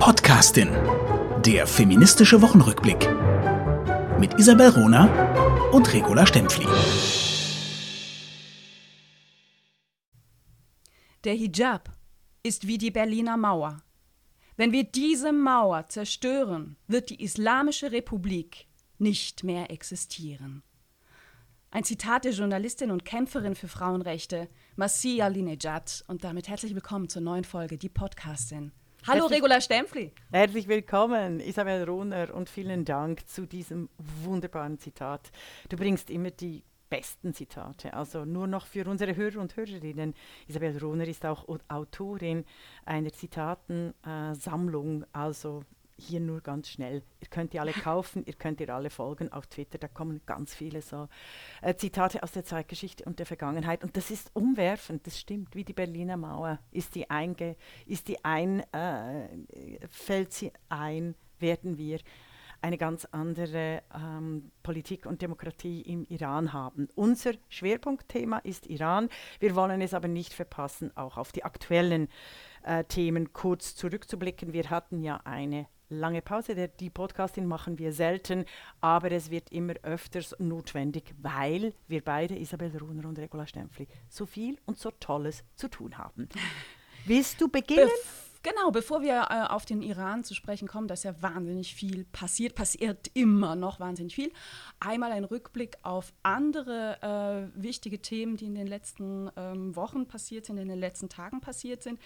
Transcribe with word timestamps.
Podcastin. 0.00 0.70
Der 1.44 1.66
feministische 1.66 2.40
Wochenrückblick. 2.40 3.06
Mit 4.18 4.32
Isabel 4.38 4.70
Rona 4.70 5.70
und 5.72 5.92
Regula 5.92 6.24
Stempfli. 6.24 6.66
Der 11.24 11.34
Hijab 11.34 11.90
ist 12.42 12.66
wie 12.66 12.78
die 12.78 12.90
Berliner 12.90 13.36
Mauer. 13.36 13.82
Wenn 14.56 14.72
wir 14.72 14.84
diese 14.84 15.32
Mauer 15.32 15.86
zerstören, 15.88 16.78
wird 16.86 17.10
die 17.10 17.22
Islamische 17.22 17.92
Republik 17.92 18.68
nicht 18.96 19.44
mehr 19.44 19.70
existieren. 19.70 20.62
Ein 21.70 21.84
Zitat 21.84 22.24
der 22.24 22.32
Journalistin 22.32 22.90
und 22.90 23.04
Kämpferin 23.04 23.54
für 23.54 23.68
Frauenrechte, 23.68 24.48
Masih 24.76 25.22
Alinejad. 25.22 26.04
Und 26.08 26.24
damit 26.24 26.48
herzlich 26.48 26.74
willkommen 26.74 27.10
zur 27.10 27.20
neuen 27.20 27.44
Folge, 27.44 27.76
die 27.76 27.90
Podcastin. 27.90 28.72
Hallo 29.06 29.22
Herzlich- 29.22 29.38
Regula 29.38 29.60
Stempfli. 29.60 30.12
Herzlich 30.30 30.68
willkommen, 30.68 31.40
Isabel 31.40 31.84
Rohner, 31.84 32.34
und 32.34 32.48
vielen 32.50 32.84
Dank 32.84 33.26
zu 33.28 33.46
diesem 33.46 33.88
wunderbaren 33.98 34.78
Zitat. 34.78 35.30
Du 35.68 35.76
bringst 35.76 36.10
immer 36.10 36.30
die 36.30 36.62
besten 36.90 37.32
Zitate, 37.32 37.94
also 37.94 38.24
nur 38.24 38.46
noch 38.46 38.66
für 38.66 38.86
unsere 38.88 39.16
Hörer 39.16 39.40
und 39.40 39.56
Hörerinnen. 39.56 40.14
Isabel 40.48 40.76
Rohner 40.78 41.06
ist 41.06 41.24
auch 41.24 41.48
Au- 41.48 41.58
Autorin 41.68 42.44
einer 42.84 43.12
Zitatensammlung, 43.12 45.04
also 45.12 45.62
hier 46.00 46.20
nur 46.20 46.40
ganz 46.40 46.68
schnell. 46.68 47.02
Ihr 47.20 47.28
könnt 47.28 47.52
die 47.52 47.60
alle 47.60 47.72
kaufen, 47.72 48.24
ihr 48.26 48.32
könnt 48.34 48.60
ihr 48.60 48.74
alle 48.74 48.90
folgen 48.90 49.30
auf 49.32 49.46
Twitter, 49.46 49.78
da 49.78 49.88
kommen 49.88 50.20
ganz 50.26 50.54
viele 50.54 50.82
so 50.82 51.08
äh, 51.62 51.74
Zitate 51.74 52.22
aus 52.22 52.32
der 52.32 52.44
Zeitgeschichte 52.44 53.04
und 53.04 53.18
der 53.18 53.26
Vergangenheit. 53.26 53.84
Und 53.84 53.96
das 53.96 54.10
ist 54.10 54.30
umwerfend, 54.34 55.06
das 55.06 55.18
stimmt, 55.18 55.54
wie 55.54 55.64
die 55.64 55.72
Berliner 55.72 56.16
Mauer 56.16 56.58
ist 56.72 56.94
die 56.94 57.08
einge, 57.10 57.56
ist 57.86 58.08
die 58.08 58.24
ein, 58.24 58.60
äh, 58.72 59.28
fällt 59.88 60.32
sie 60.32 60.52
ein, 60.68 61.14
werden 61.38 61.78
wir 61.78 62.00
eine 62.62 62.78
ganz 62.78 63.06
andere 63.06 63.82
ähm, 63.94 64.50
Politik 64.62 65.06
und 65.06 65.22
Demokratie 65.22 65.80
im 65.82 66.04
Iran 66.04 66.52
haben. 66.52 66.88
Unser 66.94 67.32
Schwerpunktthema 67.48 68.38
ist 68.38 68.66
Iran. 68.66 69.08
Wir 69.38 69.54
wollen 69.54 69.80
es 69.80 69.94
aber 69.94 70.08
nicht 70.08 70.32
verpassen, 70.32 70.94
auch 70.96 71.16
auf 71.16 71.32
die 71.32 71.44
aktuellen 71.44 72.08
äh, 72.62 72.84
Themen 72.84 73.32
kurz 73.32 73.74
zurückzublicken. 73.76 74.52
Wir 74.52 74.68
hatten 74.70 75.02
ja 75.02 75.20
eine 75.24 75.66
lange 75.90 76.22
Pause. 76.22 76.54
Der, 76.54 76.68
die 76.68 76.90
Podcasting 76.90 77.46
machen 77.46 77.78
wir 77.78 77.92
selten, 77.92 78.44
aber 78.80 79.12
es 79.12 79.30
wird 79.30 79.52
immer 79.52 79.74
öfters 79.82 80.34
notwendig, 80.38 81.14
weil 81.20 81.74
wir 81.88 82.02
beide, 82.02 82.38
Isabel 82.38 82.74
Runer 82.76 83.08
und 83.08 83.18
Regula 83.18 83.46
Stempfli, 83.46 83.86
so 84.08 84.24
viel 84.24 84.58
und 84.66 84.78
so 84.78 84.90
Tolles 84.92 85.44
zu 85.56 85.68
tun 85.68 85.98
haben. 85.98 86.28
Willst 87.04 87.40
du 87.40 87.48
beginnen? 87.48 87.88
Bef 87.88 88.29
genau, 88.42 88.70
bevor 88.70 89.02
wir 89.02 89.28
äh, 89.30 89.52
auf 89.52 89.64
den 89.64 89.82
Iran 89.82 90.24
zu 90.24 90.34
sprechen 90.34 90.68
kommen, 90.68 90.88
da 90.88 90.94
ist 90.94 91.04
ja 91.04 91.20
wahnsinnig 91.22 91.74
viel 91.74 92.04
passiert, 92.04 92.54
passiert 92.54 93.10
immer 93.14 93.56
noch 93.56 93.80
wahnsinnig 93.80 94.14
viel. 94.14 94.32
Einmal 94.78 95.12
ein 95.12 95.24
Rückblick 95.24 95.78
auf 95.82 96.12
andere 96.22 97.50
äh, 97.54 97.62
wichtige 97.62 98.00
Themen, 98.00 98.36
die 98.36 98.46
in 98.46 98.54
den 98.54 98.66
letzten 98.66 99.30
ähm, 99.36 99.76
Wochen 99.76 100.06
passiert 100.06 100.46
sind, 100.46 100.58
in 100.58 100.68
den 100.68 100.78
letzten 100.78 101.08
Tagen 101.08 101.40
passiert 101.40 101.82
sind. 101.82 102.00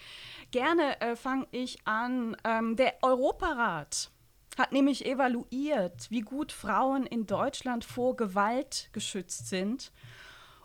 Gerne 0.51 0.99
äh, 1.01 1.15
fange 1.15 1.47
ich 1.51 1.85
an. 1.85 2.35
Ähm, 2.43 2.75
der 2.75 2.95
Europarat 3.01 4.11
hat 4.57 4.71
nämlich 4.71 5.05
evaluiert, 5.05 6.09
wie 6.09 6.21
gut 6.21 6.51
Frauen 6.51 7.05
in 7.05 7.25
Deutschland 7.27 7.83
vor 7.83 8.15
Gewalt 8.15 8.89
geschützt 8.93 9.47
sind. 9.49 9.91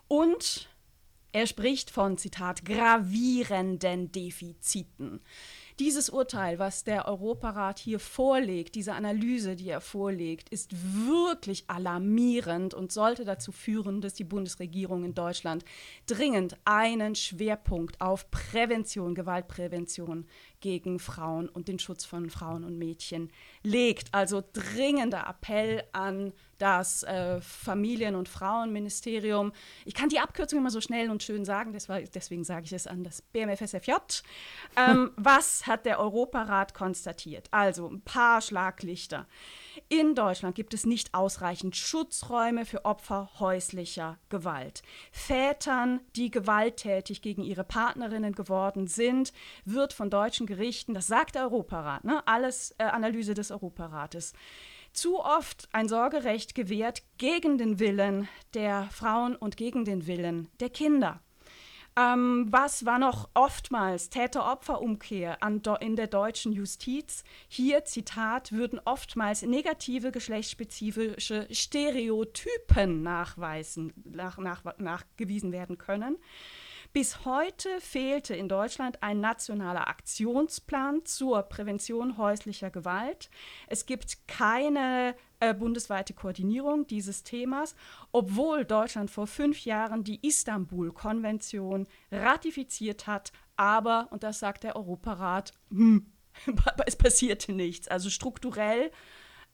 Und 0.07 0.69
er 1.33 1.47
spricht 1.47 1.89
von, 1.91 2.17
Zitat, 2.17 2.65
gravierenden 2.65 4.11
Defiziten. 4.11 5.21
Dieses 5.81 6.11
Urteil, 6.11 6.59
was 6.59 6.83
der 6.83 7.07
Europarat 7.07 7.79
hier 7.79 7.99
vorlegt, 7.99 8.75
diese 8.75 8.93
Analyse, 8.93 9.55
die 9.55 9.69
er 9.69 9.81
vorlegt, 9.81 10.49
ist 10.49 10.75
wirklich 11.07 11.63
alarmierend 11.71 12.75
und 12.75 12.91
sollte 12.91 13.25
dazu 13.25 13.51
führen, 13.51 13.99
dass 13.99 14.13
die 14.13 14.23
Bundesregierung 14.23 15.03
in 15.03 15.15
Deutschland 15.15 15.65
dringend 16.05 16.55
einen 16.65 17.15
Schwerpunkt 17.15 17.99
auf 17.99 18.29
Prävention, 18.29 19.15
Gewaltprävention 19.15 20.27
gegen 20.61 20.99
Frauen 20.99 21.49
und 21.49 21.67
den 21.67 21.79
Schutz 21.79 22.05
von 22.05 22.29
Frauen 22.29 22.63
und 22.63 22.77
Mädchen 22.77 23.31
legt. 23.63 24.13
Also 24.13 24.43
dringender 24.53 25.27
Appell 25.27 25.83
an 25.91 26.33
das 26.57 27.03
äh, 27.03 27.41
Familien- 27.41 28.15
und 28.15 28.29
Frauenministerium. 28.29 29.51
Ich 29.83 29.95
kann 29.95 30.09
die 30.09 30.19
Abkürzung 30.19 30.59
immer 30.59 30.69
so 30.69 30.79
schnell 30.79 31.09
und 31.09 31.23
schön 31.23 31.43
sagen, 31.43 31.73
deswegen 31.73 32.43
sage 32.43 32.65
ich 32.65 32.73
es 32.73 32.85
an 32.85 33.03
das 33.03 33.21
BMFSFJ. 33.21 33.91
Ähm, 34.77 35.11
was 35.17 35.65
hat 35.65 35.85
der 35.85 35.99
Europarat 35.99 36.73
konstatiert? 36.73 37.47
Also 37.51 37.89
ein 37.89 38.01
paar 38.01 38.41
Schlaglichter. 38.41 39.27
In 39.89 40.15
Deutschland 40.15 40.55
gibt 40.55 40.73
es 40.73 40.85
nicht 40.85 41.13
ausreichend 41.13 41.75
Schutzräume 41.75 42.65
für 42.65 42.85
Opfer 42.85 43.29
häuslicher 43.39 44.17
Gewalt. 44.29 44.81
Vätern, 45.11 46.01
die 46.15 46.29
gewalttätig 46.29 47.21
gegen 47.21 47.43
ihre 47.43 47.63
Partnerinnen 47.63 48.33
geworden 48.33 48.87
sind, 48.87 49.31
wird 49.63 49.93
von 49.93 50.09
deutschen 50.09 50.45
Gerichten, 50.45 50.93
das 50.93 51.07
sagt 51.07 51.35
der 51.35 51.43
Europarat, 51.43 52.03
ne, 52.03 52.25
alles 52.27 52.75
äh, 52.77 52.83
Analyse 52.83 53.33
des 53.33 53.51
Europarates, 53.51 54.33
zu 54.93 55.19
oft 55.19 55.69
ein 55.71 55.87
Sorgerecht 55.87 56.53
gewährt 56.53 57.03
gegen 57.17 57.57
den 57.57 57.79
Willen 57.79 58.27
der 58.53 58.89
Frauen 58.91 59.35
und 59.35 59.55
gegen 59.55 59.85
den 59.85 60.05
Willen 60.05 60.49
der 60.59 60.69
Kinder. 60.69 61.21
Ähm, 62.01 62.47
was 62.49 62.85
war 62.85 62.99
noch 62.99 63.29
oftmals 63.33 64.09
Täter-Opfer-Umkehr 64.09 65.37
in 65.81 65.95
der 65.95 66.07
deutschen 66.07 66.51
Justiz? 66.51 67.23
Hier, 67.47 67.85
Zitat, 67.85 68.51
würden 68.51 68.79
oftmals 68.85 69.41
negative 69.41 70.11
geschlechtsspezifische 70.11 71.47
Stereotypen 71.51 73.03
nachweisen, 73.03 73.93
nach, 74.05 74.37
nach, 74.37 74.63
nachgewiesen 74.77 75.51
werden 75.51 75.77
können. 75.77 76.17
Bis 76.93 77.23
heute 77.23 77.69
fehlte 77.79 78.35
in 78.35 78.49
Deutschland 78.49 79.01
ein 79.01 79.21
nationaler 79.21 79.87
Aktionsplan 79.87 81.05
zur 81.05 81.43
Prävention 81.43 82.17
häuslicher 82.17 82.69
Gewalt. 82.69 83.29
Es 83.67 83.85
gibt 83.85 84.27
keine 84.27 85.15
äh, 85.39 85.53
bundesweite 85.53 86.13
Koordinierung 86.13 86.85
dieses 86.87 87.23
Themas, 87.23 87.75
obwohl 88.11 88.65
Deutschland 88.65 89.09
vor 89.09 89.25
fünf 89.25 89.63
Jahren 89.63 90.03
die 90.03 90.19
Istanbul-Konvention 90.27 91.87
ratifiziert 92.11 93.07
hat. 93.07 93.31
Aber, 93.55 94.09
und 94.11 94.23
das 94.23 94.39
sagt 94.39 94.65
der 94.65 94.75
Europarat, 94.75 95.53
hm, 95.69 96.11
es 96.85 96.97
passierte 96.97 97.53
nichts. 97.53 97.87
Also 97.87 98.09
strukturell 98.09 98.91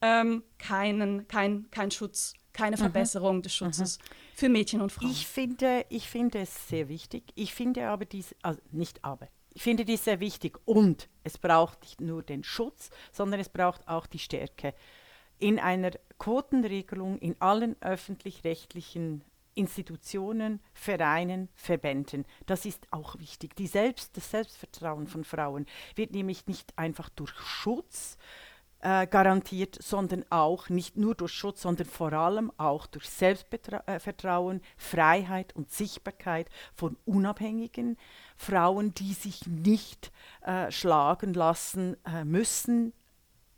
ähm, 0.02 0.44
keinen, 0.58 1.28
kein, 1.28 1.70
kein 1.72 1.92
Schutz, 1.92 2.34
keine 2.54 2.78
Verbesserung 2.78 3.42
des 3.42 3.56
Schutzes 3.56 4.00
für 4.34 4.50
Mädchen 4.50 4.82
und 4.82 4.92
Frauen. 4.92 5.12
Ich 5.12 5.28
finde, 5.28 5.86
ich 5.90 6.10
finde 6.10 6.40
es 6.40 6.68
sehr 6.68 6.90
wichtig. 6.90 7.24
Ich 7.36 7.54
finde 7.54 7.88
aber 7.88 8.06
dies, 8.06 8.36
also 8.42 8.60
nicht 8.72 9.04
aber, 9.04 9.28
ich 9.54 9.64
finde 9.64 9.86
dies 9.86 10.04
sehr 10.04 10.20
wichtig 10.20 10.60
und 10.66 11.10
es 11.24 11.38
braucht 11.38 11.82
nicht 11.82 12.02
nur 12.02 12.22
den 12.22 12.44
Schutz, 12.44 12.90
sondern 13.12 13.40
es 13.40 13.50
braucht 13.50 13.88
auch 13.88 14.06
die 14.06 14.20
Stärke. 14.20 14.74
In 15.40 15.60
einer 15.60 15.92
Quotenregelung 16.20 17.20
in 17.20 17.36
allen 17.40 17.76
öffentlich-rechtlichen 17.82 19.24
Institutionen, 19.58 20.60
Vereinen, 20.74 21.50
Verbänden. 21.56 22.26
Das 22.46 22.66
ist 22.66 22.88
auch 22.92 23.18
wichtig. 23.18 23.56
Die 23.56 23.66
Selbst, 23.66 24.16
das 24.16 24.30
Selbstvertrauen 24.30 25.08
von 25.08 25.24
Frauen 25.24 25.66
wird 25.96 26.12
nämlich 26.12 26.46
nicht 26.46 26.78
einfach 26.78 27.10
durch 27.10 27.34
Schutz 27.34 28.18
äh, 28.88 29.06
garantiert, 29.06 29.78
sondern 29.82 30.24
auch 30.30 30.70
nicht 30.70 30.96
nur 30.96 31.14
durch 31.14 31.34
Schutz, 31.34 31.64
sondern 31.64 31.88
vor 31.88 32.14
allem 32.14 32.54
auch 32.56 32.88
durch 32.88 33.10
Selbstvertrauen, 33.10 34.62
Freiheit 34.78 35.54
und 35.58 35.70
Sichtbarkeit 35.70 36.48
von 36.74 36.96
unabhängigen 37.04 37.98
Frauen, 38.38 38.94
die 38.94 39.12
sich 39.12 39.46
nicht 39.46 40.14
äh, 40.42 40.72
schlagen 40.72 41.34
lassen 41.34 41.98
äh, 42.06 42.24
müssen 42.24 42.94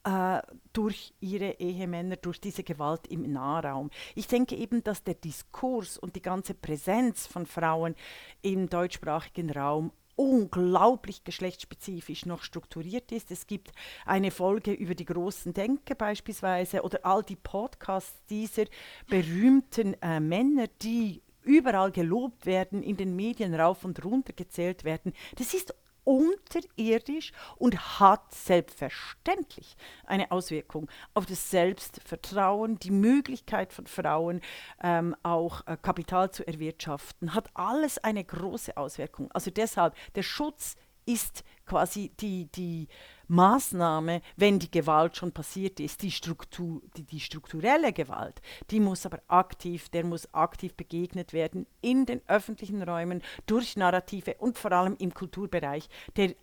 äh, 0.04 0.42
durch 0.74 1.13
ihre 1.19 1.59
Ehemänner, 1.59 2.15
durch 2.15 2.42
diese 2.42 2.63
Gewalt 2.63 3.06
im 3.06 3.31
Nahraum. 3.31 3.92
Ich 4.15 4.25
denke 4.25 4.56
eben, 4.56 4.83
dass 4.83 5.04
der 5.04 5.13
Diskurs 5.13 6.00
und 6.00 6.15
die 6.15 6.24
ganze 6.24 6.56
Präsenz 6.56 7.27
von 7.27 7.45
Frauen 7.45 7.94
im 8.42 8.68
deutschsprachigen 8.68 9.51
Raum 9.51 9.92
unglaublich 10.19 11.24
geschlechtsspezifisch 11.24 12.25
noch 12.25 12.44
strukturiert 12.44 13.13
ist. 13.13 13.31
Es 13.31 13.48
gibt 13.48 13.71
eine 14.06 14.31
Folge 14.31 14.74
über 14.74 14.94
die 14.94 15.06
großen 15.06 15.54
Denker 15.54 15.95
beispielsweise 15.95 16.81
oder 16.81 17.06
all 17.06 17.24
die 17.24 17.38
Podcasts 17.38 18.19
dieser 18.30 18.66
berühmten 19.07 19.95
äh, 20.01 20.19
Männer, 20.19 20.68
die 20.81 21.21
überall 21.44 21.92
gelobt 21.92 22.45
werden, 22.45 22.83
in 22.83 22.98
den 22.98 23.16
Medien 23.16 23.56
rauf 23.56 23.86
und 23.86 24.04
runter 24.04 24.33
gezählt 24.33 24.83
werden. 24.83 25.13
Das 25.38 25.54
ist 25.54 25.74
unterirdisch 26.09 27.33
und 27.57 28.00
hat 28.00 28.33
selbstverständlich 28.33 29.77
eine 30.07 30.31
Auswirkung 30.31 30.89
auf 31.13 31.27
das 31.27 31.51
Selbstvertrauen, 31.51 32.79
die 32.79 32.89
Möglichkeit 32.89 33.71
von 33.73 33.85
Frauen 33.85 34.41
ähm, 34.81 35.15
auch 35.21 35.67
äh, 35.67 35.77
Kapital 35.79 36.31
zu 36.31 36.47
erwirtschaften, 36.47 37.35
hat 37.35 37.51
alles 37.53 38.00
eine 38.00 38.23
große 38.23 38.75
Auswirkung. 38.75 39.31
Also 39.33 39.51
deshalb, 39.51 39.94
der 40.15 40.23
Schutz 40.23 40.77
ist 41.09 41.44
quasi 41.65 42.11
die, 42.19 42.45
die 42.51 42.88
Maßnahme, 43.27 44.21
wenn 44.38 44.59
die 44.59 44.71
Gewalt 44.71 45.17
schon 45.17 45.31
passiert 45.31 45.79
ist, 45.79 46.01
die, 46.01 46.11
Struktur, 46.11 46.81
die, 46.97 47.03
die 47.03 47.19
strukturelle 47.19 47.94
Gewalt, 47.94 48.41
die 48.71 48.79
muss 48.79 49.06
aber 49.06 49.21
aktiv, 49.27 49.89
der 49.89 50.03
muss 50.03 50.33
aktiv 50.33 50.73
begegnet 50.75 51.33
werden 51.33 51.65
in 51.81 52.06
den 52.06 52.21
öffentlichen 52.27 52.81
Räumen 52.81 53.21
durch 53.45 53.75
Narrative 53.75 54.35
und 54.39 54.57
vor 54.57 54.71
allem 54.71 54.95
im 55.00 55.13
Kulturbereich, 55.13 55.89
der 56.15 56.35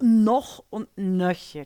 noch 0.00 0.64
und 0.70 0.88
nöcher 0.96 1.64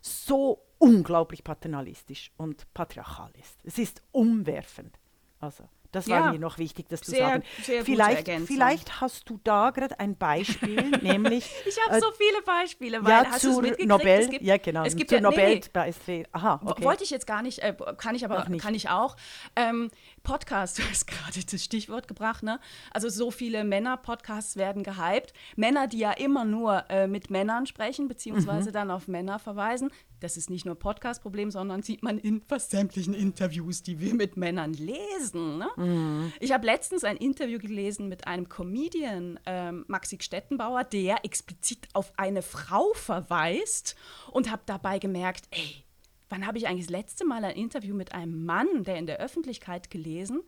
so 0.00 0.62
unglaublich 0.78 1.44
paternalistisch 1.44 2.32
und 2.36 2.72
patriarchal 2.72 3.32
ist. 3.38 3.60
Es 3.64 3.78
ist 3.78 4.02
umwerfend. 4.12 4.98
Also. 5.40 5.64
Das 5.92 6.08
war 6.08 6.26
ja, 6.26 6.32
mir 6.32 6.38
noch 6.38 6.58
wichtig, 6.58 6.88
das 6.88 7.00
zu 7.00 7.12
sagen. 7.12 7.42
Sehr 7.62 7.84
vielleicht, 7.84 8.28
vielleicht 8.46 9.00
hast 9.00 9.28
du 9.30 9.40
da 9.42 9.70
gerade 9.70 9.98
ein 9.98 10.16
Beispiel, 10.16 10.90
nämlich. 11.02 11.50
Ich 11.66 11.78
habe 11.86 11.96
äh, 11.96 12.00
so 12.00 12.10
viele 12.12 12.42
Beispiele, 12.42 13.02
weil 13.02 13.10
ja, 13.10 13.30
hast 13.30 13.40
zur 13.40 13.62
Nobel, 13.62 14.08
es 14.08 14.30
gibt, 14.30 14.44
ja 14.44 14.58
genau, 14.58 14.84
es 14.84 14.96
gibt 14.96 15.08
zur 15.08 15.18
ja, 15.18 15.22
Nobel 15.22 15.60
nee, 16.06 16.26
Aha, 16.32 16.60
okay. 16.64 16.84
Wollte 16.84 17.04
ich 17.04 17.10
jetzt 17.10 17.26
gar 17.26 17.42
nicht, 17.42 17.60
äh, 17.60 17.74
kann 17.96 18.14
ich 18.14 18.24
aber 18.24 18.44
kann 18.58 18.74
ich 18.74 18.90
auch. 18.90 19.16
Ähm, 19.56 19.90
Podcast, 20.22 20.78
du 20.78 20.82
hast 20.82 21.06
gerade 21.06 21.40
das 21.50 21.64
Stichwort 21.64 22.06
gebracht, 22.06 22.42
ne? 22.42 22.60
Also 22.90 23.08
so 23.08 23.30
viele 23.30 23.64
Männer-Podcasts 23.64 24.56
werden 24.56 24.82
gehypt. 24.82 25.32
Männer, 25.56 25.86
die 25.86 25.98
ja 25.98 26.12
immer 26.12 26.44
nur 26.44 26.84
äh, 26.90 27.06
mit 27.06 27.30
Männern 27.30 27.66
sprechen, 27.66 28.08
beziehungsweise 28.08 28.68
mhm. 28.68 28.74
dann 28.74 28.90
auf 28.90 29.08
Männer 29.08 29.38
verweisen. 29.38 29.90
Das 30.20 30.36
ist 30.36 30.50
nicht 30.50 30.66
nur 30.66 30.74
Podcast-Problem, 30.74 31.50
sondern 31.50 31.82
sieht 31.82 32.02
man 32.02 32.18
in 32.18 32.40
fast 32.42 32.70
sämtlichen 32.70 33.14
Interviews, 33.14 33.82
die 33.82 34.00
wir 34.00 34.14
mit 34.14 34.36
Männern 34.36 34.72
lesen. 34.72 35.58
Ne? 35.58 35.68
Mhm. 35.76 36.32
Ich 36.40 36.52
habe 36.52 36.66
letztens 36.66 37.04
ein 37.04 37.16
Interview 37.16 37.58
gelesen 37.58 38.08
mit 38.08 38.26
einem 38.26 38.48
Comedian, 38.48 39.38
ähm, 39.46 39.84
Maxi 39.86 40.18
Stettenbauer, 40.20 40.84
der 40.84 41.24
explizit 41.24 41.88
auf 41.92 42.12
eine 42.16 42.42
Frau 42.42 42.92
verweist 42.94 43.96
und 44.32 44.50
habe 44.50 44.62
dabei 44.66 44.98
gemerkt, 44.98 45.46
ey, 45.50 45.84
wann 46.28 46.46
habe 46.46 46.58
ich 46.58 46.66
eigentlich 46.66 46.86
das 46.86 46.92
letzte 46.92 47.24
Mal 47.24 47.44
ein 47.44 47.56
Interview 47.56 47.94
mit 47.94 48.12
einem 48.12 48.44
Mann, 48.44 48.84
der 48.84 48.96
in 48.96 49.06
der 49.06 49.18
Öffentlichkeit 49.18 49.90
gelesen, 49.90 50.42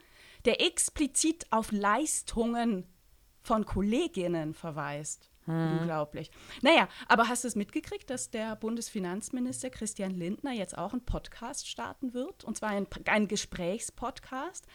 der 0.45 0.61
explizit 0.61 1.47
auf 1.51 1.71
Leistungen 1.71 2.87
von 3.43 3.65
Kolleginnen 3.65 4.55
verweist. 4.55 5.30
Hm. 5.47 5.81
Unglaublich. 5.81 6.31
Naja, 6.63 6.89
aber 7.09 7.29
hast 7.29 7.45
du 7.45 7.49
es 7.49 7.57
mitgekriegt, 7.57 8.11
dass 8.11 8.31
der 8.31 8.57
Bundesfinanzminister 8.57 9.71
Christian 9.71 10.13
Lindner 10.13 10.53
jetzt 10.53 10.77
auch 10.77 10.93
einen 10.93 11.05
Podcast 11.05 11.69
starten 11.69 12.15
wird? 12.15 12.45
Und 12.45 12.57
zwar 12.57 12.71
ein, 12.71 12.87
ein 13.07 13.29
Gesprächspodcast. 13.29 14.67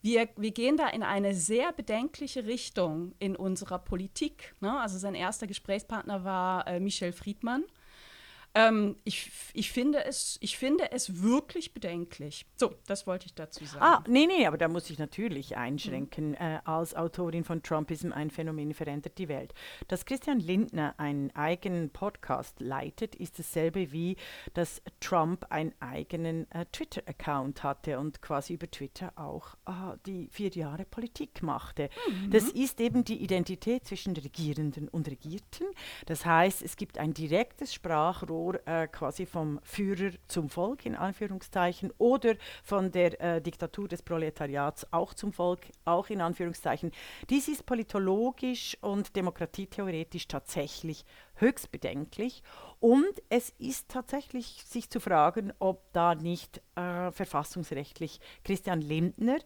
Wir, 0.00 0.28
wir 0.36 0.52
gehen 0.52 0.76
da 0.76 0.88
in 0.88 1.02
eine 1.02 1.34
sehr 1.34 1.72
bedenkliche 1.72 2.46
Richtung 2.46 3.14
in 3.18 3.34
unserer 3.34 3.78
Politik. 3.78 4.54
Ne? 4.60 4.78
Also 4.78 4.98
sein 4.98 5.14
erster 5.14 5.46
Gesprächspartner 5.46 6.24
war 6.24 6.66
äh, 6.66 6.78
Michel 6.78 7.12
Friedmann. 7.12 7.64
Ähm, 8.58 8.96
ich, 9.04 9.30
ich, 9.54 9.70
finde 9.70 10.04
es, 10.04 10.36
ich 10.40 10.58
finde 10.58 10.90
es 10.90 11.22
wirklich 11.22 11.72
bedenklich. 11.72 12.44
So, 12.56 12.74
das 12.86 13.06
wollte 13.06 13.26
ich 13.26 13.34
dazu 13.34 13.64
sagen. 13.64 13.84
Ah, 13.84 14.04
nee, 14.08 14.26
nee, 14.26 14.46
aber 14.46 14.58
da 14.58 14.66
muss 14.66 14.90
ich 14.90 14.98
natürlich 14.98 15.56
einschränken. 15.56 16.30
Mhm. 16.30 16.34
Äh, 16.34 16.58
als 16.64 16.96
Autorin 16.96 17.44
von 17.44 17.62
Trumpism, 17.62 18.10
ein 18.12 18.30
Phänomen 18.30 18.74
verändert 18.74 19.16
die 19.18 19.28
Welt. 19.28 19.54
Dass 19.86 20.04
Christian 20.04 20.40
Lindner 20.40 20.94
einen 20.96 21.30
eigenen 21.36 21.90
Podcast 21.90 22.58
leitet, 22.58 23.14
ist 23.14 23.38
dasselbe 23.38 23.92
wie, 23.92 24.16
dass 24.54 24.82
Trump 24.98 25.46
einen 25.50 25.72
eigenen 25.78 26.50
äh, 26.50 26.66
Twitter-Account 26.72 27.62
hatte 27.62 28.00
und 28.00 28.20
quasi 28.22 28.54
über 28.54 28.68
Twitter 28.68 29.12
auch 29.14 29.54
äh, 29.66 29.96
die 30.04 30.28
vier 30.32 30.50
Jahre 30.50 30.84
Politik 30.84 31.42
machte. 31.42 31.90
Mhm. 32.08 32.30
Das 32.32 32.48
ist 32.48 32.80
eben 32.80 33.04
die 33.04 33.22
Identität 33.22 33.86
zwischen 33.86 34.16
Regierenden 34.16 34.88
und 34.88 35.06
Regierten. 35.06 35.66
Das 36.06 36.26
heißt, 36.26 36.62
es 36.62 36.76
gibt 36.76 36.98
ein 36.98 37.14
direktes 37.14 37.72
Sprachrohr 37.72 38.47
Rohr 38.48 38.66
äh, 38.66 38.88
quasi 38.88 39.26
vom 39.26 39.60
Führer 39.62 40.12
zum 40.26 40.48
Volk 40.48 40.86
in 40.86 40.96
Anführungszeichen 40.96 41.92
oder 41.98 42.34
von 42.62 42.90
der 42.90 43.20
äh, 43.20 43.42
Diktatur 43.42 43.88
des 43.88 44.02
Proletariats 44.02 44.86
auch 44.92 45.14
zum 45.14 45.32
Volk, 45.32 45.60
auch 45.84 46.08
in 46.08 46.20
Anführungszeichen. 46.20 46.92
Dies 47.28 47.48
ist 47.48 47.66
politologisch 47.66 48.76
und 48.80 49.14
demokratietheoretisch 49.16 50.28
tatsächlich 50.28 51.04
höchst 51.34 51.70
bedenklich 51.70 52.42
und 52.80 53.22
es 53.28 53.50
ist 53.58 53.88
tatsächlich 53.88 54.64
sich 54.66 54.90
zu 54.90 55.00
fragen, 55.00 55.52
ob 55.58 55.92
da 55.92 56.14
nicht 56.14 56.60
äh, 56.74 57.10
verfassungsrechtlich 57.12 58.20
Christian 58.44 58.80
Lindner 58.80 59.38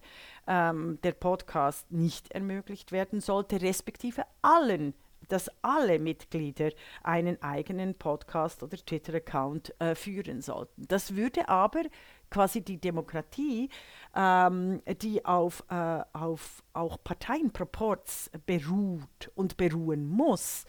ähm, 0.47 0.99
der 1.03 1.13
Podcast 1.13 1.91
nicht 1.91 2.31
ermöglicht 2.33 2.93
werden 2.93 3.21
sollte, 3.21 3.61
respektive 3.61 4.25
allen 4.43 4.95
dass 5.29 5.51
alle 5.63 5.99
Mitglieder 5.99 6.71
einen 7.03 7.41
eigenen 7.43 7.95
Podcast 7.95 8.63
oder 8.63 8.77
Twitter-Account 8.77 9.75
äh, 9.81 9.95
führen 9.95 10.41
sollten. 10.41 10.87
Das 10.89 11.17
würde 11.17 11.49
aber 11.49 11.83
quasi 12.31 12.63
die 12.63 12.81
Demokratie, 12.81 13.69
ähm, 14.17 14.83
die 15.01 15.25
auf, 15.25 15.65
äh, 15.69 16.01
auf 16.13 16.63
auch 16.73 16.99
Parteienproports 17.05 18.31
beruht 18.47 19.31
und 19.35 19.57
beruhen 19.57 20.07
muss, 20.07 20.65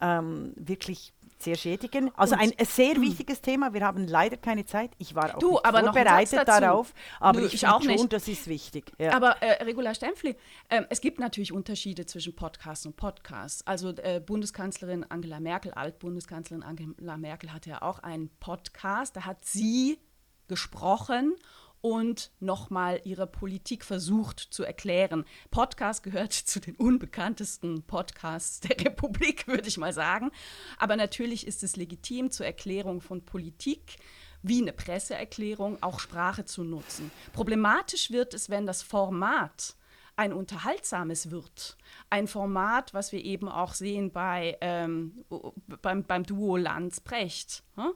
ähm, 0.00 0.52
wirklich 0.56 1.12
sehr 1.42 1.56
schädigen. 1.56 2.10
Also 2.16 2.36
ein 2.36 2.52
sehr 2.64 3.00
wichtiges 3.00 3.40
Thema. 3.40 3.74
Wir 3.74 3.82
haben 3.82 4.06
leider 4.06 4.36
keine 4.36 4.64
Zeit. 4.64 4.92
Ich 4.98 5.14
war 5.14 5.36
auch 5.36 5.38
du, 5.38 5.52
nicht 5.52 5.66
vorbereitet 5.66 6.48
darauf, 6.48 6.92
aber 7.20 7.40
Nö, 7.40 7.46
ich, 7.46 7.54
ich 7.54 7.66
auch 7.66 7.82
schon, 7.82 7.92
nicht. 7.92 8.12
das 8.12 8.28
ist 8.28 8.46
wichtig. 8.46 8.92
Ja. 8.98 9.12
Aber 9.14 9.42
äh, 9.42 9.62
Regula 9.64 9.94
Stempfli, 9.94 10.36
äh, 10.68 10.82
es 10.90 11.00
gibt 11.00 11.18
natürlich 11.18 11.52
Unterschiede 11.52 12.06
zwischen 12.06 12.34
Podcast 12.34 12.86
und 12.86 12.96
Podcast. 12.96 13.66
Also 13.66 13.90
äh, 13.90 14.20
Bundeskanzlerin 14.24 15.04
Angela 15.08 15.40
Merkel, 15.40 15.72
Altbundeskanzlerin 15.72 16.62
Angela 16.62 17.16
Merkel 17.16 17.52
hatte 17.52 17.70
ja 17.70 17.82
auch 17.82 17.98
einen 18.00 18.30
Podcast. 18.40 19.16
Da 19.16 19.24
hat 19.24 19.44
sie 19.44 19.98
gesprochen 20.48 21.34
und 21.82 22.30
nochmal 22.40 23.00
ihre 23.04 23.26
Politik 23.26 23.84
versucht 23.84 24.40
zu 24.40 24.64
erklären. 24.64 25.24
Podcast 25.50 26.02
gehört 26.02 26.32
zu 26.32 26.60
den 26.60 26.76
unbekanntesten 26.76 27.82
Podcasts 27.82 28.60
der 28.60 28.80
Republik, 28.86 29.46
würde 29.46 29.68
ich 29.68 29.76
mal 29.76 29.92
sagen. 29.92 30.30
Aber 30.78 30.96
natürlich 30.96 31.46
ist 31.46 31.62
es 31.62 31.76
legitim, 31.76 32.30
zur 32.30 32.46
Erklärung 32.46 33.02
von 33.02 33.24
Politik 33.24 33.96
wie 34.44 34.60
eine 34.60 34.72
Presseerklärung 34.72 35.80
auch 35.82 36.00
Sprache 36.00 36.44
zu 36.44 36.64
nutzen. 36.64 37.12
Problematisch 37.32 38.10
wird 38.10 38.34
es, 38.34 38.50
wenn 38.50 38.66
das 38.66 38.82
Format 38.82 39.76
ein 40.16 40.32
unterhaltsames 40.32 41.30
wird. 41.30 41.76
Ein 42.10 42.26
Format, 42.26 42.92
was 42.92 43.12
wir 43.12 43.24
eben 43.24 43.48
auch 43.48 43.74
sehen 43.74 44.12
bei, 44.12 44.58
ähm, 44.60 45.24
beim, 45.80 46.04
beim 46.04 46.24
Duo 46.24 46.56
Lanz-Brecht. 46.56 47.62
Hm? 47.76 47.92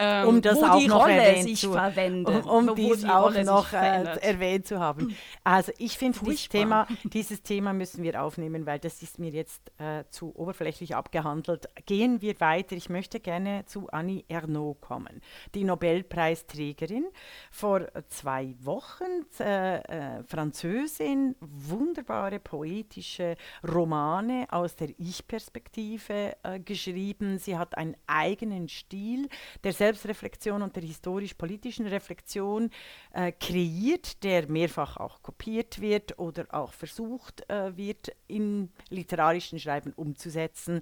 Ähm, 0.00 0.28
um 0.28 0.42
das 0.42 0.62
auch 0.62 0.80
noch 0.86 1.02
Rolle 1.02 1.12
erwähnt 1.12 1.58
zu, 1.58 1.72
verwendet, 1.72 2.46
um, 2.46 2.68
um 2.68 2.74
dies 2.74 3.04
auch 3.04 3.32
noch 3.44 3.72
äh, 3.72 4.04
erwähnt 4.20 4.66
zu 4.66 4.80
haben. 4.80 5.14
Also 5.44 5.72
ich 5.78 5.98
finde 5.98 6.18
dieses 6.20 6.48
Thema, 6.48 6.86
dieses 7.04 7.42
Thema 7.42 7.72
müssen 7.72 8.02
wir 8.02 8.22
aufnehmen, 8.22 8.66
weil 8.66 8.78
das 8.78 9.02
ist 9.02 9.18
mir 9.18 9.30
jetzt 9.30 9.72
äh, 9.78 10.04
zu 10.10 10.34
oberflächlich 10.36 10.94
abgehandelt. 10.94 11.68
Gehen 11.86 12.20
wir 12.20 12.38
weiter. 12.40 12.76
Ich 12.76 12.88
möchte 12.88 13.20
gerne 13.20 13.64
zu 13.66 13.88
Annie 13.90 14.24
Ernaux 14.28 14.80
kommen, 14.80 15.20
die 15.54 15.64
Nobelpreisträgerin 15.64 17.06
vor 17.50 17.88
zwei 18.08 18.54
Wochen, 18.60 19.26
äh, 19.40 19.78
äh, 19.78 20.22
Französin, 20.24 21.36
wunderbare 21.40 22.38
poetische 22.38 23.36
Romane 23.66 24.46
aus 24.50 24.76
der 24.76 24.90
Ich-Perspektive 24.98 26.36
äh, 26.42 26.60
geschrieben. 26.60 27.38
Sie 27.38 27.58
hat 27.58 27.76
einen 27.76 27.96
eigenen 28.06 28.68
Stil, 28.68 29.28
der 29.64 29.72
selbst 29.72 29.89
Selbstreflexion 29.90 30.62
und 30.62 30.76
der 30.76 30.84
historisch-politischen 30.84 31.86
Reflexion 31.86 32.70
äh, 33.12 33.32
kreiert, 33.32 34.22
der 34.22 34.48
mehrfach 34.48 34.96
auch 34.96 35.20
kopiert 35.22 35.80
wird 35.80 36.18
oder 36.18 36.46
auch 36.50 36.72
versucht 36.72 37.48
äh, 37.50 37.76
wird, 37.76 38.12
im 38.28 38.70
literarischen 38.88 39.58
Schreiben 39.58 39.92
umzusetzen. 39.94 40.80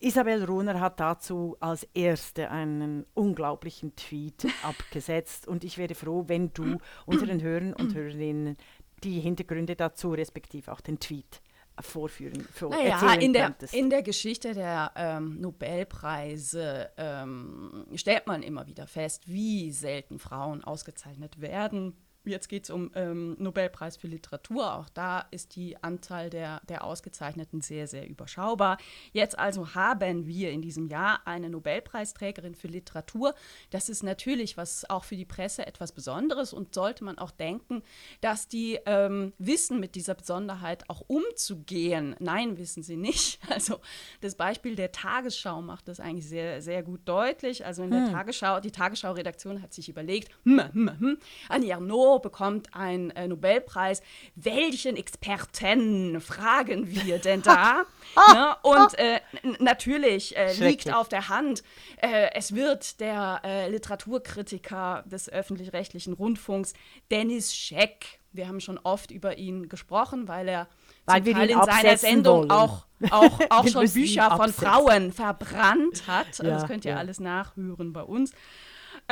Isabel 0.00 0.44
Runer 0.44 0.80
hat 0.80 0.98
dazu 0.98 1.56
als 1.60 1.86
erste 1.94 2.50
einen 2.50 3.04
unglaublichen 3.14 3.94
Tweet 3.94 4.46
abgesetzt 4.62 5.46
und 5.46 5.62
ich 5.62 5.76
wäre 5.76 5.94
froh, 5.94 6.24
wenn 6.26 6.52
du 6.54 6.78
unseren 7.06 7.42
Hörern 7.42 7.74
und 7.74 7.94
Hörerinnen 7.94 8.56
die 9.04 9.20
Hintergründe 9.20 9.76
dazu, 9.76 10.12
respektive 10.12 10.72
auch 10.72 10.80
den 10.80 10.98
Tweet 10.98 11.42
vorführen, 11.80 12.46
vor, 12.52 12.70
naja, 12.70 13.14
in 13.14 13.32
der, 13.32 13.54
in 13.72 13.90
der 13.90 14.02
Geschichte 14.02 14.54
der 14.54 14.92
ähm, 14.96 15.40
Nobelpreise 15.40 16.90
ähm, 16.96 17.86
stellt 17.94 18.26
man 18.26 18.42
immer 18.42 18.66
wieder 18.66 18.86
fest, 18.86 19.26
wie 19.26 19.70
selten 19.72 20.18
Frauen 20.18 20.62
ausgezeichnet 20.64 21.40
werden. 21.40 21.96
Jetzt 22.24 22.48
geht 22.48 22.64
es 22.64 22.70
um 22.70 22.90
ähm, 22.94 23.36
Nobelpreis 23.38 23.96
für 23.96 24.06
Literatur. 24.06 24.74
Auch 24.74 24.88
da 24.90 25.26
ist 25.30 25.56
die 25.56 25.82
Anzahl 25.82 26.30
der, 26.30 26.60
der 26.68 26.84
Ausgezeichneten 26.84 27.60
sehr, 27.60 27.86
sehr 27.86 28.08
überschaubar. 28.08 28.78
Jetzt 29.12 29.38
also 29.38 29.74
haben 29.74 30.26
wir 30.26 30.50
in 30.50 30.62
diesem 30.62 30.86
Jahr 30.88 31.20
eine 31.24 31.50
Nobelpreisträgerin 31.50 32.54
für 32.54 32.68
Literatur. 32.68 33.34
Das 33.70 33.88
ist 33.88 34.02
natürlich 34.02 34.56
was 34.56 34.88
auch 34.88 35.04
für 35.04 35.16
die 35.16 35.24
Presse 35.24 35.66
etwas 35.66 35.92
Besonderes 35.92 36.52
und 36.52 36.74
sollte 36.74 37.04
man 37.04 37.18
auch 37.18 37.30
denken, 37.30 37.82
dass 38.20 38.48
die 38.48 38.78
ähm, 38.86 39.32
wissen, 39.38 39.80
mit 39.80 39.94
dieser 39.94 40.14
Besonderheit 40.14 40.88
auch 40.88 41.02
umzugehen. 41.06 42.16
Nein, 42.18 42.58
wissen 42.58 42.82
sie 42.82 42.96
nicht. 42.96 43.40
Also 43.52 43.80
das 44.22 44.34
Beispiel 44.34 44.76
der 44.76 44.92
Tagesschau 44.92 45.60
macht 45.60 45.86
das 45.86 46.00
eigentlich 46.00 46.26
sehr, 46.26 46.62
sehr 46.62 46.82
gut 46.82 47.00
deutlich. 47.04 47.66
Also 47.66 47.82
in 47.82 47.92
hm. 47.92 48.04
der 48.04 48.12
Tagesschau, 48.12 48.60
die 48.60 48.70
Tagesschau-Redaktion 48.70 49.60
hat 49.60 49.74
sich 49.74 49.90
überlegt, 49.90 50.30
hm, 50.44 50.72
hm, 50.72 50.98
hm, 50.98 51.18
Annie 51.50 51.74
Bekommt 52.20 52.74
einen 52.74 53.10
äh, 53.10 53.28
Nobelpreis. 53.28 54.02
Welchen 54.34 54.96
Experten 54.96 56.20
fragen 56.20 56.90
wir 56.90 57.18
denn 57.18 57.42
da? 57.42 57.84
ne? 58.32 58.56
Und 58.62 58.98
äh, 58.98 59.20
natürlich 59.58 60.36
äh, 60.36 60.52
liegt 60.54 60.92
auf 60.92 61.08
der 61.08 61.28
Hand, 61.28 61.62
äh, 62.00 62.30
es 62.34 62.54
wird 62.54 63.00
der 63.00 63.40
äh, 63.44 63.70
Literaturkritiker 63.70 65.04
des 65.06 65.28
öffentlich-rechtlichen 65.28 66.12
Rundfunks 66.12 66.74
Dennis 67.10 67.54
Scheck 67.54 68.20
wir 68.32 68.48
haben 68.48 68.60
schon 68.60 68.78
oft 68.82 69.10
über 69.10 69.38
ihn 69.38 69.68
gesprochen, 69.68 70.26
weil 70.26 70.48
er 70.48 70.66
weil 71.04 71.22
Teil 71.22 71.50
in 71.50 71.62
seiner 71.62 71.96
Sendung 71.96 72.40
wollen. 72.40 72.50
auch, 72.50 72.86
auch, 73.10 73.40
auch 73.50 73.68
schon 73.68 73.90
Bücher 73.90 74.36
von 74.36 74.52
Frauen 74.52 75.12
verbrannt 75.12 76.04
hat. 76.06 76.28
Also 76.28 76.44
ja, 76.44 76.50
das 76.50 76.66
könnt 76.66 76.84
ihr 76.84 76.92
ja. 76.92 76.98
alles 76.98 77.20
nachhören 77.20 77.92
bei 77.92 78.02
uns. 78.02 78.32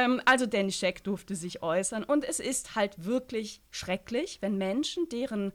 Ähm, 0.00 0.22
also 0.24 0.46
Scheck 0.70 1.04
durfte 1.04 1.34
sich 1.34 1.62
äußern. 1.62 2.04
Und 2.04 2.24
es 2.24 2.40
ist 2.40 2.74
halt 2.74 3.04
wirklich 3.04 3.60
schrecklich, 3.70 4.38
wenn 4.40 4.56
Menschen, 4.56 5.08
deren, 5.08 5.52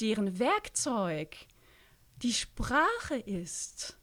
deren 0.00 0.38
Werkzeug 0.38 1.36
die 2.22 2.32
Sprache 2.32 3.16
ist, 3.16 3.98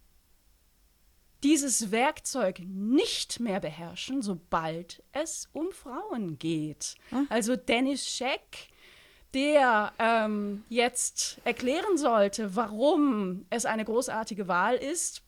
dieses 1.43 1.91
Werkzeug 1.91 2.59
nicht 2.59 3.39
mehr 3.39 3.59
beherrschen, 3.59 4.21
sobald 4.21 5.03
es 5.11 5.49
um 5.53 5.71
Frauen 5.71 6.37
geht. 6.37 6.95
Hm? 7.09 7.27
Also 7.29 7.55
Dennis 7.55 8.07
Scheck 8.07 8.69
der 9.33 9.93
ähm, 9.97 10.63
jetzt 10.69 11.39
erklären 11.45 11.97
sollte, 11.97 12.55
warum 12.55 13.45
es 13.49 13.65
eine 13.65 13.85
großartige 13.85 14.47
Wahl 14.47 14.75
ist, 14.75 15.23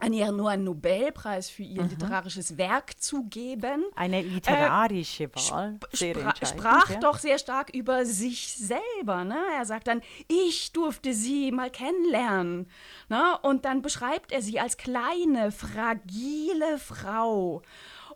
an 0.00 0.12
ihr 0.12 0.32
nur 0.32 0.50
einen 0.50 0.64
Nobelpreis 0.64 1.50
für 1.50 1.62
ihr 1.62 1.82
mhm. 1.82 1.90
literarisches 1.90 2.56
Werk 2.56 3.00
zu 3.00 3.24
geben. 3.24 3.84
Eine 3.94 4.22
literarische 4.22 5.24
äh, 5.24 5.34
Wahl. 5.34 5.78
Spra 5.92 6.34
sprach 6.44 6.90
ja. 6.90 6.98
doch 7.00 7.18
sehr 7.18 7.38
stark 7.38 7.70
über 7.70 8.04
sich 8.04 8.54
selber. 8.54 9.24
Ne? 9.24 9.38
Er 9.56 9.64
sagt 9.64 9.86
dann, 9.86 10.02
ich 10.28 10.72
durfte 10.72 11.12
sie 11.12 11.52
mal 11.52 11.70
kennenlernen. 11.70 12.68
Ne? 13.08 13.38
Und 13.42 13.64
dann 13.64 13.82
beschreibt 13.82 14.32
er 14.32 14.42
sie 14.42 14.60
als 14.60 14.76
kleine, 14.76 15.52
fragile 15.52 16.78
Frau 16.78 17.62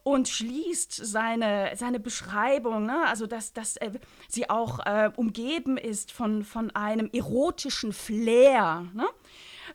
und 0.04 0.28
schließt 0.28 0.92
seine, 0.92 1.72
seine 1.76 1.98
Beschreibung, 1.98 2.84
ne? 2.84 3.06
also 3.08 3.26
dass, 3.26 3.52
dass 3.52 3.76
äh, 3.78 3.90
sie 4.28 4.48
auch 4.50 4.80
äh, 4.86 5.10
umgeben 5.16 5.78
ist 5.78 6.12
von, 6.12 6.44
von 6.44 6.70
einem 6.76 7.08
erotischen 7.12 7.92
Flair. 7.92 8.86
Ne? 8.92 9.06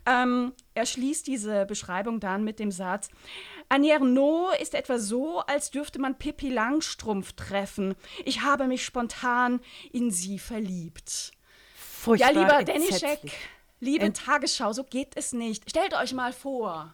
Ähm, 0.05 0.53
er 0.73 0.85
schließt 0.85 1.27
diese 1.27 1.65
Beschreibung 1.65 2.19
dann 2.19 2.43
mit 2.43 2.59
dem 2.59 2.71
Satz, 2.71 3.09
Annie 3.69 3.91
Ernaux 3.91 4.51
ist 4.59 4.73
etwa 4.73 4.97
so, 4.97 5.39
als 5.41 5.69
dürfte 5.69 5.99
man 5.99 6.17
Pippi 6.17 6.49
Langstrumpf 6.49 7.33
treffen. 7.33 7.95
Ich 8.25 8.41
habe 8.41 8.65
mich 8.67 8.83
spontan 8.83 9.61
in 9.91 10.09
sie 10.09 10.39
verliebt. 10.39 11.31
Furchtbar 11.75 12.33
ja, 12.33 12.41
lieber 12.41 12.63
Denischek, 12.63 13.31
liebe 13.79 14.05
Ent 14.05 14.17
Tagesschau, 14.17 14.73
so 14.73 14.83
geht 14.83 15.15
es 15.15 15.33
nicht. 15.33 15.69
Stellt 15.69 15.93
euch 15.93 16.13
mal 16.13 16.33
vor, 16.33 16.93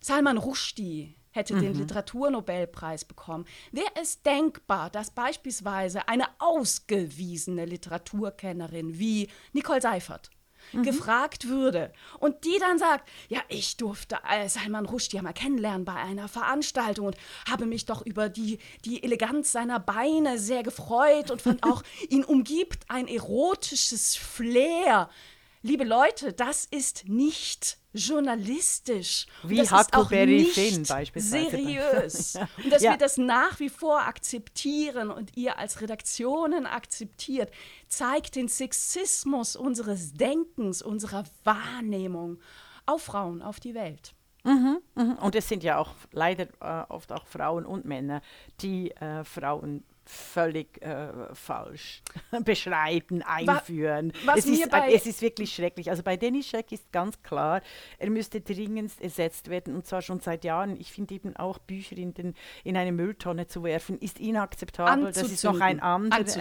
Salman 0.00 0.38
Rushdie 0.38 1.14
hätte 1.30 1.54
mhm. 1.54 1.60
den 1.60 1.74
Literaturnobelpreis 1.74 3.04
bekommen. 3.04 3.44
Wäre 3.70 3.90
es 4.00 4.22
denkbar, 4.22 4.90
dass 4.90 5.10
beispielsweise 5.10 6.08
eine 6.08 6.26
ausgewiesene 6.38 7.66
Literaturkennerin 7.66 8.98
wie 8.98 9.28
Nicole 9.52 9.80
Seifert 9.80 10.30
mhm. 10.72 10.82
gefragt 10.82 11.48
würde 11.48 11.92
und 12.18 12.44
die 12.44 12.58
dann 12.58 12.78
sagt, 12.78 13.08
ja, 13.28 13.40
ich 13.48 13.76
durfte 13.76 14.18
äh, 14.28 14.48
Salman 14.48 14.86
Rushdie 14.86 15.20
mal 15.20 15.32
kennenlernen 15.32 15.84
bei 15.84 15.94
einer 15.94 16.28
Veranstaltung 16.28 17.06
und 17.06 17.16
habe 17.48 17.66
mich 17.66 17.86
doch 17.86 18.04
über 18.04 18.28
die, 18.28 18.58
die 18.84 19.02
Eleganz 19.02 19.52
seiner 19.52 19.80
Beine 19.80 20.38
sehr 20.38 20.62
gefreut 20.62 21.30
und 21.30 21.42
fand 21.42 21.62
auch, 21.70 21.82
ihn 22.08 22.24
umgibt 22.24 22.84
ein 22.88 23.08
erotisches 23.08 24.16
Flair. 24.16 25.08
Liebe 25.62 25.84
Leute, 25.84 26.32
das 26.32 26.64
ist 26.64 27.06
nicht 27.06 27.76
journalistisch. 27.92 29.26
Wie 29.42 29.56
das 29.56 29.70
Huckleberry 29.70 30.46
Finn 30.46 30.84
beispielsweise. 30.84 31.50
Seriös. 31.50 32.36
Und 32.64 32.72
dass 32.72 32.82
ja. 32.82 32.92
wir 32.92 32.96
das 32.96 33.18
nach 33.18 33.60
wie 33.60 33.68
vor 33.68 34.00
akzeptieren 34.00 35.10
und 35.10 35.36
ihr 35.36 35.58
als 35.58 35.82
Redaktionen 35.82 36.64
akzeptiert, 36.66 37.52
zeigt 37.88 38.36
den 38.36 38.48
Sexismus 38.48 39.54
unseres 39.54 40.14
Denkens, 40.14 40.80
unserer 40.80 41.24
Wahrnehmung 41.44 42.38
auf 42.86 43.02
Frauen, 43.02 43.42
auf 43.42 43.60
die 43.60 43.74
Welt. 43.74 44.14
Mhm, 44.44 44.78
mh. 44.94 45.14
Und 45.20 45.34
es 45.34 45.46
sind 45.46 45.62
ja 45.62 45.76
auch 45.76 45.92
leider 46.12 46.46
äh, 46.60 46.90
oft 46.90 47.12
auch 47.12 47.26
Frauen 47.26 47.66
und 47.66 47.84
Männer, 47.84 48.22
die 48.62 48.92
äh, 48.92 49.24
Frauen 49.24 49.84
völlig 50.10 50.82
äh, 50.82 51.34
falsch 51.34 52.02
beschreiben, 52.44 53.22
einführen. 53.22 54.12
Was 54.24 54.38
es, 54.38 54.46
ist, 54.46 54.68
es 54.72 55.06
ist 55.06 55.22
wirklich 55.22 55.54
schrecklich. 55.54 55.90
Also 55.90 56.02
bei 56.02 56.16
Denischek 56.16 56.72
ist 56.72 56.90
ganz 56.90 57.22
klar, 57.22 57.62
er 57.98 58.10
müsste 58.10 58.40
dringend 58.40 58.92
ersetzt 59.00 59.50
werden 59.50 59.74
und 59.74 59.86
zwar 59.86 60.02
schon 60.02 60.20
seit 60.20 60.44
Jahren. 60.44 60.76
Ich 60.80 60.92
finde 60.92 61.14
eben 61.14 61.36
auch 61.36 61.58
Bücher 61.58 61.96
in, 61.96 62.12
den, 62.14 62.34
in 62.64 62.76
eine 62.76 62.92
Mülltonne 62.92 63.46
zu 63.46 63.62
werfen, 63.62 63.98
ist 63.98 64.18
inakzeptabel. 64.18 65.06
Anzuzünden. 65.06 65.22
Das 65.22 65.32
ist 65.32 65.44
noch 65.44 65.60
ein 65.60 65.80
anderes. 65.80 66.36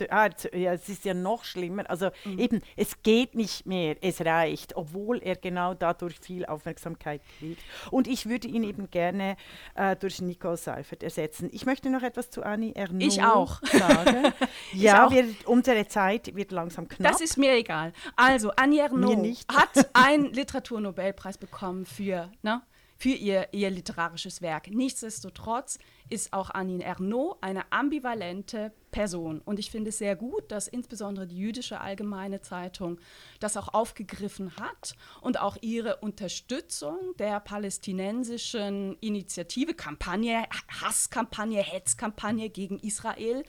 Äh, 0.00 0.08
ah, 0.10 0.28
ja, 0.52 0.72
es 0.74 0.88
ist 0.88 1.04
ja 1.04 1.14
noch 1.14 1.44
schlimmer. 1.44 1.88
Also 1.88 2.10
mhm. 2.24 2.38
eben, 2.38 2.62
es 2.76 3.02
geht 3.02 3.34
nicht 3.34 3.64
mehr, 3.64 3.96
es 4.02 4.20
reicht, 4.20 4.76
obwohl 4.76 5.18
er 5.22 5.36
genau 5.36 5.74
dadurch 5.74 6.18
viel 6.20 6.44
Aufmerksamkeit 6.44 7.22
kriegt. 7.38 7.62
Und 7.90 8.06
ich 8.06 8.28
würde 8.28 8.48
ihn 8.48 8.64
eben 8.64 8.90
gerne 8.90 9.36
äh, 9.74 9.96
durch 9.96 10.20
Nicole 10.20 10.56
Seifert 10.56 11.02
ersetzen. 11.02 11.48
Ich 11.52 11.64
möchte 11.64 11.88
noch 11.90 12.02
etwas 12.02 12.30
zu 12.30 12.42
Annie 12.42 12.74
Ernst 12.74 12.97
ich 13.06 13.22
auch. 13.22 13.60
Sage. 13.62 14.32
ja, 14.72 15.06
auch. 15.06 15.10
Wir, 15.10 15.26
unsere 15.46 15.86
Zeit 15.88 16.34
wird 16.34 16.52
langsam 16.52 16.88
knapp. 16.88 17.12
Das 17.12 17.20
ist 17.20 17.36
mir 17.36 17.52
egal. 17.54 17.92
Also, 18.16 18.50
Annie 18.56 18.80
Ernaux 18.80 19.44
hat 19.52 19.90
einen 19.94 20.32
Literaturnobelpreis 20.32 21.38
bekommen 21.38 21.86
für, 21.86 22.30
ne, 22.42 22.62
für 22.98 23.10
ihr, 23.10 23.48
ihr 23.52 23.70
literarisches 23.70 24.42
Werk. 24.42 24.68
Nichtsdestotrotz 24.68 25.78
ist 26.10 26.32
auch 26.32 26.50
Annie 26.50 26.82
Ernaux 26.82 27.38
eine 27.40 27.70
ambivalente 27.70 28.72
Person. 28.90 29.40
Und 29.40 29.60
ich 29.60 29.70
finde 29.70 29.90
es 29.90 29.98
sehr 29.98 30.16
gut, 30.16 30.50
dass 30.50 30.66
insbesondere 30.66 31.28
die 31.28 31.38
jüdische 31.38 31.80
Allgemeine 31.80 32.40
Zeitung 32.40 32.98
das 33.38 33.56
auch 33.56 33.72
aufgegriffen 33.72 34.56
hat 34.56 34.96
und 35.20 35.38
auch 35.40 35.56
ihre 35.60 35.96
Unterstützung 35.98 36.98
der 37.18 37.38
palästinensischen 37.38 38.96
Initiative, 39.00 39.74
Kampagne, 39.74 40.44
Hasskampagne, 40.80 41.62
Hetzkampagne 41.62 42.50
gegen 42.50 42.80
Israel, 42.80 43.44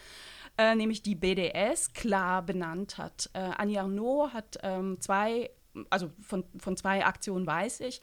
äh, 0.60 0.76
nämlich 0.76 1.02
die 1.02 1.16
BDS, 1.16 1.94
klar 1.94 2.44
benannt 2.44 3.00
hat. 3.00 3.32
Äh, 3.34 3.40
Annie 3.40 3.80
Arnaud 3.80 4.34
hat 4.34 4.60
ähm, 4.62 5.00
zwei, 5.00 5.50
also 5.90 6.12
von, 6.22 6.44
von 6.60 6.78
zwei 6.78 7.04
Aktionen 7.04 7.48
weiß 7.48 7.80
ich, 7.80 8.02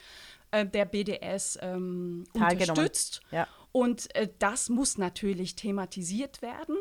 äh, 0.51 0.67
der 0.67 0.85
BDS 0.85 1.59
ähm, 1.63 2.25
unterstützt. 2.33 3.21
Ja. 3.31 3.47
Und 3.73 4.15
äh, 4.15 4.29
das 4.39 4.71
muss 4.71 4.97
natürlich 4.97 5.55
thematisiert 5.55 6.41
werden. 6.41 6.77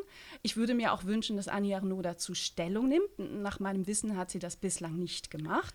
Ich 0.46 0.56
würde 0.58 0.76
mir 0.76 0.94
auch 0.94 1.06
wünschen, 1.06 1.38
dass 1.38 1.48
Annie 1.48 1.76
Arnaud 1.76 2.06
dazu 2.06 2.36
Stellung 2.36 2.88
nimmt. 2.88 3.10
Nach 3.18 3.60
meinem 3.60 3.88
Wissen 3.88 4.16
hat 4.16 4.30
sie 4.30 4.40
das 4.40 4.56
bislang 4.56 4.96
nicht 4.98 5.32
gemacht. 5.32 5.74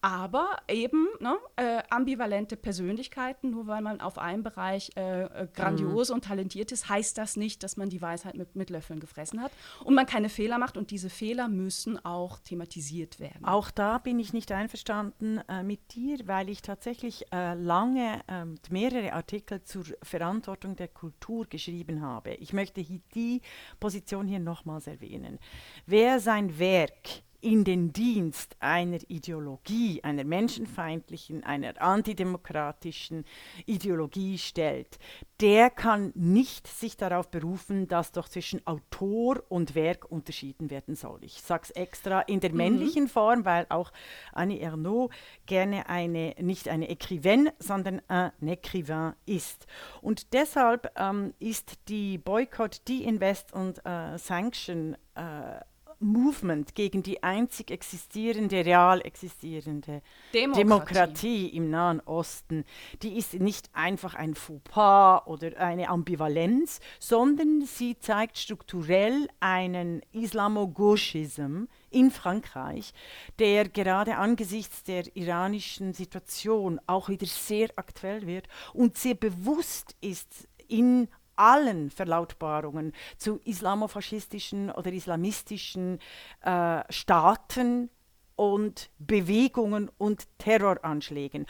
Aber 0.00 0.58
eben 0.68 1.08
ne, 1.20 1.36
äh, 1.56 1.82
ambivalente 1.90 2.56
Persönlichkeiten, 2.56 3.50
nur 3.50 3.66
weil 3.66 3.82
man 3.82 4.00
auf 4.00 4.18
einem 4.18 4.42
Bereich 4.42 4.92
äh, 4.96 5.24
äh 5.24 5.48
grandios 5.52 6.08
mhm. 6.08 6.14
und 6.14 6.24
talentiert 6.24 6.72
ist, 6.72 6.88
heißt 6.88 7.18
das 7.18 7.36
nicht, 7.36 7.62
dass 7.62 7.76
man 7.76 7.88
die 7.88 8.00
Weisheit 8.00 8.36
mit, 8.36 8.54
mit 8.54 8.70
Löffeln 8.70 9.00
gefressen 9.00 9.42
hat 9.42 9.50
und 9.84 9.94
man 9.94 10.06
keine 10.06 10.28
Fehler 10.28 10.58
macht. 10.58 10.76
Und 10.76 10.90
diese 10.92 11.10
Fehler 11.10 11.48
müssen 11.48 12.02
auch 12.04 12.38
thematisiert 12.38 13.18
werden. 13.18 13.44
Auch 13.44 13.70
da 13.70 13.98
bin 13.98 14.20
ich 14.20 14.32
nicht 14.32 14.52
einverstanden 14.52 15.40
äh, 15.48 15.62
mit 15.62 15.94
dir, 15.94 16.18
weil 16.26 16.48
ich 16.48 16.62
tatsächlich 16.62 17.26
äh, 17.32 17.54
lange 17.54 18.20
ähm, 18.28 18.54
mehrere 18.70 19.12
Artikel 19.12 19.62
zur 19.64 19.84
Verantwortung 20.02 20.62
Verantwortung 20.62 20.76
der 20.76 20.88
Kultur 20.88 21.46
geschrieben 21.46 22.02
habe. 22.02 22.34
Ich 22.34 22.52
möchte 22.52 22.84
die 23.14 23.40
Position 23.80 24.11
hier 24.20 24.40
nochmals 24.40 24.86
erwähnen. 24.86 25.38
Wer 25.86 26.20
sein 26.20 26.58
Werk 26.58 27.22
in 27.42 27.64
den 27.64 27.92
Dienst 27.92 28.56
einer 28.60 28.98
Ideologie, 29.08 30.02
einer 30.02 30.24
menschenfeindlichen, 30.24 31.44
einer 31.44 31.80
antidemokratischen 31.82 33.24
Ideologie 33.66 34.38
stellt, 34.38 34.98
der 35.40 35.70
kann 35.70 36.12
nicht 36.14 36.68
sich 36.68 36.96
darauf 36.96 37.28
berufen, 37.30 37.88
dass 37.88 38.12
doch 38.12 38.28
zwischen 38.28 38.64
Autor 38.66 39.42
und 39.48 39.74
Werk 39.74 40.10
unterschieden 40.10 40.70
werden 40.70 40.94
soll. 40.94 41.18
Ich 41.24 41.42
sage 41.42 41.64
es 41.64 41.70
extra 41.72 42.20
in 42.20 42.38
der 42.38 42.50
mhm. 42.50 42.56
männlichen 42.56 43.08
Form, 43.08 43.44
weil 43.44 43.66
auch 43.68 43.92
Annie 44.32 44.60
Ernaux 44.60 45.12
gerne 45.46 45.88
eine, 45.88 46.36
nicht 46.40 46.68
eine 46.68 46.88
Écrivaine, 46.90 47.52
sondern 47.58 48.00
ein 48.06 48.30
Écrivain 48.40 49.14
ist. 49.26 49.66
Und 50.00 50.32
deshalb 50.32 50.92
ähm, 50.96 51.34
ist 51.40 51.72
die 51.88 52.18
Boycott, 52.18 52.80
Invest 52.88 53.52
und 53.52 53.84
äh, 53.84 54.16
Sanction 54.18 54.96
äh, 55.14 55.60
Movement 56.02 56.74
gegen 56.74 57.02
die 57.02 57.22
einzig 57.22 57.70
existierende, 57.70 58.64
real 58.64 59.00
existierende 59.00 60.02
Demokratie. 60.34 60.62
Demokratie. 60.62 61.48
im 61.48 61.70
Nahen 61.70 62.00
Osten, 62.00 62.64
die 63.02 63.16
ist 63.16 63.34
nicht 63.34 63.70
einfach 63.72 64.14
ein 64.14 64.34
Fauxpas 64.34 65.26
oder 65.26 65.58
eine 65.58 65.88
Ambivalenz, 65.88 66.80
sondern 66.98 67.62
sie 67.62 67.98
zeigt 67.98 68.38
strukturell 68.38 69.28
einen 69.40 70.02
Islamogauchism 70.12 71.64
in 71.90 72.10
Frankreich, 72.10 72.92
der 73.38 73.68
gerade 73.68 74.16
angesichts 74.16 74.82
der 74.82 75.04
iranischen 75.16 75.92
Situation 75.92 76.80
auch 76.86 77.08
wieder 77.08 77.26
sehr 77.26 77.70
aktuell 77.76 78.26
wird 78.26 78.48
und 78.72 78.98
sehr 78.98 79.14
bewusst 79.14 79.94
ist 80.00 80.48
in 80.68 81.08
allen 81.36 81.90
Verlautbarungen 81.90 82.92
zu 83.16 83.40
islamofaschistischen 83.44 84.70
oder 84.70 84.92
islamistischen 84.92 85.98
äh, 86.42 86.82
Staaten 86.90 87.90
und 88.36 88.90
Bewegungen 88.98 89.90
und 89.98 90.26
Terroranschlägen. 90.38 91.46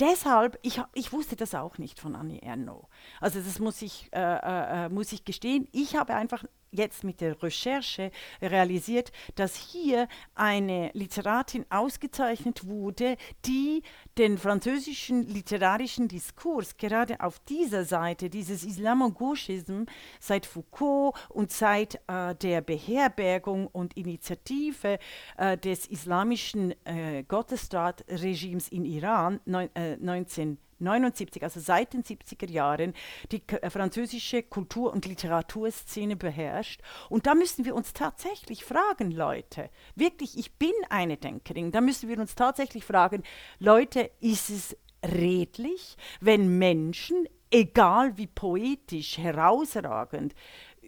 Deshalb, 0.00 0.58
ich, 0.62 0.80
ich 0.94 1.12
wusste 1.12 1.36
das 1.36 1.54
auch 1.54 1.78
nicht 1.78 2.00
von 2.00 2.16
Annie 2.16 2.42
Ernaux. 2.42 2.88
Also 3.20 3.40
das 3.40 3.60
muss 3.60 3.80
ich, 3.80 4.08
äh, 4.12 4.20
äh, 4.20 4.86
äh 4.86 4.88
muss 4.88 5.12
ich 5.12 5.24
gestehen. 5.24 5.68
Ich 5.70 5.94
habe 5.94 6.14
einfach 6.14 6.44
jetzt 6.74 7.04
mit 7.04 7.20
der 7.20 7.42
Recherche 7.42 8.10
realisiert, 8.42 9.12
dass 9.36 9.56
hier 9.56 10.08
eine 10.34 10.90
Literatin 10.92 11.64
ausgezeichnet 11.70 12.66
wurde, 12.66 13.16
die 13.46 13.82
den 14.18 14.38
französischen 14.38 15.26
literarischen 15.26 16.08
Diskurs 16.08 16.76
gerade 16.76 17.20
auf 17.20 17.38
dieser 17.40 17.84
Seite, 17.84 18.30
dieses 18.30 18.64
Islamogauchism, 18.64 19.84
seit 20.20 20.46
Foucault 20.46 21.14
und 21.30 21.50
seit 21.50 22.00
äh, 22.06 22.34
der 22.34 22.60
Beherbergung 22.60 23.66
und 23.68 23.96
Initiative 23.96 24.98
äh, 25.36 25.56
des 25.56 25.86
islamischen 25.86 26.74
äh, 26.84 27.24
Gottesstaatregimes 27.24 28.68
in 28.68 28.84
Iran 28.84 29.40
neun, 29.44 29.68
19 30.00 30.58
79, 30.78 31.42
also 31.42 31.60
seit 31.60 31.92
den 31.92 32.02
70er 32.02 32.50
Jahren, 32.50 32.94
die 33.32 33.42
äh, 33.48 33.70
französische 33.70 34.42
Kultur- 34.42 34.92
und 34.92 35.06
Literaturszene 35.06 36.16
beherrscht. 36.16 36.80
Und 37.08 37.26
da 37.26 37.34
müssen 37.34 37.64
wir 37.64 37.74
uns 37.74 37.92
tatsächlich 37.92 38.64
fragen, 38.64 39.10
Leute, 39.10 39.70
wirklich, 39.94 40.38
ich 40.38 40.54
bin 40.54 40.72
eine 40.90 41.16
Denkerin, 41.16 41.72
da 41.72 41.80
müssen 41.80 42.08
wir 42.08 42.18
uns 42.18 42.34
tatsächlich 42.34 42.84
fragen, 42.84 43.22
Leute, 43.58 44.10
ist 44.20 44.50
es 44.50 44.76
redlich, 45.04 45.96
wenn 46.20 46.58
Menschen, 46.58 47.28
egal 47.50 48.16
wie 48.16 48.26
poetisch, 48.26 49.18
herausragend, 49.18 50.34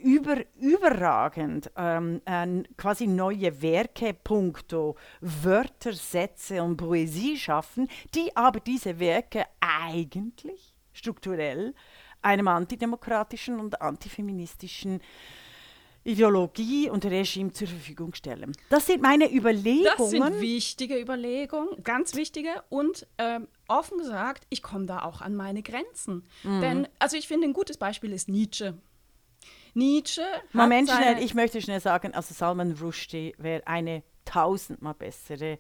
über, 0.03 0.45
überragend 0.61 1.71
ähm, 1.77 2.21
äh, 2.25 2.63
quasi 2.77 3.07
neue 3.07 3.61
Werke, 3.63 4.15
punkto 4.15 4.97
Wörter, 5.21 5.93
Sätze 5.93 6.63
und 6.63 6.77
Poesie 6.77 7.37
schaffen, 7.37 7.89
die 8.15 8.35
aber 8.37 8.61
diese 8.61 8.99
Werke 8.99 9.45
eigentlich 9.61 10.75
strukturell 10.93 11.75
einem 12.23 12.49
antidemokratischen 12.49 13.61
und 13.61 13.81
antifeministischen 13.81 15.01
Ideologie 16.07 16.89
und 16.89 17.05
Regime 17.05 17.53
zur 17.53 17.67
Verfügung 17.67 18.15
stellen. 18.15 18.53
Das 18.71 18.87
sind 18.87 19.03
meine 19.03 19.33
Überlegungen. 19.33 19.97
Das 19.99 20.11
sind 20.11 20.41
wichtige 20.41 21.01
Überlegungen, 21.01 21.83
ganz 21.83 22.15
wichtige. 22.15 22.63
Und 22.69 23.07
ähm, 23.19 23.49
offen 23.67 23.99
gesagt, 23.99 24.47
ich 24.49 24.63
komme 24.63 24.87
da 24.87 25.03
auch 25.03 25.21
an 25.21 25.35
meine 25.35 25.63
Grenzen. 25.63 26.25
Mhm. 26.45 26.61
Denn, 26.61 26.89
also 27.01 27.17
ich 27.17 27.27
finde, 27.27 27.49
ein 27.49 27.53
gutes 27.53 27.77
Beispiel 27.77 28.13
ist 28.13 28.29
Nietzsche. 28.29 28.75
Nietzsche. 29.77 30.23
Moment 30.53 30.91
schnell, 30.91 31.19
ich 31.23 31.35
möchte 31.35 31.61
schnell 31.61 31.81
sagen, 31.81 32.15
also 32.15 32.33
Salman 32.33 32.73
Rushdie 32.81 33.35
wäre 33.37 33.67
eine 33.67 34.03
tausendmal 34.25 34.95
bessere 34.95 35.59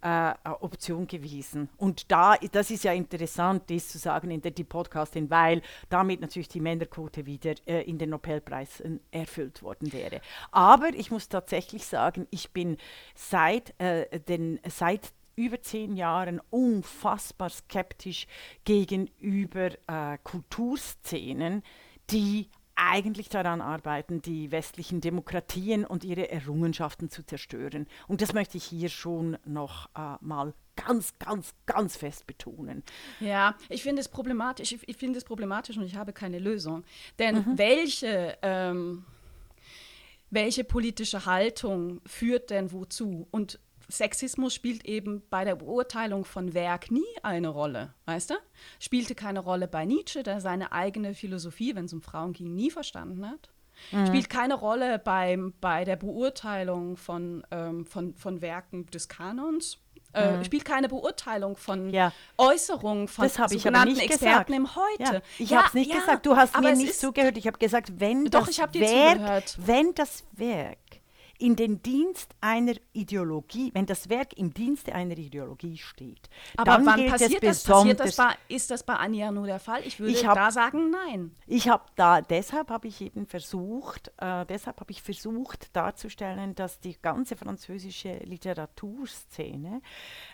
äh, 0.00 0.32
Option 0.60 1.06
gewesen. 1.06 1.68
Und 1.76 2.10
da, 2.10 2.36
das 2.52 2.70
ist 2.70 2.84
ja 2.84 2.92
interessant, 2.94 3.64
das 3.70 3.88
zu 3.88 3.98
sagen 3.98 4.30
in 4.30 4.40
der 4.40 4.52
die 4.52 4.64
Podcastin, 4.64 5.28
weil 5.28 5.60
damit 5.90 6.22
natürlich 6.22 6.48
die 6.48 6.60
Männerquote 6.60 7.26
wieder 7.26 7.54
äh, 7.66 7.82
in 7.82 7.98
den 7.98 8.10
Nobelpreisen 8.10 9.00
erfüllt 9.10 9.62
worden 9.62 9.92
wäre. 9.92 10.22
Aber 10.50 10.88
ich 10.94 11.10
muss 11.10 11.28
tatsächlich 11.28 11.84
sagen, 11.84 12.26
ich 12.30 12.52
bin 12.52 12.78
seit 13.14 13.78
äh, 13.78 14.20
den 14.20 14.58
seit 14.68 15.12
über 15.36 15.60
zehn 15.60 15.96
Jahren 15.96 16.40
unfassbar 16.50 17.50
skeptisch 17.50 18.26
gegenüber 18.64 19.70
äh, 19.86 20.18
Kulturszenen, 20.22 21.62
die 22.10 22.48
eigentlich 22.80 23.28
daran 23.28 23.60
arbeiten, 23.60 24.22
die 24.22 24.50
westlichen 24.50 25.00
Demokratien 25.00 25.84
und 25.84 26.04
ihre 26.04 26.30
Errungenschaften 26.30 27.10
zu 27.10 27.24
zerstören. 27.24 27.86
Und 28.08 28.22
das 28.22 28.32
möchte 28.32 28.56
ich 28.56 28.64
hier 28.64 28.88
schon 28.88 29.36
noch 29.44 29.86
äh, 29.96 30.16
mal 30.20 30.54
ganz, 30.76 31.18
ganz, 31.18 31.54
ganz 31.66 31.96
fest 31.96 32.26
betonen. 32.26 32.82
Ja, 33.20 33.56
ich 33.68 33.82
finde 33.82 34.00
es 34.00 34.08
problematisch. 34.08 34.72
Ich, 34.72 34.88
ich 34.88 34.96
finde 34.96 35.18
es 35.18 35.24
problematisch 35.24 35.76
und 35.76 35.84
ich 35.84 35.96
habe 35.96 36.12
keine 36.12 36.38
Lösung. 36.38 36.84
Denn 37.18 37.36
mhm. 37.36 37.58
welche 37.58 38.38
ähm, 38.42 39.04
welche 40.30 40.62
politische 40.64 41.26
Haltung 41.26 42.00
führt 42.06 42.50
denn 42.50 42.72
wozu? 42.72 43.26
Und 43.30 43.58
Sexismus 43.90 44.54
spielt 44.54 44.84
eben 44.84 45.22
bei 45.30 45.44
der 45.44 45.56
Beurteilung 45.56 46.24
von 46.24 46.54
Werk 46.54 46.90
nie 46.90 47.04
eine 47.22 47.48
Rolle, 47.48 47.94
weißt 48.06 48.30
du? 48.30 48.34
Spielte 48.78 49.14
keine 49.14 49.40
Rolle 49.40 49.68
bei 49.68 49.84
Nietzsche, 49.84 50.22
der 50.22 50.40
seine 50.40 50.72
eigene 50.72 51.14
Philosophie, 51.14 51.74
wenn 51.74 51.86
es 51.86 51.92
um 51.92 52.02
Frauen 52.02 52.32
ging, 52.32 52.54
nie 52.54 52.70
verstanden 52.70 53.28
hat. 53.28 53.50
Mhm. 53.92 54.06
Spielt 54.06 54.30
keine 54.30 54.54
Rolle 54.54 54.98
beim, 54.98 55.54
bei 55.60 55.84
der 55.84 55.96
Beurteilung 55.96 56.96
von, 56.96 57.46
ähm, 57.50 57.86
von, 57.86 58.14
von 58.14 58.40
Werken 58.40 58.86
des 58.86 59.08
Kanons. 59.08 59.78
Äh, 60.12 60.38
mhm. 60.38 60.44
spielt 60.44 60.64
keine 60.64 60.88
Beurteilung 60.88 61.56
von 61.56 61.90
ja. 61.90 62.12
Äußerungen 62.36 63.06
von 63.06 63.28
sogenannten 63.28 63.94
ich 63.94 64.02
Experten 64.02 64.52
im 64.54 64.74
Heute. 64.74 65.14
Ja. 65.14 65.22
Ich 65.38 65.50
ja, 65.50 65.58
habe 65.58 65.68
es 65.68 65.74
nicht 65.74 65.92
gesagt, 65.92 66.26
du 66.26 66.36
hast 66.36 66.58
mir 66.60 66.74
nicht 66.74 66.98
zugehört. 66.98 67.36
Ich 67.36 67.46
habe 67.46 67.58
gesagt, 67.58 68.00
wenn 68.00 68.24
Doch, 68.24 68.46
das 68.46 68.58
Werk, 68.58 69.44
wenn 69.58 69.94
das 69.94 70.24
Werk 70.32 70.78
in 71.40 71.56
den 71.56 71.82
Dienst 71.82 72.34
einer 72.40 72.74
Ideologie, 72.92 73.70
wenn 73.74 73.86
das 73.86 74.08
Werk 74.08 74.36
im 74.36 74.52
Dienste 74.52 74.94
einer 74.94 75.16
Ideologie 75.16 75.78
steht, 75.78 76.28
aber 76.56 76.72
dann 76.72 76.86
wann 76.86 77.06
passiert 77.06 77.42
das? 77.42 77.64
Passiert 77.64 78.00
das 78.00 78.16
bei, 78.16 78.34
ist 78.48 78.70
das 78.70 78.82
bei 78.82 78.94
Anja 78.94 79.30
nur 79.30 79.46
der 79.46 79.58
Fall? 79.58 79.82
Ich 79.86 79.98
würde 79.98 80.12
ich 80.12 80.26
hab, 80.26 80.34
da 80.34 80.50
sagen, 80.50 80.90
nein. 80.90 81.34
Ich 81.46 81.68
habe 81.68 81.84
da, 81.96 82.20
deshalb 82.20 82.70
habe 82.70 82.88
ich 82.88 83.00
eben 83.00 83.26
versucht, 83.26 84.12
äh, 84.18 84.44
deshalb 84.46 84.80
habe 84.80 84.90
ich 84.90 85.02
versucht 85.02 85.74
darzustellen, 85.74 86.54
dass 86.54 86.80
die 86.80 86.96
ganze 87.00 87.36
französische 87.36 88.18
Literaturszene 88.24 89.80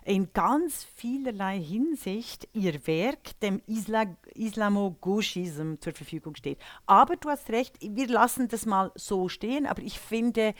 in 0.04 0.32
ganz 0.32 0.84
vielerlei 0.84 1.60
Hinsicht 1.60 2.48
ihr 2.52 2.86
Werk 2.86 3.38
dem 3.40 3.62
Isla 3.66 4.06
Islamogauchism 4.34 5.74
zur 5.80 5.92
Verfügung 5.92 6.34
steht. 6.34 6.58
Aber 6.86 7.16
du 7.16 7.28
hast 7.28 7.48
recht, 7.50 7.76
wir 7.80 8.08
lassen 8.08 8.48
das 8.48 8.66
mal 8.66 8.90
so 8.94 9.28
stehen, 9.28 9.66
aber 9.66 9.82
ich 9.82 9.98
finde, 9.98 10.54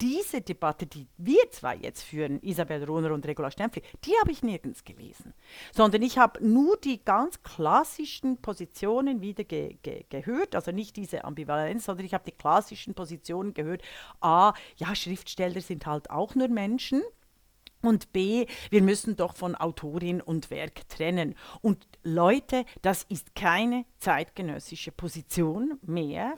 diese 0.00 0.40
Debatte, 0.40 0.86
die 0.86 1.06
wir 1.16 1.50
zwei 1.50 1.76
jetzt 1.76 2.02
führen, 2.02 2.40
Isabel 2.42 2.84
Rohner 2.84 3.12
und 3.12 3.26
Regula 3.26 3.50
Stempfli, 3.50 3.82
die 4.04 4.12
habe 4.20 4.30
ich 4.30 4.42
nirgends 4.42 4.84
gelesen. 4.84 5.34
Sondern 5.72 6.02
ich 6.02 6.18
habe 6.18 6.46
nur 6.46 6.76
die 6.76 7.04
ganz 7.04 7.42
klassischen 7.42 8.40
Positionen 8.40 9.20
wieder 9.20 9.44
ge 9.44 9.76
ge 9.82 10.04
gehört, 10.08 10.54
also 10.54 10.70
nicht 10.70 10.96
diese 10.96 11.24
Ambivalenz, 11.24 11.84
sondern 11.84 12.06
ich 12.06 12.14
habe 12.14 12.24
die 12.24 12.36
klassischen 12.36 12.94
Positionen 12.94 13.54
gehört. 13.54 13.82
A, 14.20 14.54
ja, 14.76 14.94
Schriftsteller 14.94 15.60
sind 15.60 15.86
halt 15.86 16.10
auch 16.10 16.34
nur 16.34 16.48
Menschen. 16.48 17.02
Und 17.80 18.12
B, 18.12 18.46
wir 18.70 18.82
müssen 18.82 19.14
doch 19.14 19.36
von 19.36 19.54
Autorin 19.54 20.20
und 20.20 20.50
Werk 20.50 20.88
trennen. 20.88 21.36
Und 21.60 21.86
Leute, 22.02 22.64
das 22.82 23.04
ist 23.04 23.36
keine 23.36 23.84
zeitgenössische 23.98 24.90
Position 24.90 25.78
mehr. 25.82 26.34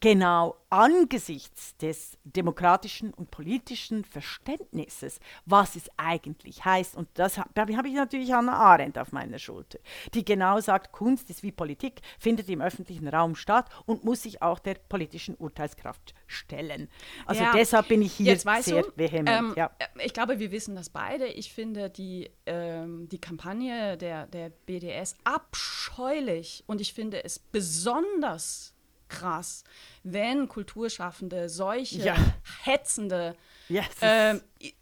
Genau 0.00 0.56
angesichts 0.70 1.76
des 1.76 2.18
demokratischen 2.24 3.14
und 3.14 3.30
politischen 3.30 4.04
Verständnisses, 4.04 5.20
was 5.44 5.76
es 5.76 5.88
eigentlich 5.96 6.64
heißt, 6.64 6.96
und 6.96 7.08
das 7.14 7.38
habe 7.38 7.76
hab 7.76 7.86
ich 7.86 7.94
natürlich 7.94 8.32
Hannah 8.32 8.56
Arendt 8.56 8.98
auf 8.98 9.12
meiner 9.12 9.38
Schulter, 9.38 9.78
die 10.14 10.24
genau 10.24 10.60
sagt, 10.60 10.92
Kunst 10.92 11.30
ist 11.30 11.42
wie 11.42 11.52
Politik, 11.52 12.00
findet 12.18 12.48
im 12.48 12.60
öffentlichen 12.60 13.08
Raum 13.08 13.36
statt 13.36 13.70
und 13.86 14.04
muss 14.04 14.22
sich 14.22 14.42
auch 14.42 14.58
der 14.58 14.74
politischen 14.74 15.36
Urteilskraft 15.36 16.14
stellen. 16.26 16.88
Also 17.26 17.42
Ja, 17.42 17.52
deshalb 17.52 17.88
bin 17.88 18.02
ich 18.02 18.12
hier 18.12 18.36
sehr 18.38 18.82
du, 18.82 18.92
vehement. 18.96 19.28
ähm, 19.28 19.54
ja. 19.56 19.70
Ich 20.04 20.12
glaube, 20.12 20.38
wir 20.38 20.50
wissen 20.50 20.74
das 20.74 20.90
beide. 20.90 21.26
Ich 21.26 21.52
finde 21.52 21.90
die, 21.90 22.30
ähm, 22.46 23.08
die 23.08 23.20
Kampagne 23.20 23.96
der, 23.96 24.26
der 24.26 24.50
BDS 24.50 25.16
abscheulich 25.24 26.64
und 26.66 26.80
ich 26.80 26.92
finde 26.92 27.24
es 27.24 27.38
besonders 27.38 28.75
krass, 29.08 29.64
wenn 30.02 30.48
Kulturschaffende 30.48 31.48
solche 31.48 31.98
Ja. 32.02 32.16
hetzende 32.64 33.36
Ja, 33.68 33.82
es 33.82 33.88
ist- 33.88 33.98
ähm, 34.02 34.40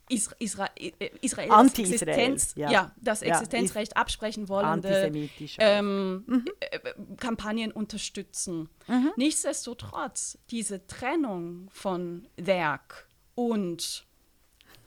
Isra 0.08 0.34
Isra 0.38 0.68
äh, 0.76 0.92
Israel 1.22 1.50
Existenz, 1.66 2.52
ja. 2.56 2.70
ja. 2.70 2.92
das 3.00 3.20
Ja, 3.22 3.28
Existenzrecht 3.28 3.96
absprechen 3.96 4.48
wollende 4.50 4.88
Antisemitisch 4.88 5.58
auch. 5.58 5.62
ähm, 5.62 6.44
äh, 6.60 6.78
Kampagnen 7.18 7.72
unterstützen. 7.72 8.68
Mhm. 8.86 9.12
Nichtsdestotrotz, 9.16 10.38
diese 10.50 10.86
Trennung 10.86 11.68
von 11.72 12.28
Werk 12.36 13.08
und 13.34 14.04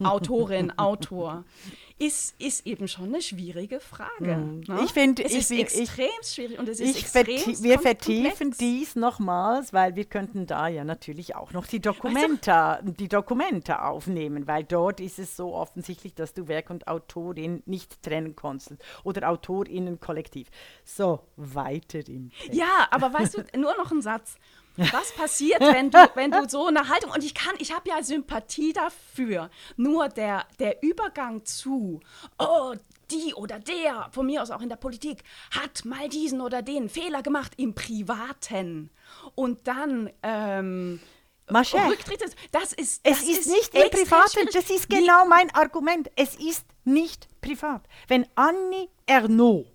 Autorin, 0.04 0.72
Autor, 0.78 1.44
ist, 2.00 2.40
ist 2.40 2.66
eben 2.68 2.88
schon 2.88 3.06
eine 3.06 3.22
schwierige 3.22 3.80
Frage. 3.80 4.38
Ne? 4.38 4.62
Mhm. 4.68 4.80
Ich 4.86 4.92
finde- 4.92 5.24
es 5.24 5.32
ich 5.34 5.40
ist 5.40 5.52
extrem 5.52 6.08
schwierig 6.24 6.60
und 6.60 6.70
es 6.70 6.80
ist 6.80 6.98
extrem 6.98 7.64
wir 7.64 7.80
vertiefen 7.80 8.24
komplex. 8.52 8.58
dies 8.60 8.96
nochmals, 8.96 9.74
weil 9.74 9.96
wir 9.96 10.06
könnten 10.06 10.46
da 10.46 10.68
ja 10.68 10.84
natürlich 10.84 11.36
auch 11.36 11.54
noch 11.54 11.66
die 11.66 11.80
Dokumente, 11.80 12.80
die 12.84 13.08
Dokumente 13.08 13.82
aufnehmen, 13.82 14.46
weil 14.48 14.64
dort 14.64 15.00
ist 15.00 15.18
es 15.18 15.36
so 15.36 15.54
offensichtlich, 15.56 16.14
dass 16.14 16.34
du 16.34 16.48
Werk 16.48 16.70
und 16.70 16.88
Autorin 16.88 17.64
nicht 17.66 18.04
trennen 18.04 18.36
kannst 18.36 18.74
oder 19.04 19.30
Autorinnen 19.30 20.00
kollektiv. 20.00 20.50
So, 20.86 21.22
weiter 21.36 22.08
im 22.08 22.30
Text. 22.32 22.54
Ja, 22.54 22.88
aber 22.92 23.12
weißt 23.14 23.38
du, 23.38 23.60
nur 23.60 23.76
noch 23.78 23.92
ein 23.92 24.02
Satz. 24.02 24.36
Was 24.78 25.12
passiert, 25.14 25.60
wenn 25.62 25.90
du, 25.92 25.98
wenn 26.16 26.32
du 26.32 26.48
so 26.48 26.68
eine 26.68 26.88
Haltung, 26.90 27.12
und 27.12 27.24
ich 27.24 27.34
kann, 27.34 27.56
ich 27.60 27.74
habe 27.74 27.90
ja 27.90 28.02
Sympathie 28.04 28.74
dafür, 28.74 29.50
nur 29.76 30.10
der, 30.10 30.46
der 30.60 30.82
Übergang 30.84 31.46
zu, 31.46 32.00
oh, 32.38 32.74
die 33.12 33.34
oder 33.34 33.60
der, 33.60 34.10
von 34.12 34.26
mir 34.26 34.42
aus 34.42 34.52
auch 34.52 34.62
in 34.62 34.70
der 34.70 34.76
Politik, 34.76 35.24
hat 35.52 35.86
mal 35.86 36.10
diesen 36.10 36.42
oder 36.42 36.62
den 36.62 36.90
Fehler 36.90 37.22
gemacht 37.24 37.54
im 37.58 37.74
Privaten 37.74 38.90
und 39.36 39.68
dann 39.68 40.10
ähm, 40.24 41.00
Masche, 41.50 41.78
Rücktritt, 41.88 42.22
ist- 42.22 42.36
das 42.52 42.74
ist 42.74 43.00
Es 43.04 43.20
das 43.20 43.24
ist 43.30 43.48
nicht 43.48 43.74
im 43.74 43.90
Privaten, 43.90 44.48
das 44.54 44.70
ist 44.70 44.90
genau 44.90 45.26
mein 45.26 45.50
Argument. 45.56 46.10
Es 46.18 46.36
ist 46.36 46.66
nicht 46.84 47.28
privat. 47.40 47.84
Wenn 48.10 48.28
Annie 48.36 48.90
Ernaux 49.06 49.66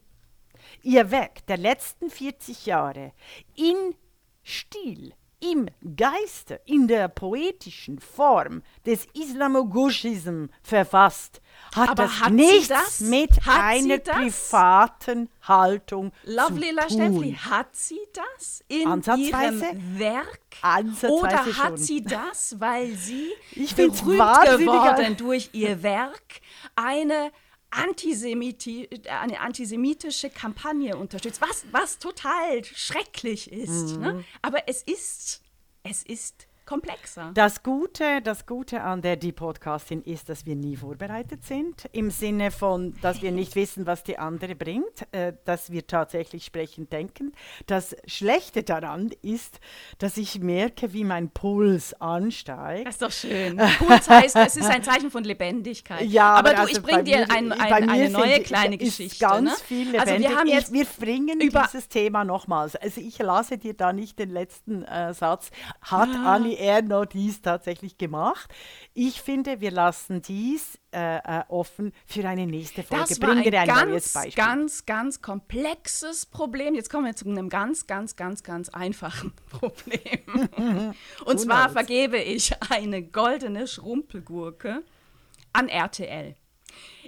ihr 0.83 1.11
Werk 1.11 1.47
der 1.47 1.57
letzten 1.57 2.11
40 2.11 2.67
Jahre 2.67 3.13
in 3.55 3.95
Stil, 4.43 5.15
im 5.41 5.69
Geiste, 5.97 6.61
in 6.67 6.87
der 6.87 7.09
poetischen 7.09 7.99
Form 7.99 8.63
des 8.87 9.07
Islamogauchism 9.13 10.47
verfasst, 10.63 11.41
hat 11.75 11.91
Aber 11.91 12.05
das 12.05 12.21
hat 12.21 12.33
nichts 12.33 12.69
das? 12.69 13.01
mit 13.01 13.31
Hat 13.45 13.61
einer 13.63 13.99
privaten 13.99 15.29
Haltung 15.43 16.13
Lovely 16.25 16.71
zu 16.71 16.77
tun. 16.77 16.91
Stempfli, 16.91 17.33
hat 17.35 17.75
sie 17.75 17.99
das 18.13 18.65
in 18.69 18.87
Ansatzweise? 18.87 19.65
ihrem 19.67 19.99
Werk? 19.99 20.41
Ansatzweise 20.61 21.13
Oder 21.13 21.39
hat 21.39 21.55
schon. 21.69 21.77
sie 21.77 22.03
das, 22.03 22.61
weil 22.61 22.93
sie 22.93 23.31
Ich 23.53 23.75
berühmt 23.75 24.01
geworden 24.05 25.17
durch 25.17 25.51
ihr 25.53 25.83
Werk 25.83 26.41
eine, 26.77 27.33
Antisemiti 27.73 28.89
eine 29.09 29.41
antisemitische 29.41 30.31
Kampagne 30.31 30.97
unterstützt, 30.97 31.41
was, 31.41 31.65
was 31.73 31.99
total 31.99 32.65
schrecklich 32.65 33.51
ist. 33.51 33.97
Mhm. 33.97 34.01
Ne? 34.01 34.25
Aber 34.43 34.69
es 34.69 34.83
ist, 34.83 35.43
es 35.83 36.03
ist 36.03 36.47
komplexer. 36.65 37.31
Das 37.35 37.63
Gute, 37.63 38.23
das 38.23 38.47
Gute 38.47 38.83
an 38.83 39.03
der 39.03 39.17
Die 39.17 39.33
Podcastin 39.33 40.03
ist, 40.03 40.29
dass 40.29 40.47
wir 40.47 40.57
nie 40.57 40.77
vorbereitet 40.77 41.45
sind, 41.45 41.89
im 41.93 42.11
Sinne 42.11 42.51
von, 42.51 42.95
dass 43.03 43.23
wir 43.23 43.33
nicht 43.33 43.55
wissen, 43.57 43.87
was 43.87 44.03
die 44.03 44.19
andere 44.19 44.55
bringt, 44.55 45.07
äh, 45.13 45.33
dass 45.45 45.71
wir 45.73 45.87
tatsächlich 45.87 46.45
sprechend 46.45 46.93
denken. 46.93 47.33
Das 47.67 47.97
Schlechte 48.07 48.63
daran 48.63 49.11
ist, 49.23 49.61
dass 49.99 50.17
ich 50.17 50.41
merke, 50.41 50.93
wie 50.93 51.05
mein 51.05 51.31
Puls 51.31 51.95
ansteigt. 52.01 52.87
Das 52.87 52.95
ist 52.95 53.03
doch 53.03 53.13
schön. 53.13 53.57
Puls 53.79 54.09
heißt, 54.09 54.37
es 54.37 54.57
ist 54.57 54.71
ein 54.71 54.83
Zeichen 54.83 55.11
von 55.11 55.25
Lebendigkeit. 55.25 56.07
Ja, 56.07 56.35
aber, 56.35 56.51
aber 56.51 56.55
du, 56.55 56.61
also 56.63 56.77
ich 56.77 56.83
bringe 56.83 57.05
dir 57.05 57.31
ein, 57.31 57.53
ein, 57.53 57.89
eine 57.89 58.11
neue 58.11 58.41
kleine 58.41 58.79
Geschichte. 58.79 59.19
Ganz 59.19 59.51
ne? 59.51 59.57
viel 59.67 59.91
lebendig. 59.91 60.01
Also 60.01 60.19
wir 60.19 60.37
haben 60.37 60.49
jetzt 60.49 60.73
wir 60.73 60.87
bringen 60.99 61.41
über- 61.41 61.69
dieses 61.73 61.89
Thema 61.89 62.25
nochmals. 62.25 62.77
Also 62.77 63.01
ich 63.01 63.19
lasse 63.19 63.59
dir 63.59 63.75
da 63.75 63.93
nicht 63.93 64.19
den 64.19 64.31
letzten 64.31 64.83
äh, 64.85 65.13
Satz. 65.15 65.51
Hat 65.81 66.09
Ah. 66.53 66.59
Annie 66.59 66.59
Ernaux 66.59 67.07
dies 67.07 67.43
tatsächlich 67.43 67.99
gemacht? 67.99 68.53
Ich 68.95 69.23
finde, 69.23 69.61
wir 69.61 69.71
lassen 69.71 70.23
dies 70.23 70.79
äh, 70.93 71.17
äh, 71.19 71.45
offen 71.49 71.93
für 72.07 72.27
eine 72.29 72.47
nächste 72.47 72.83
Folge. 72.83 73.07
Das 73.09 73.21
war 73.21 73.35
Bring 73.35 73.55
ein 73.55 73.55
ein 73.55 73.67
ganz, 73.67 74.15
ganz, 74.35 74.87
ganz 74.87 75.23
komplexes 75.23 76.27
Problem. 76.27 76.75
Jetzt 76.75 76.91
kommen 76.91 77.07
wir 77.07 77.17
zu 77.17 77.29
einem 77.29 77.49
ganz, 77.49 77.87
ganz, 77.87 78.17
ganz, 78.17 78.43
ganz 78.43 78.69
einfachen 78.69 79.33
Problem. 79.51 80.95
Und 81.25 81.41
zwar 81.41 81.71
vergebe 81.71 82.19
ich 82.19 82.53
eine 82.71 83.03
goldene 83.03 83.67
Schrumpelgurke 83.67 84.83
an 85.53 85.69
RTL. 85.69 86.37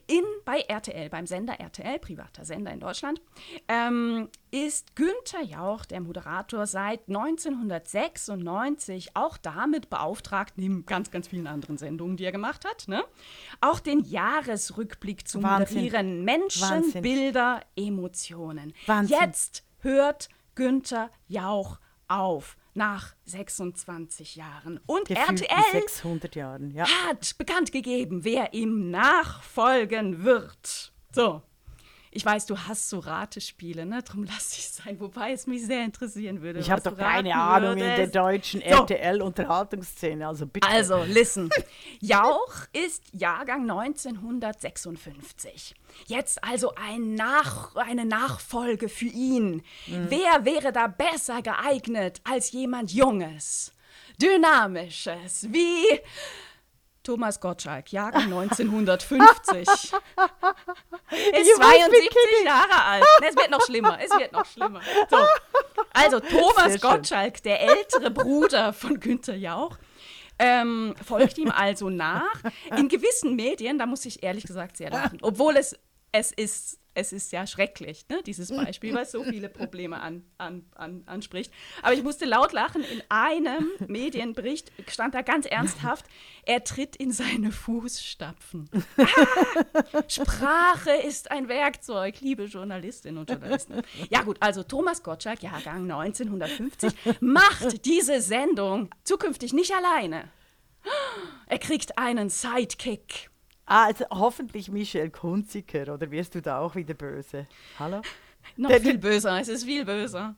In, 0.07 0.25
bei 0.45 0.61
RTL, 0.61 1.09
beim 1.09 1.27
Sender 1.27 1.59
RTL, 1.59 1.99
privater 1.99 2.45
Sender 2.45 2.73
in 2.73 2.81
Deutschland, 2.81 3.23
ähm, 3.69 4.29
ist 4.51 4.97
Günther 4.97 5.43
Jauch, 5.43 5.87
der 5.87 6.01
Moderator, 6.01 6.67
seit 6.67 7.09
1996 7.09 9.17
auch 9.17 9.39
damit 9.39 9.89
beauftragt, 9.89 10.55
neben 10.57 10.85
ganz, 10.85 11.11
ganz 11.11 11.29
vielen 11.29 11.47
anderen 11.47 11.79
Sendungen, 11.79 12.17
die 12.17 12.25
er 12.25 12.33
gemacht 12.33 12.65
hat, 12.65 12.89
ne, 12.89 13.05
auch 13.61 13.81
den 13.81 14.01
Jahresrückblick 14.01 15.27
zu 15.27 15.43
Wahnsinn. 15.43 15.77
moderieren. 15.77 16.25
Menschen, 16.25 16.69
Wahnsinn. 16.69 17.03
Bilder, 17.03 17.61
Emotionen. 17.77 18.75
Wahnsinn. 18.87 19.17
Jetzt 19.21 19.65
hört 19.79 20.29
Günther 20.55 21.11
Jauch 21.29 21.79
auf 22.09 22.57
nach 22.75 23.15
26 23.25 24.37
Jahren. 24.37 24.81
Und 24.87 25.09
Gefühlt 25.09 25.41
in 25.41 25.47
RTL 25.47 25.81
600 25.81 26.37
Jahren. 26.37 26.71
Ja. 26.71 26.87
hat 27.09 27.37
bekannt 27.39 27.73
gegeben, 27.73 28.25
wer 28.25 28.53
ihm 28.53 28.91
nachfolgen 28.91 30.25
wird. 30.25 30.93
So. 31.13 31.43
Ich 32.17 32.25
weiß, 32.25 32.47
du 32.47 32.57
hast 32.57 32.89
so 32.89 33.01
Ratespiele, 33.01 33.85
ne? 33.85 34.01
Darum 34.05 34.23
lass 34.25 34.57
ich 34.57 34.71
sein. 34.71 35.01
Wobei 35.01 35.33
es 35.33 35.49
mich 35.49 35.67
sehr 35.67 35.85
interessieren 35.85 36.43
würde. 36.43 36.61
Ich 36.61 36.71
habe 36.71 36.81
doch 36.81 36.97
keine 36.97 37.35
Ahnung 37.35 37.73
in 37.73 37.81
der 37.81 37.99
würdest. 37.99 38.15
deutschen 38.15 38.61
So. 38.61 38.67
RTL-Unterhaltungsszene. 38.67 40.25
Also 40.27 40.47
bitte. 40.47 40.69
Also, 40.69 41.03
listen. 41.03 41.51
Jauch 42.01 42.55
ist 42.73 43.03
Jahrgang 43.13 43.69
1956. 43.69 45.75
Jetzt 46.07 46.45
also 46.45 46.73
ein 46.77 47.15
Nach 47.15 47.75
eine 47.75 48.05
Nachfolge 48.05 48.89
für 48.89 49.07
ihn. 49.07 49.65
Mhm. 49.87 50.07
Wer 50.09 50.45
wäre 50.45 50.71
da 50.73 50.87
besser 50.87 51.43
geeignet 51.43 52.21
als 52.23 52.53
jemand 52.53 52.93
Junges, 52.93 53.73
Dynamisches, 54.23 55.49
wie 55.51 55.85
Thomas 57.05 57.39
Gottschalk, 57.39 57.93
Jahrgang 57.93 58.33
1950. 58.33 59.93
Er 61.11 61.41
ist 61.41 61.49
You 61.49 61.59
must 61.59 61.91
be 61.91 61.99
72 61.99 62.11
kidding. 62.11 62.47
Jahre 62.47 62.83
alt. 62.85 63.05
Es 63.29 63.37
wird 63.37 63.51
noch 63.51 63.61
schlimmer, 63.65 63.99
es 64.03 64.11
wird 64.11 64.33
noch 64.33 64.47
schlimmer. 64.47 64.81
So. 65.09 65.17
Also 65.93 66.19
Thomas. 66.21 66.81
Gottschalk, 66.81 67.43
der 67.43 67.61
ältere 67.61 68.11
Bruder 68.11 68.73
von 68.73 68.99
Günther 68.99 69.37
Jauch, 69.37 69.77
ähm, 70.39 70.95
folgt 71.05 71.39
ihm 71.39 71.51
also 71.51 71.91
nach. 71.91 72.43
In 72.77 72.89
gewissen 72.89 73.37
Medien, 73.37 73.79
da 73.79 73.87
muss 73.87 74.05
ich 74.07 74.23
ehrlich 74.23 74.45
gesagt 74.45 74.77
sehr 74.77 74.91
lachen, 74.91 75.19
obwohl 75.23 75.57
es, 75.57 75.79
es 76.11 76.33
ist. 76.33 76.79
Es 76.95 77.13
ist 77.13 77.33
ja 77.33 77.47
schrecklich, 77.47 78.07
ne, 78.09 78.23
dieses 78.25 78.51
Beispiel, 78.51 78.95
weil 78.95 79.03
es 79.03 79.11
so 79.11 79.25
viele 79.25 79.49
Probleme 79.49 80.01
an, 80.01 80.25
an, 80.39 80.65
an, 80.75 81.03
anspricht. 81.07 81.53
Aber 81.83 81.95
ich 81.95 82.03
musste 82.03 82.25
laut 82.25 82.53
lachen. 82.53 82.83
In 82.85 83.03
einem 83.09 83.69
Medienbericht 83.89 84.73
stand 84.89 85.15
da 85.15 85.23
ganz 85.23 85.47
ernsthaft, 85.47 86.07
er 86.45 86.63
tritt 86.63 86.95
in 86.97 87.11
seine 87.11 87.51
Fußstapfen. 87.51 88.71
Sprache 90.09 90.93
ist 90.93 91.31
ein 91.31 91.49
Werkzeug, 91.49 92.21
liebe 92.21 92.45
Journalistinnen 92.45 93.19
und 93.19 93.31
Journalisten. 93.31 93.83
Ja 94.11 94.23
gut, 94.23 94.37
also 94.41 94.63
Thomas 94.63 95.03
Gottschalk, 95.03 95.43
Jahrgang 95.43 95.91
1950, 95.91 96.93
macht 97.21 97.85
diese 97.85 98.21
Sendung 98.21 98.91
zukünftig 99.03 99.53
nicht 99.53 99.75
alleine. 99.75 100.29
Er 101.47 101.59
kriegt 101.59 101.99
einen 101.99 102.31
Sidekick. 102.31 103.31
Ah, 103.67 103.87
also 103.87 104.05
hoffentlich 104.11 104.71
Michelle 104.71 105.11
Kunziker, 105.11 105.95
oder 105.95 106.11
wirst 106.11 106.35
du 106.35 106.43
da 106.43 106.59
auch 106.61 106.75
wieder 106.75 106.95
böse? 106.95 107.47
Hallo? 107.79 108.03
Noch 108.57 108.69
Der- 108.71 108.81
viel 108.81 108.99
böser, 108.99 109.41
es 109.41 109.49
ist 109.49 109.65
viel 109.65 109.85
böser. 109.85 110.35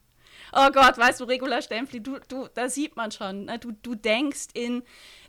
Oh 0.53 0.71
Gott, 0.71 0.97
weißt 0.97 1.21
du, 1.21 1.25
Regula 1.25 1.61
Stempfli, 1.61 2.01
du, 2.01 2.19
du, 2.29 2.47
da 2.55 2.69
sieht 2.69 2.95
man 2.95 3.11
schon, 3.11 3.47
ne? 3.47 3.59
du, 3.59 3.73
du 3.73 3.95
denkst 3.95 4.49
in, 4.55 4.83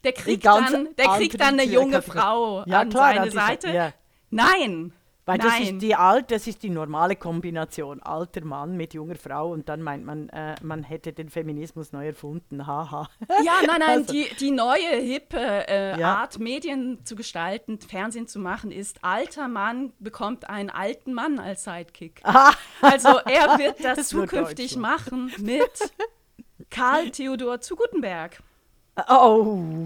der 0.03 0.13
kriegt 0.13 0.45
dann, 0.45 0.89
der 0.95 1.07
kriegt 1.07 1.39
dann 1.39 1.53
eine 1.60 1.63
junge 1.63 2.01
Frau 2.01 2.63
ja, 2.67 2.81
an 2.81 2.89
klar, 2.89 3.15
seine 3.15 3.31
Seite. 3.31 3.69
ja. 3.71 3.93
Nein. 4.29 4.93
Weil 5.27 5.37
das 5.39 5.51
Nein. 5.59 5.61
ist 5.75 5.81
die 5.81 5.93
alt, 5.93 6.31
das 6.31 6.47
ist 6.47 6.63
die 6.63 6.69
normale 6.69 7.17
Kombination. 7.17 8.01
Alter 8.01 8.45
Mann 8.45 8.77
mit 8.77 8.93
junger 8.93 9.15
Frau 9.17 9.51
und 9.51 9.67
dann 9.67 9.81
meint 9.81 10.05
man, 10.05 10.29
äh, 10.29 10.55
man 10.63 10.83
hätte 10.83 11.11
den 11.11 11.29
Feminismus 11.29 11.91
neu 11.91 12.07
erfunden. 12.07 12.65
Haha. 12.65 13.09
Ja, 13.43 13.55
nein, 13.67 13.79
nein, 13.79 13.97
Also- 13.99 14.13
die, 14.13 14.27
die 14.39 14.51
neue, 14.51 14.95
hippe 15.01 15.37
äh, 15.37 15.99
Ja. 15.99 16.15
Art, 16.15 16.39
Medien 16.39 17.03
zu 17.05 17.15
gestalten, 17.15 17.77
Fernsehen 17.81 18.27
zu 18.27 18.39
machen, 18.39 18.71
ist, 18.71 19.03
alter 19.03 19.47
Mann 19.49 19.91
bekommt 19.99 20.49
einen 20.49 20.69
alten 20.69 21.13
Mann 21.13 21.39
als 21.39 21.65
Sidekick. 21.65 22.21
Also 22.81 23.09
er 23.25 23.57
wird 23.59 23.83
das, 23.83 23.97
Das 23.97 24.07
zukünftig 24.09 24.77
machen 24.77 25.31
mit 25.39 25.91
Karl 26.69 27.09
Theodor 27.11 27.59
zu 27.61 27.75
Gutenberg. 27.75 28.41
Oh, 29.10 29.86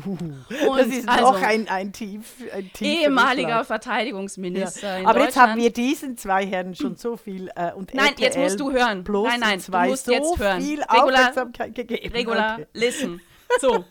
das 0.78 0.88
ist 0.88 1.08
also- 1.10 1.32
noch 1.34 1.42
ein, 1.42 1.68
ein 1.68 1.92
tief. 1.92 2.44
Ein 2.54 2.72
tiefer 2.74 3.02
Ehemaliger. 3.04 3.64
Verteidigungsminister 3.66 5.00
in 5.00 5.06
Aber 5.06 5.22
jetzt 5.22 5.38
haben 5.38 5.58
wir 5.60 5.72
diesen 5.72 6.18
zwei 6.18 6.46
Herren 6.46 6.76
schon 6.76 6.96
so 6.96 7.18
viel 7.18 7.50
äh, 7.56 7.72
und 7.74 7.94
Nein, 7.94 8.14
jetzt 8.18 8.36
RTL 8.36 8.44
musst 8.44 8.60
du 8.60 8.72
hören. 8.72 9.04
Plus 9.04 9.28
Nein, 9.28 9.40
nein, 9.40 9.60
zwei 9.60 9.86
du 9.86 9.90
musst 9.92 10.06
so 10.06 10.12
jetzt 10.14 10.40
hören. 10.40 10.62
viel 10.62 10.82
Regula- 10.82 11.04
Aufmerksamkeit 11.04 11.76
gegeben. 11.76 12.14
Regula, 12.14 12.54
Okay. 12.56 12.68
listen. 12.74 13.22
So, 13.60 13.84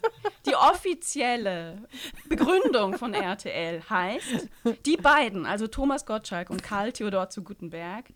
die 0.47 0.55
offizielle 0.57 1.83
Begründung 2.31 2.97
von 2.97 3.13
RTL 3.13 3.83
heißt, 3.91 4.49
die 4.87 4.97
beiden, 4.97 5.45
also 5.45 5.67
Thomas 5.67 6.07
Gottschalk 6.07 6.49
und 6.49 6.63
Karl 6.63 6.93
Theodor 6.93 7.29
zu 7.29 7.43
Gutenberg, 7.43 8.07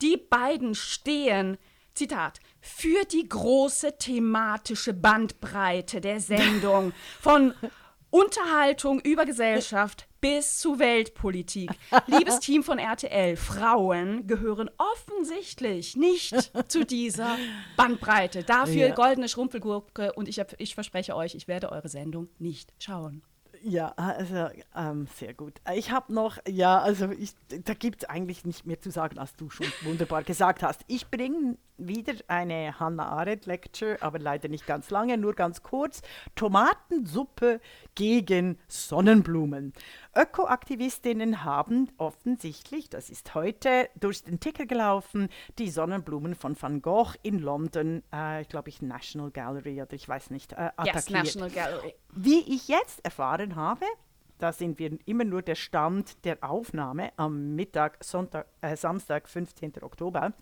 die 0.00 0.16
beiden 0.16 0.74
stehen, 0.74 1.58
Zitat, 1.92 2.40
für 2.64 3.04
die 3.04 3.28
große 3.28 3.98
thematische 3.98 4.94
Bandbreite 4.94 6.00
der 6.00 6.18
Sendung 6.18 6.92
von 7.20 7.52
Unterhaltung 8.08 9.00
über 9.00 9.26
Gesellschaft 9.26 10.08
bis 10.22 10.58
zu 10.60 10.78
Weltpolitik. 10.78 11.70
Liebes 12.06 12.40
Team 12.40 12.62
von 12.62 12.78
RTL, 12.78 13.36
Frauen 13.36 14.26
gehören 14.26 14.70
offensichtlich 14.78 15.94
nicht 15.94 16.52
zu 16.68 16.86
dieser 16.86 17.36
Bandbreite. 17.76 18.44
Dafür 18.44 18.88
Ja. 18.88 18.94
goldene 18.94 19.28
Schrumpelgurke 19.28 20.14
und 20.14 20.26
ich, 20.26 20.40
ich 20.56 20.74
verspreche 20.74 21.14
euch, 21.14 21.34
ich 21.34 21.46
werde 21.46 21.70
eure 21.70 21.88
Sendung 21.90 22.28
nicht 22.38 22.72
schauen. 22.78 23.22
Ja, 23.66 23.94
also 23.96 24.50
ähm, 24.76 25.06
sehr 25.16 25.32
gut. 25.32 25.54
Ich 25.74 25.90
habe 25.90 26.12
noch, 26.12 26.36
ja, 26.46 26.80
also 26.80 27.10
ich, 27.10 27.32
da 27.48 27.72
gibt 27.72 28.02
es 28.02 28.08
eigentlich 28.10 28.44
nicht 28.44 28.66
mehr 28.66 28.78
zu 28.78 28.90
sagen, 28.90 29.18
als 29.18 29.36
du 29.36 29.48
schon 29.48 29.66
wunderbar 29.84 30.22
gesagt 30.22 30.62
hast. 30.62 30.82
Ich 30.86 31.10
bringe 31.10 31.56
wieder 31.78 32.12
eine 32.28 32.78
Hannah 32.78 33.08
Arendt 33.08 33.46
Lecture, 33.46 33.96
aber 34.02 34.18
leider 34.18 34.48
nicht 34.48 34.66
ganz 34.66 34.90
lange, 34.90 35.16
nur 35.16 35.34
ganz 35.34 35.62
kurz. 35.62 36.02
Tomatensuppe 36.34 37.58
gegen 37.94 38.58
Sonnenblumen. 38.68 39.72
Ökoaktivistinnen 40.16 41.44
haben 41.44 41.90
offensichtlich, 41.98 42.88
das 42.88 43.10
ist 43.10 43.34
heute 43.34 43.88
durch 43.98 44.22
den 44.22 44.40
Ticker 44.40 44.66
gelaufen, 44.66 45.28
die 45.58 45.70
Sonnenblumen 45.70 46.34
von 46.34 46.60
Van 46.60 46.82
Gogh 46.82 47.14
in 47.22 47.38
London, 47.38 48.02
äh, 48.12 48.42
ich 48.42 48.48
glaube 48.48 48.68
ich 48.68 48.82
National 48.82 49.30
Gallery 49.30 49.82
oder 49.82 49.92
ich 49.92 50.08
weiß 50.08 50.30
nicht, 50.30 50.52
äh, 50.52 50.70
attackiert. 50.76 50.94
Yes, 50.94 51.10
National 51.10 51.50
Gallery. 51.50 51.94
Wie 52.12 52.40
ich 52.40 52.68
jetzt 52.68 53.04
erfahren 53.04 53.56
habe, 53.56 53.84
da 54.38 54.52
sind 54.52 54.78
wir 54.78 54.98
immer 55.06 55.24
nur 55.24 55.42
der 55.42 55.54
Stand 55.54 56.24
der 56.24 56.38
Aufnahme 56.42 57.12
am 57.16 57.54
Mittag, 57.54 58.02
Sonntag, 58.02 58.46
äh, 58.60 58.76
Samstag, 58.76 59.28
15. 59.28 59.82
Oktober, 59.82 60.32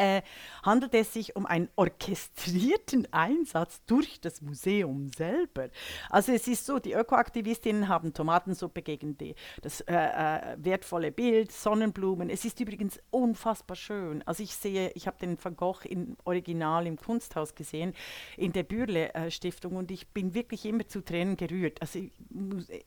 äh, 0.00 0.22
handelt 0.62 0.94
es 0.94 1.12
sich 1.12 1.36
um 1.36 1.46
einen 1.46 1.68
orchestrierten 1.76 3.12
Einsatz 3.12 3.82
durch 3.86 4.20
das 4.20 4.40
Museum 4.40 5.10
selber. 5.16 5.68
Also 6.08 6.32
es 6.32 6.48
ist 6.48 6.66
so, 6.66 6.78
die 6.78 6.92
Ökoaktivistinnen 6.92 7.88
haben 7.88 8.14
Tomatensuppe 8.14 8.82
gegen 8.82 9.18
die, 9.18 9.34
das 9.62 9.82
äh, 9.82 9.94
äh, 9.94 10.56
wertvolle 10.58 11.12
Bild, 11.12 11.52
Sonnenblumen. 11.52 12.30
Es 12.30 12.44
ist 12.44 12.60
übrigens 12.60 12.98
unfassbar 13.10 13.76
schön. 13.76 14.22
Also 14.26 14.42
ich 14.42 14.54
sehe, 14.54 14.90
ich 14.94 15.06
habe 15.06 15.18
den 15.18 15.36
Van 15.42 15.56
Gogh 15.56 15.84
im 15.84 16.16
Original 16.24 16.86
im 16.86 16.96
Kunsthaus 16.96 17.54
gesehen, 17.54 17.94
in 18.36 18.52
der 18.52 18.62
Bürle 18.62 19.14
äh, 19.14 19.30
und 19.64 19.90
ich 19.90 20.08
bin 20.08 20.34
wirklich 20.34 20.64
immer 20.64 20.86
zu 20.86 21.02
Tränen 21.02 21.36
gerührt. 21.36 21.80
Also 21.82 21.98
ich 21.98 22.12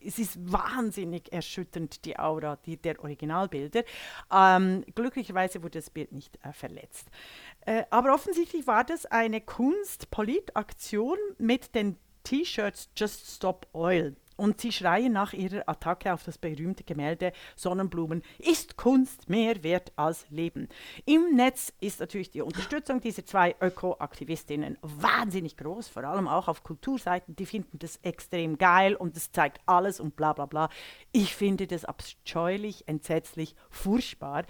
es 0.02 0.20
ist 0.20 0.52
wahnsinnig 0.52 1.32
erschütternd, 1.32 2.06
die 2.06 2.18
Aura 2.18 2.58
die, 2.66 2.78
der 2.78 3.00
Originalbilder. 3.00 3.84
Ähm, 4.32 4.84
glücklicherweise 4.96 5.62
wurde 5.64 5.80
das 5.80 5.90
Bild 5.90 6.12
nicht 6.12 6.38
äh, 6.44 6.54
verletzt. 7.04 7.10
Äh, 7.66 7.84
aber 7.90 8.14
offensichtlich 8.14 8.68
war 8.68 8.84
das 8.84 9.06
eine 9.06 9.42
Kunst-Polit-Aktion 9.42 11.18
mit 11.38 11.76
den 11.76 11.98
T-Shirts 12.24 12.90
Just 12.96 13.36
Stop 13.36 13.68
Oil. 13.74 14.16
Und 14.36 14.62
sie 14.62 14.72
schreien 14.72 15.14
nach 15.14 15.34
ihrer 15.34 15.68
Attacke 15.68 16.14
auf 16.14 16.24
das 16.24 16.38
berühmte 16.38 16.84
Gemälde 16.84 17.34
Sonnenblumen, 17.56 18.24
ist 18.40 18.78
Kunst 18.78 19.30
mehr 19.30 19.64
wert 19.64 19.92
als 19.96 20.26
Leben. 20.30 20.68
Im 21.06 21.36
Netz 21.36 21.74
ist 21.80 22.00
natürlich 22.00 22.32
die 22.32 22.42
Unterstützung 22.42 23.02
dieser 23.02 23.26
zwei 23.26 23.56
Ökoaktivistinnen 23.62 24.78
wahnsinnig 24.82 25.58
groß, 25.58 25.88
vor 25.88 26.04
allem 26.04 26.28
auch 26.28 26.48
auf 26.48 26.64
Kulturseiten, 26.64 27.36
die 27.36 27.46
finden 27.46 27.80
das 27.80 27.98
extrem 27.98 28.58
geil 28.58 28.96
und 28.96 29.16
es 29.18 29.32
zeigt 29.32 29.62
alles 29.66 30.00
und 30.00 30.16
bla 30.16 30.34
bla 30.34 30.46
bla. 30.46 30.70
Ich 31.12 31.36
finde 31.36 31.68
das 31.68 31.86
abscheulich, 31.86 32.88
entsetzlich, 32.88 33.56
furchtbar, 33.70 34.44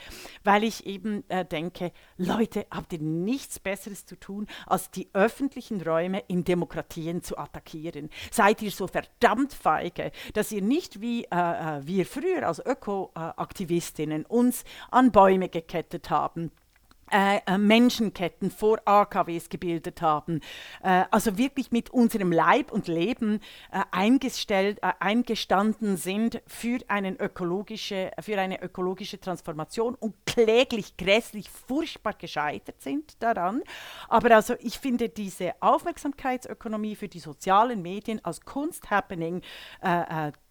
weil 0.43 0.63
ich 0.63 0.85
eben 0.85 1.23
äh, 1.29 1.45
denke, 1.45 1.91
Leute, 2.17 2.65
habt 2.71 2.93
ihr 2.93 2.99
nichts 2.99 3.59
Besseres 3.59 4.05
zu 4.05 4.15
tun, 4.15 4.47
als 4.65 4.91
die 4.91 5.09
öffentlichen 5.13 5.81
Räume 5.81 6.23
in 6.27 6.43
Demokratien 6.43 7.23
zu 7.23 7.37
attackieren? 7.37 8.09
Seid 8.31 8.61
ihr 8.61 8.71
so 8.71 8.87
verdammt 8.87 9.53
feige, 9.73 10.11
dass 10.33 10.51
ihr 10.51 10.61
nicht 10.61 11.01
wie 11.01 11.23
äh, 11.25 11.27
äh, 11.31 11.81
wir 11.87 12.05
früher 12.05 12.47
als 12.47 12.63
Ökoaktivistinnen 12.63 14.25
uns 14.25 14.63
an 14.91 15.11
Bäume 15.11 15.49
gekettet 15.49 16.09
haben? 16.09 16.51
Äh, 17.11 17.41
äh, 17.45 17.57
Menschenketten 17.57 18.49
vor 18.49 18.79
AKWs 18.85 19.49
gebildet 19.49 20.01
haben, 20.01 20.39
äh, 20.81 21.03
also 21.11 21.37
wirklich 21.37 21.71
mit 21.71 21.89
unserem 21.91 22.31
Leib 22.31 22.71
und 22.71 22.87
Leben 22.87 23.41
äh, 23.71 23.81
eingestanden 23.91 25.97
sind 25.97 26.41
für, 26.47 26.79
ökologische, 27.19 28.11
für 28.19 28.39
eine 28.39 28.61
ökologische 28.61 29.19
Transformation 29.19 29.95
und 29.95 30.15
kläglich, 30.25 30.95
grässlich, 30.97 31.49
furchtbar 31.49 32.13
gescheitert 32.13 32.81
sind 32.81 33.21
daran. 33.21 33.61
Aber 34.07 34.35
also 34.35 34.55
ich 34.59 34.79
finde 34.79 35.09
diese 35.09 35.53
Aufmerksamkeitsökonomie 35.59 36.95
für 36.95 37.09
die 37.09 37.19
sozialen 37.19 37.81
Medien 37.81 38.23
als 38.23 38.41
Kunsthappening 38.41 39.41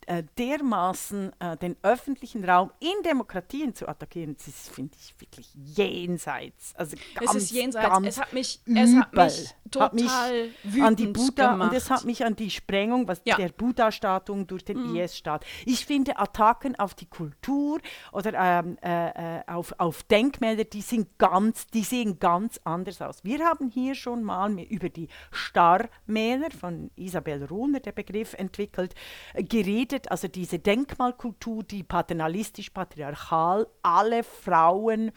äh, 0.06 0.22
dermaßen 0.38 1.32
äh, 1.40 1.56
den 1.56 1.76
öffentlichen 1.82 2.44
Raum 2.44 2.70
in 2.80 3.02
Demokratien 3.04 3.74
zu 3.74 3.88
attackieren, 3.88 4.36
das 4.44 4.68
finde 4.68 4.96
ich, 5.00 5.14
wirklich 5.20 5.48
jenseits. 5.54 6.74
Also 6.76 6.96
ganz, 7.14 7.34
es 7.34 7.42
ist 7.44 7.50
jenseits. 7.52 7.88
ganz 7.88 8.06
Es 8.06 8.20
hat 8.20 8.32
mich, 8.32 8.60
es 8.66 8.94
hat 8.96 9.12
mich 9.14 9.54
Hat 9.80 9.94
mich 9.94 10.04
total 10.04 10.48
wütend 10.64 10.86
an 10.86 10.96
die 10.96 11.06
Buddha 11.06 11.52
gemacht. 11.52 11.70
und 11.70 11.76
es 11.76 11.88
hat 11.90 12.04
mich 12.04 12.24
an 12.24 12.36
die 12.36 12.50
Sprengung 12.50 13.08
was 13.08 13.22
Ja. 13.24 13.36
der 13.36 13.48
Buddha-Statuen 13.48 14.46
durch 14.46 14.64
den 14.64 14.94
IS-Staat. 14.94 15.44
Ich 15.64 15.86
finde 15.86 16.18
Attacken 16.18 16.78
auf 16.78 16.94
die 16.94 17.06
Kultur 17.06 17.80
oder 18.12 18.34
ähm, 18.34 18.76
äh, 18.82 19.38
äh, 19.38 19.42
auf, 19.46 19.74
auf 19.78 20.02
Denkmäler, 20.02 20.64
die 20.64 20.82
sind 20.82 21.16
ganz, 21.18 21.66
die 21.68 21.84
sehen 21.84 22.18
ganz 22.18 22.60
anders 22.64 23.00
aus. 23.00 23.24
Wir 23.24 23.44
haben 23.46 23.68
hier 23.70 23.94
schon 23.94 24.22
mal 24.22 24.42
über 24.60 24.88
die 24.90 25.08
Starmäler 25.30 26.50
von 26.50 26.90
Isabel 26.96 27.44
Ruhner, 27.44 27.80
der 27.80 27.92
Begriff 27.92 28.34
entwickelt, 28.34 28.94
äh, 29.34 29.42
geredet. 29.92 30.10
Also 30.10 30.28
diese 30.28 30.58
Denkmalkultur, 30.58 31.62
die 31.62 31.82
paternalistisch-patriarchal 31.82 33.66
alle 33.82 34.24
Frauen 34.24 35.12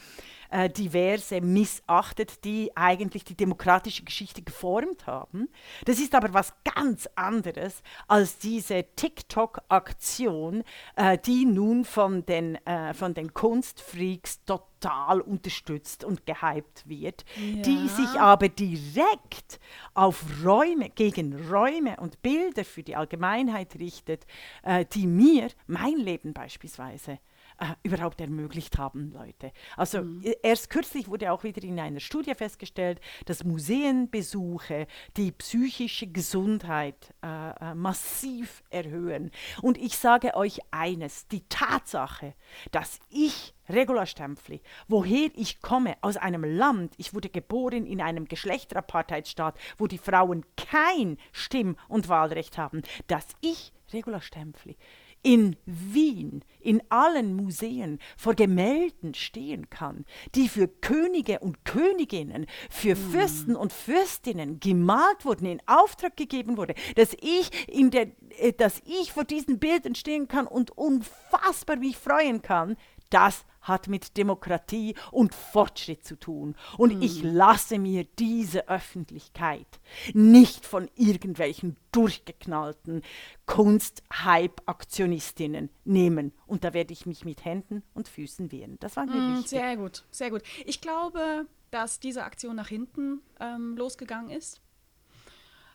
äh, 0.56 0.70
diverse 0.70 1.42
missachtet, 1.42 2.46
die 2.46 2.72
eigentlich 2.78 3.26
die 3.26 3.36
demokratische 3.36 4.04
Geschichte 4.04 4.42
geformt 4.42 5.06
haben. 5.06 5.50
Das 5.84 6.00
ist 6.00 6.16
aber 6.16 6.34
was 6.34 6.54
ganz 6.76 7.10
anderes 7.16 7.84
als 8.08 8.38
diese 8.38 8.86
TikTok-Aktion, 8.96 10.64
äh, 10.96 11.18
die 11.18 11.46
nun 11.46 11.84
von 11.84 12.26
den, 12.26 12.56
äh, 12.66 12.94
von 12.94 13.14
den 13.14 13.34
Kunstfreaks 13.34 14.46
total 14.46 15.20
unterstützt 15.20 16.06
und 16.06 16.26
gehypt 16.26 16.88
wird, 16.88 17.26
die 17.36 17.86
Ja. 17.88 17.90
sich 17.90 18.20
aber 18.20 18.48
direkt 18.48 19.60
auf 19.94 20.24
Räume, 20.46 20.90
gegen 20.90 21.50
Räume 21.50 21.98
und 22.00 22.22
Bilder 22.22 22.64
für 22.64 22.84
die 22.84 22.96
Allgemeinheit 22.96 23.76
richtet, 23.76 24.26
äh, 24.64 24.86
die 24.86 25.06
mir, 25.08 25.50
mein 25.68 25.98
Leben 25.98 26.34
beispielsweise, 26.34 27.20
äh, 27.60 27.68
überhaupt 27.84 28.20
ermöglicht 28.22 28.78
haben, 28.78 29.12
Leute. 29.12 29.52
Also 29.78 30.02
mhm. 30.02 30.24
erst 30.44 30.70
kürzlich 30.70 31.08
wurde 31.08 31.32
auch 31.32 31.44
wieder 31.44 31.64
in 31.64 31.80
einer 31.80 32.00
Studie 32.00 32.34
festgestellt, 32.36 33.00
dass 33.26 33.44
Museenbesuche 33.44 34.88
die 35.16 35.32
psychische 35.32 36.08
Gesundheit 36.08 37.14
äh, 37.24 37.50
äh, 37.52 37.76
massiv 37.76 38.64
erhöhen. 38.70 39.32
Und 39.62 39.78
ich 39.78 39.98
sage 39.98 40.36
euch 40.36 40.60
eines, 40.72 41.28
die 41.28 41.48
Tatsache, 41.48 42.34
dass 42.72 43.00
ich 43.10 43.54
Regula 43.70 44.06
Stempfli, 44.06 44.62
woher 44.88 45.30
ich 45.36 45.62
komme, 45.62 45.96
aus 46.02 46.18
einem 46.18 46.44
Land, 46.44 46.94
ich 46.98 47.14
wurde 47.14 47.30
geboren 47.30 47.86
in 47.86 48.02
einem 48.02 48.26
Geschlechterapartheitsstaat, 48.26 49.58
wo 49.78 49.88
die 49.88 49.98
Frauen 49.98 50.46
kein 50.56 51.18
Stimm- 51.32 51.78
und 51.88 52.10
Wahlrecht 52.10 52.58
haben, 52.58 52.84
dass 53.08 53.26
ich, 53.42 53.72
Regula 53.94 54.22
Stempfli, 54.22 54.78
in 55.26 55.56
Wien, 55.66 56.46
in 56.60 56.84
allen 56.90 57.36
Museen 57.36 57.98
vor 58.16 58.36
Gemälden 58.36 59.16
stehen 59.16 59.72
kann, 59.72 60.06
die 60.36 60.48
für 60.48 60.68
Könige 60.68 61.40
und 61.40 61.66
Königinnen, 61.66 62.46
für 62.70 62.92
hm. 62.92 63.12
Fürsten 63.12 63.56
und 63.56 63.74
Fürstinnen 63.74 64.60
gemalt 64.60 65.26
wurden, 65.26 65.48
in 65.48 65.62
Auftrag 65.66 66.16
gegeben 66.16 66.58
wurde, 66.58 66.76
dass 66.96 67.16
ich, 67.20 67.50
in 67.68 67.90
der, 67.90 68.12
äh, 68.38 68.54
dass 68.54 68.84
ich 68.86 69.14
vor 69.14 69.24
diesen 69.24 69.58
Bildern 69.58 69.96
stehen 69.96 70.28
kann 70.28 70.46
und 70.46 70.78
unfassbar 70.78 71.78
mich 71.78 71.98
freuen 71.98 72.44
kann, 72.44 72.78
das 73.10 73.46
hat 73.62 73.88
mit 73.88 74.18
Demokratie 74.18 74.96
und 75.12 75.34
Fortschritt 75.34 76.06
zu 76.06 76.20
tun. 76.20 76.56
Und 76.78 76.98
mhm. 76.98 77.02
ich 77.02 77.24
lasse 77.24 77.80
mir 77.80 78.06
diese 78.20 78.70
Öffentlichkeit 78.70 79.66
nicht 80.14 80.66
von 80.66 80.90
irgendwelchen 80.96 81.76
durchgeknallten 81.92 83.02
Kunst-Hype-Aktionistinnen 83.48 85.70
nehmen. 85.84 86.32
Und 86.46 86.64
da 86.64 86.74
werde 86.74 86.94
ich 86.94 87.06
mich 87.06 87.26
mit 87.26 87.44
Händen 87.44 87.84
und 87.94 88.08
Füßen 88.08 88.50
wehren. 88.52 88.78
Das 88.80 88.96
war 88.96 89.06
mir 89.06 89.34
wichtig. 89.34 89.50
Sehr 89.50 89.76
gut, 89.78 90.04
sehr 90.12 90.30
gut. 90.30 90.44
Ich 90.66 90.82
glaube, 90.82 91.48
dass 91.72 92.00
diese 92.00 92.24
Aktion 92.24 92.56
nach 92.56 92.68
hinten 92.68 93.22
ähm, 93.40 93.76
losgegangen 93.78 94.30
ist. 94.30 94.62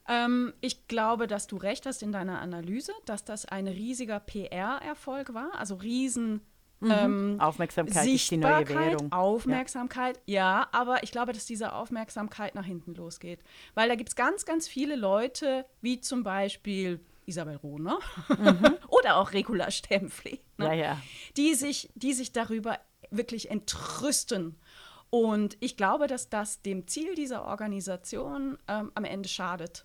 Ähm, 0.09 0.53
ich 0.61 0.89
glaube, 0.89 1.27
dass 1.27 1.47
du 1.47 1.57
recht 1.57 1.87
hast 1.87 2.03
in 2.03 2.13
deiner 2.13 2.41
Analyse, 2.41 2.93
dass 3.05 3.25
das 3.25 3.47
ein 3.47 3.69
riesiger 3.69 4.21
PR-Erfolg 4.21 5.35
war, 5.35 5.55
also 5.55 5.75
riesen 5.75 6.41
Mhm. 6.81 6.91
Ähm, 6.91 7.37
Aufmerksamkeit 7.41 8.07
ist 8.07 8.31
die 8.31 8.39
neue 8.39 8.69
Währung. 8.69 9.13
Aufmerksamkeit, 9.13 10.19
ja. 10.27 10.61
ja. 10.61 10.69
aber 10.73 11.03
ich 11.03 11.13
glaube, 11.13 11.33
dass 11.33 11.45
diese 11.45 11.75
Aufmerksamkeit 11.75 12.55
nach 12.55 12.65
hinten 12.65 12.95
losgeht. 12.95 13.41
Weil 13.75 13.89
da 13.89 13.95
gibt 13.95 14.09
es 14.09 14.17
ganz, 14.17 14.47
ganz 14.47 14.67
viele 14.67 14.97
Leute, 14.97 15.67
wie 15.83 16.01
zum 16.01 16.23
Beispiel 16.23 17.01
Isabel 17.27 17.57
Rohner 17.57 17.99
mhm. 18.29 18.77
oder 18.89 19.17
auch 19.17 19.33
Regula 19.33 19.71
Stempfli, 19.71 20.41
ne? 20.57 20.67
ja, 20.67 20.73
ja. 20.73 21.03
Die, 21.37 21.55
sich, 21.55 21.91
die 21.95 22.15
sich 22.15 22.33
darüber 22.33 22.79
wirklich 23.11 23.51
entrüsten. 23.51 24.59
Und 25.11 25.57
ich 25.61 25.77
glaube, 25.77 26.07
dass 26.07 26.29
das 26.29 26.63
dem 26.63 26.87
Ziel 26.87 27.15
dieser 27.15 27.45
Organisation 27.45 28.59
ähm, 28.69 28.91
am 28.95 29.05
Ende 29.05 29.29
schadet. 29.29 29.85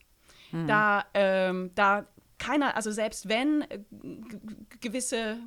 Mhm. 0.52 0.68
Da, 0.68 1.06
ähm, 1.14 1.72
da 1.76 2.08
keiner, 2.38 2.76
also 2.76 2.92
selbst 2.92 3.30
wenn 3.30 3.62
äh, 3.64 3.80
gewisse. 4.82 5.38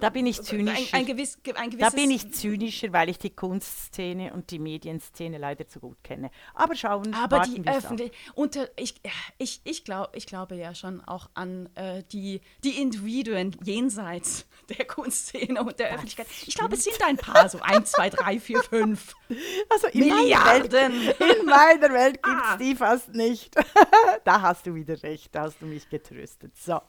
Da 0.00 0.10
bin 0.10 0.26
ich 0.26 0.42
zynischer. 0.42 0.94
Ein, 0.94 1.00
ein, 1.00 1.06
gewiss, 1.06 1.38
ein 1.54 1.78
da 1.78 1.90
bin 1.90 2.10
ich 2.10 2.32
zynischer, 2.32 2.92
weil 2.92 3.08
ich 3.08 3.18
die 3.18 3.30
Kunstszene 3.30 4.32
und 4.32 4.50
die 4.50 4.58
Medienszene 4.58 5.38
leider 5.38 5.66
zu 5.66 5.80
gut 5.80 6.02
kenne. 6.04 6.30
Aber 6.54 6.74
schauen 6.74 7.14
Aber 7.14 7.40
die 7.40 7.66
öffentliche. 7.66 8.12
Unter, 8.34 8.68
ich, 8.76 8.94
ich, 9.38 9.60
ich, 9.64 9.84
glaub, 9.84 10.14
ich 10.14 10.26
glaube 10.26 10.56
ja 10.56 10.74
schon 10.74 11.00
auch 11.02 11.30
an 11.34 11.68
äh, 11.74 12.02
die, 12.12 12.40
die 12.64 12.80
Individuen 12.80 13.56
jenseits 13.64 14.46
der 14.78 14.86
Kunstszene 14.86 15.60
und 15.60 15.78
der 15.78 15.88
das 15.88 15.96
Öffentlichkeit. 15.96 16.26
Ich 16.46 16.54
glaube, 16.54 16.74
es 16.74 16.84
sind 16.84 17.02
ein 17.02 17.16
paar, 17.16 17.48
so 17.48 17.58
ein, 17.60 17.84
zwei, 17.84 18.10
drei, 18.10 18.38
vier, 18.40 18.62
fünf. 18.62 19.14
Also 19.68 19.88
in 19.88 20.06
Milliarden. 20.06 20.96
Meiner 20.96 21.18
Welt, 21.18 21.20
in 21.20 21.46
meiner 21.46 21.92
Welt 21.92 22.22
gibt 22.22 22.36
es 22.36 22.42
ah. 22.44 22.56
die 22.56 22.76
fast 22.76 23.08
nicht. 23.14 23.54
da 24.24 24.40
hast 24.40 24.66
du 24.66 24.74
wieder 24.74 25.02
recht, 25.02 25.34
da 25.34 25.42
hast 25.42 25.60
du 25.60 25.66
mich 25.66 25.88
getröstet. 25.98 26.56
So. 26.56 26.80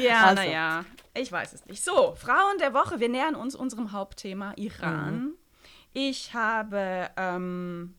Ja, 0.00 0.26
also. 0.26 0.42
naja, 0.42 0.84
ich 1.14 1.30
weiß 1.30 1.52
es 1.52 1.66
nicht. 1.66 1.82
So, 1.82 2.14
Frauen 2.16 2.58
der 2.58 2.74
Woche. 2.74 3.00
Wir 3.00 3.08
nähern 3.08 3.34
uns 3.34 3.54
unserem 3.54 3.92
Hauptthema 3.92 4.52
Iran. 4.56 5.20
Mhm. 5.20 5.34
Ich 5.92 6.34
habe 6.34 7.08
ähm, 7.16 7.94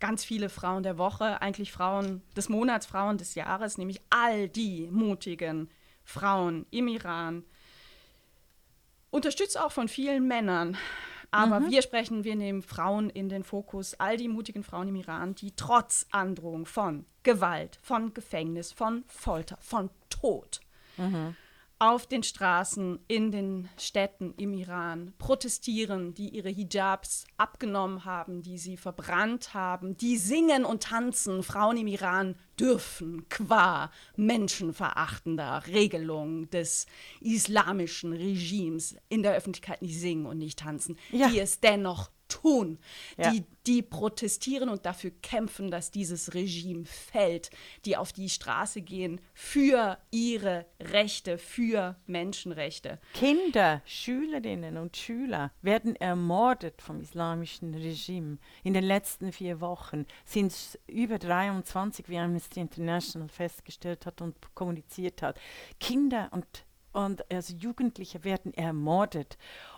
ganz 0.00 0.24
viele 0.24 0.48
Frauen 0.48 0.82
der 0.82 0.98
Woche, 0.98 1.40
eigentlich 1.40 1.72
Frauen 1.72 2.22
des 2.36 2.48
Monats, 2.48 2.86
Frauen 2.86 3.18
des 3.18 3.34
Jahres, 3.34 3.78
nämlich 3.78 4.00
all 4.10 4.48
die 4.48 4.88
mutigen 4.90 5.70
Frauen 6.04 6.66
im 6.70 6.88
Iran. 6.88 7.44
Unterstützt 9.10 9.58
auch 9.58 9.72
von 9.72 9.88
vielen 9.88 10.28
Männern. 10.28 10.76
Aber 11.30 11.60
mhm. 11.60 11.70
wir 11.70 11.82
sprechen, 11.82 12.24
wir 12.24 12.36
nehmen 12.36 12.62
Frauen 12.62 13.10
in 13.10 13.28
den 13.28 13.44
Fokus, 13.44 13.94
all 13.94 14.16
die 14.16 14.28
mutigen 14.28 14.62
Frauen 14.62 14.88
im 14.88 14.96
Iran, 14.96 15.34
die 15.34 15.52
trotz 15.54 16.06
Androhung 16.10 16.64
von 16.64 17.04
Gewalt, 17.22 17.78
von 17.82 18.14
Gefängnis, 18.14 18.72
von 18.72 19.04
Folter, 19.08 19.58
von 19.60 19.90
Tod 20.20 20.60
mhm. 20.96 21.36
auf 21.78 22.06
den 22.06 22.22
Straßen, 22.22 22.98
in 23.08 23.30
den 23.30 23.68
Städten 23.76 24.34
im 24.36 24.52
Iran 24.52 25.12
protestieren, 25.18 26.14
die 26.14 26.30
ihre 26.30 26.48
Hijabs 26.48 27.24
abgenommen 27.36 28.04
haben, 28.04 28.42
die 28.42 28.58
sie 28.58 28.76
verbrannt 28.76 29.54
haben, 29.54 29.96
die 29.96 30.16
singen 30.16 30.64
und 30.64 30.84
tanzen. 30.84 31.42
Frauen 31.42 31.76
im 31.76 31.86
Iran 31.86 32.36
dürfen 32.58 33.28
qua 33.28 33.90
menschenverachtender 34.16 35.66
Regelung 35.68 36.50
des 36.50 36.86
islamischen 37.20 38.12
Regimes 38.12 38.96
in 39.08 39.22
der 39.22 39.34
Öffentlichkeit 39.34 39.82
nicht 39.82 40.00
singen 40.00 40.26
und 40.26 40.38
nicht 40.38 40.58
tanzen, 40.58 40.98
ja. 41.12 41.28
die 41.28 41.38
es 41.38 41.60
dennoch 41.60 42.10
tun, 42.28 42.78
ja. 43.16 43.30
die, 43.30 43.44
die 43.66 43.82
protestieren 43.82 44.68
und 44.68 44.86
dafür 44.86 45.10
kämpfen, 45.22 45.70
dass 45.70 45.90
dieses 45.90 46.34
Regime 46.34 46.84
fällt, 46.84 47.50
die 47.84 47.96
auf 47.96 48.12
die 48.12 48.28
Straße 48.28 48.82
gehen 48.82 49.20
für 49.34 49.98
ihre 50.10 50.66
Rechte, 50.80 51.38
für 51.38 51.96
Menschenrechte. 52.06 52.98
Kinder, 53.14 53.82
Schülerinnen 53.84 54.76
und 54.76 54.96
Schüler 54.96 55.52
werden 55.62 55.96
ermordet 55.96 56.80
vom 56.80 57.00
islamischen 57.00 57.74
Regime. 57.74 58.38
In 58.62 58.74
den 58.74 58.84
letzten 58.84 59.32
vier 59.32 59.60
Wochen 59.60 60.06
sind 60.24 60.52
es 60.52 60.78
über 60.86 61.18
23, 61.18 62.08
wie 62.08 62.18
Amnesty 62.18 62.60
International 62.60 63.28
festgestellt 63.28 64.06
hat 64.06 64.20
und 64.20 64.36
kommuniziert 64.54 65.22
hat. 65.22 65.40
Kinder 65.80 66.28
und 66.32 66.46
und 66.92 67.30
also 67.30 67.54
Jugendliche 67.54 68.24
werden 68.24 68.52
ermordet 68.54 69.36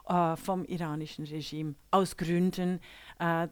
äh, 0.08 0.36
vom 0.36 0.64
iranischen 0.64 1.26
Regime 1.26 1.74
aus 1.90 2.16
Gründen, 2.16 2.80
äh, 3.18 3.48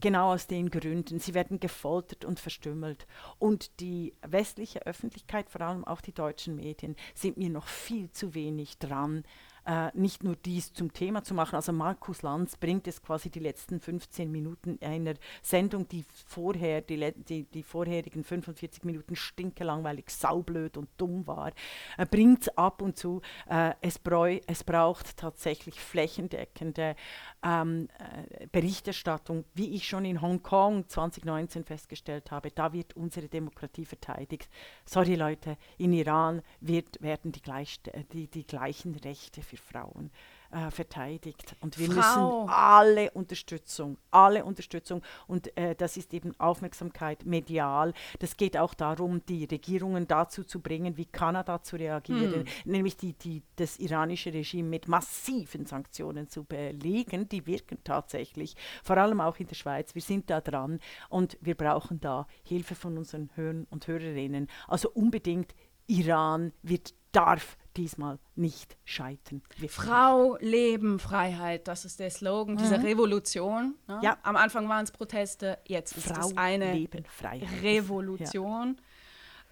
genau 0.00 0.32
aus 0.32 0.46
den 0.46 0.70
Gründen. 0.70 1.18
Sie 1.18 1.34
werden 1.34 1.60
gefoltert 1.60 2.24
und 2.24 2.40
verstümmelt. 2.40 3.06
Und 3.38 3.80
die 3.80 4.14
westliche 4.26 4.86
Öffentlichkeit, 4.86 5.50
vor 5.50 5.60
allem 5.62 5.84
auch 5.84 6.00
die 6.00 6.12
deutschen 6.12 6.56
Medien, 6.56 6.96
sind 7.14 7.36
mir 7.36 7.50
noch 7.50 7.66
viel 7.66 8.10
zu 8.12 8.34
wenig 8.34 8.78
dran, 8.78 9.24
äh, 9.66 9.90
nicht 9.94 10.24
nur 10.24 10.36
dies 10.36 10.72
zum 10.72 10.92
Thema 10.92 11.22
zu 11.22 11.34
machen. 11.34 11.56
Also 11.56 11.72
Markus 11.72 12.22
Lanz 12.22 12.56
bringt 12.56 12.86
es 12.88 13.02
quasi 13.02 13.30
die 13.30 13.40
letzten 13.40 13.80
15 13.80 14.30
Minuten 14.30 14.78
einer 14.80 15.14
Sendung, 15.42 15.88
die 15.88 16.04
vorher, 16.26 16.80
die, 16.80 17.12
die, 17.28 17.44
die 17.44 17.62
vorherigen 17.62 18.24
45 18.24 18.84
Minuten 18.84 19.16
stinkelangweilig, 19.16 20.10
saublöd 20.10 20.76
und 20.76 20.88
dumm 20.96 21.26
war, 21.26 21.52
äh, 21.96 22.06
bringt 22.06 22.42
es 22.42 22.56
ab 22.56 22.82
und 22.82 22.96
zu. 22.96 23.22
Äh, 23.48 23.74
es, 23.80 23.98
bräu, 23.98 24.40
es 24.46 24.64
braucht 24.64 25.16
tatsächlich 25.16 25.80
flächendeckende 25.80 26.96
ähm, 27.42 27.88
äh, 27.98 28.46
Berichterstattung, 28.46 29.44
wie 29.54 29.74
ich 29.74 29.88
schon 29.88 30.04
in 30.04 30.20
Hongkong 30.20 30.88
2019 30.88 31.64
festgestellt 31.64 32.30
habe. 32.30 32.50
Da 32.50 32.72
wird 32.72 32.94
unsere 32.94 33.28
Demokratie 33.28 33.84
verteidigt. 33.84 34.48
Sorry 34.84 35.14
Leute, 35.14 35.56
in 35.78 35.92
Iran 35.92 36.42
wird, 36.60 37.02
werden 37.02 37.32
die, 37.32 37.42
gleich, 37.42 37.80
die, 38.12 38.28
die 38.28 38.46
gleichen 38.46 38.94
Rechte 38.96 39.42
für 39.42 39.56
Frauen 39.56 40.10
äh, 40.52 40.70
verteidigt. 40.70 41.56
Und 41.60 41.78
wir 41.78 41.86
Frau. 41.86 41.94
müssen 41.94 42.52
alle 42.52 43.10
Unterstützung, 43.12 43.98
alle 44.10 44.44
Unterstützung. 44.44 45.02
Und 45.26 45.56
äh, 45.56 45.74
das 45.74 45.96
ist 45.96 46.12
eben 46.14 46.38
Aufmerksamkeit 46.38 47.24
medial. 47.24 47.92
Das 48.18 48.36
geht 48.36 48.56
auch 48.56 48.74
darum, 48.74 49.24
die 49.26 49.44
Regierungen 49.44 50.06
dazu 50.06 50.44
zu 50.44 50.60
bringen, 50.60 50.96
wie 50.96 51.06
Kanada 51.06 51.62
zu 51.62 51.76
reagieren, 51.76 52.46
hm. 52.46 52.46
nämlich 52.64 52.96
die, 52.96 53.14
die, 53.14 53.42
das 53.56 53.78
iranische 53.78 54.32
Regime 54.32 54.68
mit 54.68 54.88
massiven 54.88 55.66
Sanktionen 55.66 56.28
zu 56.28 56.44
belegen. 56.44 57.28
Die 57.28 57.46
wirken 57.46 57.78
tatsächlich, 57.84 58.54
vor 58.82 58.98
allem 58.98 59.20
auch 59.20 59.38
in 59.38 59.46
der 59.46 59.54
Schweiz. 59.54 59.94
Wir 59.94 60.02
sind 60.02 60.30
da 60.30 60.40
dran 60.40 60.80
und 61.08 61.38
wir 61.40 61.54
brauchen 61.54 62.00
da 62.00 62.26
Hilfe 62.42 62.74
von 62.74 62.98
unseren 62.98 63.30
Hörern 63.34 63.66
und 63.70 63.86
Hörerinnen. 63.86 64.48
Also 64.68 64.90
unbedingt, 64.90 65.54
Iran 65.86 66.52
wird 66.62 66.94
darf 67.12 67.56
diesmal 67.76 68.18
nicht 68.34 68.76
scheitern. 68.84 69.42
Wirklich. 69.50 69.70
Frau, 69.70 70.36
Leben, 70.40 70.98
Freiheit, 70.98 71.68
das 71.68 71.84
ist 71.84 72.00
der 72.00 72.10
Slogan 72.10 72.56
dieser 72.56 72.78
mhm. 72.78 72.84
Revolution. 72.84 73.74
Ne? 73.88 74.00
Ja. 74.02 74.18
Am 74.22 74.36
Anfang 74.36 74.68
waren 74.68 74.84
es 74.84 74.90
Proteste, 74.90 75.58
jetzt 75.66 75.96
ist 75.96 76.08
Frau, 76.08 76.28
es 76.28 76.36
eine 76.36 76.74
Leben, 76.74 77.04
Freiheit. 77.06 77.62
Revolution. 77.62 78.76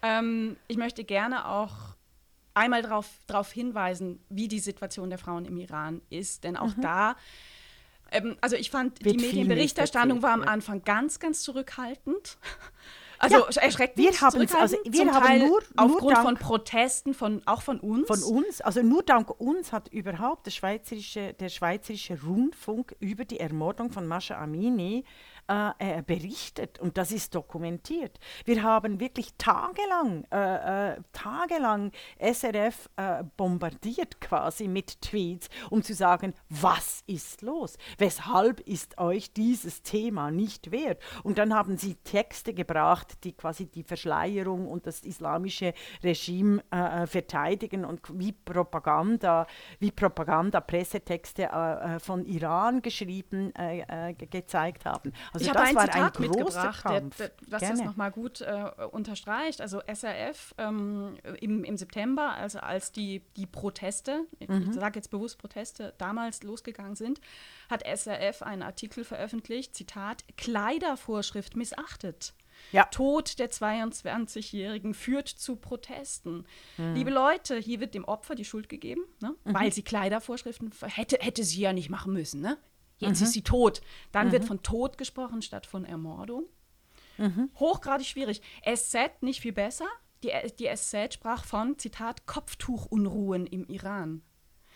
Ja. 0.03 0.19
Ähm, 0.19 0.57
ich 0.67 0.77
möchte 0.77 1.03
gerne 1.03 1.47
auch 1.47 1.95
einmal 2.53 2.81
darauf 2.81 3.51
hinweisen, 3.51 4.23
wie 4.29 4.47
die 4.47 4.59
Situation 4.59 5.09
der 5.09 5.19
Frauen 5.19 5.45
im 5.45 5.57
Iran 5.57 6.01
ist. 6.09 6.43
Denn 6.43 6.57
auch 6.57 6.75
mhm. 6.75 6.81
da, 6.81 7.15
ähm, 8.11 8.37
also 8.41 8.55
ich 8.55 8.69
fand, 8.71 9.03
Wird 9.03 9.19
die 9.19 9.25
Medienberichterstattung 9.25 10.21
war 10.21 10.33
am 10.33 10.43
Anfang 10.43 10.83
ganz, 10.83 11.19
ganz 11.19 11.41
zurückhaltend. 11.41 12.37
Also 13.21 13.37
ja, 13.37 13.61
erschreckend. 13.61 13.97
Wir 13.97 14.19
haben 14.19 14.47
also 14.55 14.77
wir 14.83 15.13
haben 15.13 15.25
Teil 15.25 15.47
nur, 15.47 15.61
aufgrund 15.77 16.17
dank, 16.17 16.25
von 16.25 16.35
Protesten 16.37 17.13
von 17.13 17.41
auch 17.45 17.61
von 17.61 17.79
uns. 17.79 18.07
Von 18.07 18.23
uns, 18.23 18.61
also 18.61 18.81
nur 18.81 19.03
dank 19.03 19.39
uns 19.39 19.71
hat 19.71 19.89
überhaupt 19.89 20.47
der 20.47 20.51
schweizerische 20.51 21.33
der 21.33 21.49
schweizerische 21.49 22.19
Rundfunk 22.23 22.95
über 22.99 23.23
die 23.23 23.39
Ermordung 23.39 23.91
von 23.91 24.07
Mascha 24.07 24.41
Amini 24.41 25.05
äh, 25.51 25.97
äh, 25.97 26.01
berichtet 26.01 26.79
und 26.79 26.97
das 26.97 27.11
ist 27.11 27.35
dokumentiert. 27.35 28.19
Wir 28.45 28.63
haben 28.63 29.01
wirklich 29.01 29.33
tagelang, 29.37 30.23
äh, 30.31 30.93
äh 30.93 31.01
tagelang 31.11 31.91
SRF 32.19 32.89
äh, 32.95 33.25
bombardiert 33.35 34.21
quasi 34.21 34.69
mit 34.69 35.01
Tweets, 35.01 35.49
um 35.69 35.83
zu 35.83 35.93
sagen, 35.93 36.33
was 36.47 37.03
ist 37.05 37.41
los? 37.41 37.77
Weshalb 37.97 38.61
ist 38.61 38.97
euch 38.97 39.33
dieses 39.33 39.81
Thema 39.81 40.31
nicht 40.31 40.71
wert? 40.71 41.01
Und 41.23 41.37
dann 41.37 41.53
haben 41.53 41.75
sie 41.75 41.95
Texte 41.95 42.53
gebracht, 42.53 43.25
die 43.25 43.33
quasi 43.33 43.65
die 43.65 43.83
Verschleierung 43.83 44.67
und 44.67 44.87
das 44.87 45.01
islamische 45.01 45.73
Regime 46.01 46.63
äh, 46.71 47.05
verteidigen 47.07 47.83
und 47.83 47.99
wie 48.17 48.31
Propaganda, 48.31 49.47
wie 49.79 49.91
Propaganda 49.91 50.61
Pressetexte 50.61 51.49
von 52.01 52.25
Iran 52.25 52.81
geschrieben 52.81 53.51
gezeigt 54.29 54.85
haben. 54.85 55.11
Also 55.33 55.40
ich 55.41 55.49
habe 55.49 55.59
ein 55.59 55.77
Zitat 55.77 56.15
ein 56.17 56.21
mitgebracht, 56.21 56.85
der, 56.85 57.01
der, 57.01 57.31
was 57.47 57.59
Gerne. 57.59 57.77
das 57.77 57.85
nochmal 57.85 58.11
gut 58.11 58.41
äh, 58.41 58.69
unterstreicht. 58.91 59.61
Also 59.61 59.81
SRF 59.81 60.53
ähm, 60.57 61.17
im, 61.39 61.63
im 61.63 61.77
September, 61.77 62.33
also 62.33 62.59
als 62.59 62.91
die, 62.91 63.21
die 63.35 63.45
Proteste, 63.45 64.25
mhm. 64.39 64.69
ich 64.69 64.73
sage 64.73 64.99
jetzt 64.99 65.09
bewusst 65.09 65.37
Proteste, 65.37 65.93
damals 65.97 66.43
losgegangen 66.43 66.95
sind, 66.95 67.21
hat 67.69 67.83
SRF 67.85 68.41
einen 68.41 68.61
Artikel 68.61 69.03
veröffentlicht, 69.03 69.75
Zitat, 69.75 70.23
Kleidervorschrift 70.37 71.55
missachtet. 71.55 72.33
Ja. 72.71 72.85
Tod 72.85 73.39
der 73.39 73.49
22-Jährigen 73.49 74.93
führt 74.93 75.27
zu 75.27 75.55
Protesten. 75.55 76.45
Mhm. 76.77 76.93
Liebe 76.93 77.09
Leute, 77.09 77.57
hier 77.57 77.79
wird 77.79 77.93
dem 77.93 78.05
Opfer 78.05 78.35
die 78.35 78.45
Schuld 78.45 78.69
gegeben, 78.69 79.01
ne? 79.19 79.35
mhm. 79.43 79.53
weil 79.53 79.73
sie 79.73 79.81
Kleidervorschriften 79.81 80.71
hätte, 80.83 81.17
hätte 81.19 81.43
sie 81.43 81.61
ja 81.61 81.73
nicht 81.73 81.89
machen 81.89 82.13
müssen. 82.13 82.41
Ne? 82.41 82.57
Jetzt 83.01 83.19
mhm. 83.19 83.25
ist 83.25 83.33
sie 83.33 83.41
tot. 83.41 83.81
Dann 84.11 84.27
mhm. 84.27 84.31
wird 84.31 84.45
von 84.45 84.63
Tod 84.63 84.97
gesprochen 84.97 85.41
statt 85.41 85.65
von 85.65 85.85
Ermordung. 85.85 86.45
Mhm. 87.17 87.49
Hochgradig 87.59 88.07
schwierig. 88.07 88.41
SZ 88.63 89.21
nicht 89.21 89.41
viel 89.41 89.53
besser. 89.53 89.87
Die, 90.23 90.31
die 90.59 90.69
SZ 90.73 91.15
sprach 91.15 91.43
von, 91.43 91.77
Zitat, 91.79 92.27
Kopftuchunruhen 92.27 93.47
im 93.47 93.65
Iran. 93.65 94.21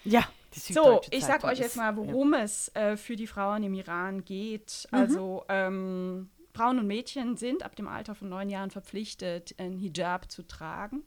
Ja, 0.04 0.28
so, 0.52 1.02
ich 1.12 1.26
sag 1.26 1.44
euch 1.44 1.60
jetzt 1.60 1.78
mal, 1.78 1.98
worum 1.98 2.34
ja. 2.34 2.42
es 2.42 2.70
äh, 2.76 2.96
für 2.96 3.16
die 3.16 3.28
Frauen 3.28 3.64
im 3.64 3.74
Iran 3.74 4.24
geht. 4.24 4.88
Mhm. 4.92 4.98
Also 4.98 5.46
ähm, 5.50 6.30
Frauen 6.54 6.80
und 6.80 6.88
Mädchen 6.88 7.38
sind 7.38 7.64
ab 7.64 7.76
dem 7.76 7.88
Alter 7.88 8.16
von 8.16 8.30
neun 8.30 8.50
Jahren 8.50 8.72
verpflichtet, 8.72 9.56
ein 9.58 9.78
Hijab 9.78 10.32
zu 10.32 10.44
tragen. 10.44 11.04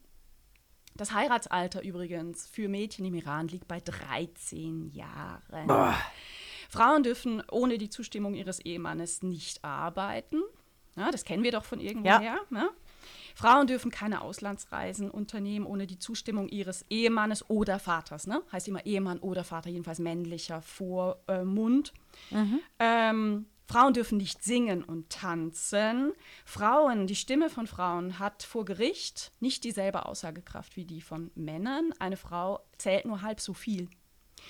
Das 0.95 1.13
Heiratsalter 1.13 1.81
übrigens 1.83 2.47
für 2.47 2.67
Mädchen 2.67 3.05
im 3.05 3.15
Iran 3.15 3.47
liegt 3.47 3.67
bei 3.67 3.79
13 3.79 4.89
Jahren. 4.89 5.67
Boah. 5.67 5.95
Frauen 6.69 7.03
dürfen 7.03 7.43
ohne 7.51 7.77
die 7.77 7.89
Zustimmung 7.89 8.35
ihres 8.35 8.59
Ehemannes 8.59 9.23
nicht 9.23 9.65
arbeiten. 9.65 10.41
Ja, 10.95 11.11
das 11.11 11.25
kennen 11.25 11.43
wir 11.43 11.51
doch 11.51 11.65
von 11.65 11.81
irgendwoher. 11.81 12.21
Ja. 12.21 12.39
Ne? 12.49 12.69
Frauen 13.35 13.67
dürfen 13.67 13.89
keine 13.89 14.21
Auslandsreisen 14.21 15.09
unternehmen 15.09 15.65
ohne 15.65 15.87
die 15.87 15.97
Zustimmung 15.97 16.47
ihres 16.47 16.85
Ehemannes 16.89 17.49
oder 17.49 17.79
Vaters. 17.79 18.27
Ne? 18.27 18.43
Heißt 18.51 18.67
immer 18.67 18.85
Ehemann 18.85 19.19
oder 19.19 19.43
Vater, 19.43 19.69
jedenfalls 19.69 19.99
männlicher 19.99 20.61
Vormund. 20.61 21.93
Äh, 22.31 22.35
mhm. 22.35 22.59
ähm, 22.79 23.45
Frauen 23.65 23.93
dürfen 23.93 24.17
nicht 24.17 24.43
singen 24.43 24.83
und 24.83 25.09
tanzen. 25.09 26.13
Frauen, 26.43 27.07
die 27.07 27.15
Stimme 27.15 27.49
von 27.49 27.65
Frauen 27.65 28.19
hat 28.19 28.43
vor 28.43 28.65
Gericht 28.65 29.31
nicht 29.39 29.63
dieselbe 29.63 30.05
Aussagekraft 30.05 30.75
wie 30.75 30.85
die 30.85 31.01
von 31.01 31.31
Männern. 31.35 31.93
Eine 31.99 32.17
Frau 32.17 32.61
zählt 32.77 33.05
nur 33.05 33.21
halb 33.21 33.39
so 33.39 33.53
viel 33.53 33.87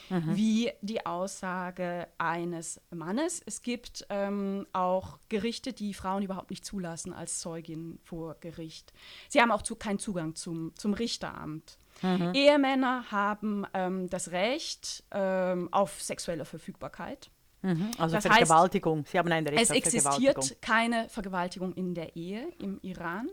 mhm. 0.10 0.36
wie 0.36 0.72
die 0.82 1.06
Aussage 1.06 2.08
eines 2.18 2.82
Mannes. 2.92 3.42
Es 3.46 3.62
gibt 3.62 4.06
ähm, 4.10 4.66
auch 4.74 5.20
Gerichte, 5.30 5.74
die 5.74 5.94
Frauen 5.94 6.24
überhaupt 6.24 6.50
nicht 6.50 6.66
zulassen 6.66 7.14
als 7.14 7.40
Zeugin 7.40 8.00
vor 8.04 8.36
Gericht. 8.40 8.94
Sie 9.28 9.42
haben 9.42 9.52
auch 9.52 9.62
zu, 9.62 9.76
keinen 9.76 10.00
Zugang 10.00 10.36
zum, 10.36 10.74
zum 10.76 10.94
Richteramt. 10.94 11.78
Mhm. 12.02 12.34
Ehemänner 12.34 13.12
haben 13.12 13.66
ähm, 13.74 14.10
das 14.10 14.32
Recht 14.32 15.04
ähm, 15.12 15.70
auf 15.72 16.02
sexuelle 16.02 16.46
Verfügbarkeit. 16.46 17.30
Mhm. 17.62 17.92
Also 17.98 18.16
das 18.16 18.26
Vergewaltigung. 18.26 19.00
Heißt, 19.00 19.12
Sie 19.12 19.20
haben 19.20 19.32
ein 19.32 19.48
Recht 19.48 19.62
es 19.62 19.72
auf 19.72 19.78
existiert 19.78 20.62
keine 20.62 21.10
Vergewaltigung 21.10 21.74
in 21.74 21.94
der 21.94 22.16
Ehe 22.16 22.48
im 22.60 22.80
Iran. 22.82 23.30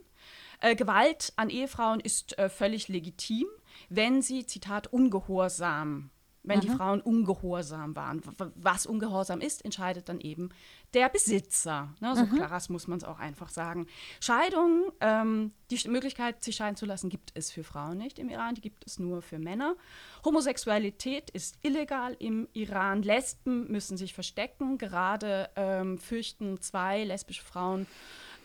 Äh, 0.60 0.74
Gewalt 0.74 1.32
an 1.36 1.50
Ehefrauen 1.50 2.00
ist 2.00 2.38
äh, 2.38 2.48
völlig 2.48 2.88
legitim, 2.88 3.46
wenn 3.88 4.22
sie, 4.22 4.46
Zitat, 4.46 4.92
ungehorsam 4.92 6.10
wenn 6.46 6.58
mhm. 6.58 6.62
die 6.62 6.68
Frauen 6.70 7.00
ungehorsam 7.00 7.94
waren. 7.94 8.22
Was 8.54 8.86
ungehorsam 8.86 9.40
ist, 9.40 9.64
entscheidet 9.64 10.08
dann 10.08 10.20
eben 10.20 10.50
der 10.94 11.08
Besitzer. 11.08 11.94
Ne? 12.00 12.14
So 12.16 12.24
mhm. 12.24 12.38
krass 12.38 12.68
muss 12.68 12.86
man 12.86 12.98
es 12.98 13.04
auch 13.04 13.18
einfach 13.18 13.50
sagen. 13.50 13.86
Scheidung, 14.20 14.92
ähm, 15.00 15.52
die 15.70 15.88
Möglichkeit, 15.88 16.42
sich 16.42 16.56
scheiden 16.56 16.76
zu 16.76 16.86
lassen, 16.86 17.10
gibt 17.10 17.32
es 17.34 17.50
für 17.50 17.64
Frauen 17.64 17.98
nicht 17.98 18.18
im 18.18 18.28
Iran, 18.28 18.54
die 18.54 18.60
gibt 18.60 18.86
es 18.86 18.98
nur 18.98 19.20
für 19.20 19.38
Männer. 19.38 19.76
Homosexualität 20.24 21.30
ist 21.30 21.58
illegal 21.62 22.16
im 22.18 22.48
Iran. 22.52 23.02
Lesben 23.02 23.70
müssen 23.70 23.96
sich 23.96 24.14
verstecken. 24.14 24.78
Gerade 24.78 25.50
ähm, 25.56 25.98
fürchten 25.98 26.60
zwei 26.60 27.04
lesbische 27.04 27.42
Frauen 27.42 27.86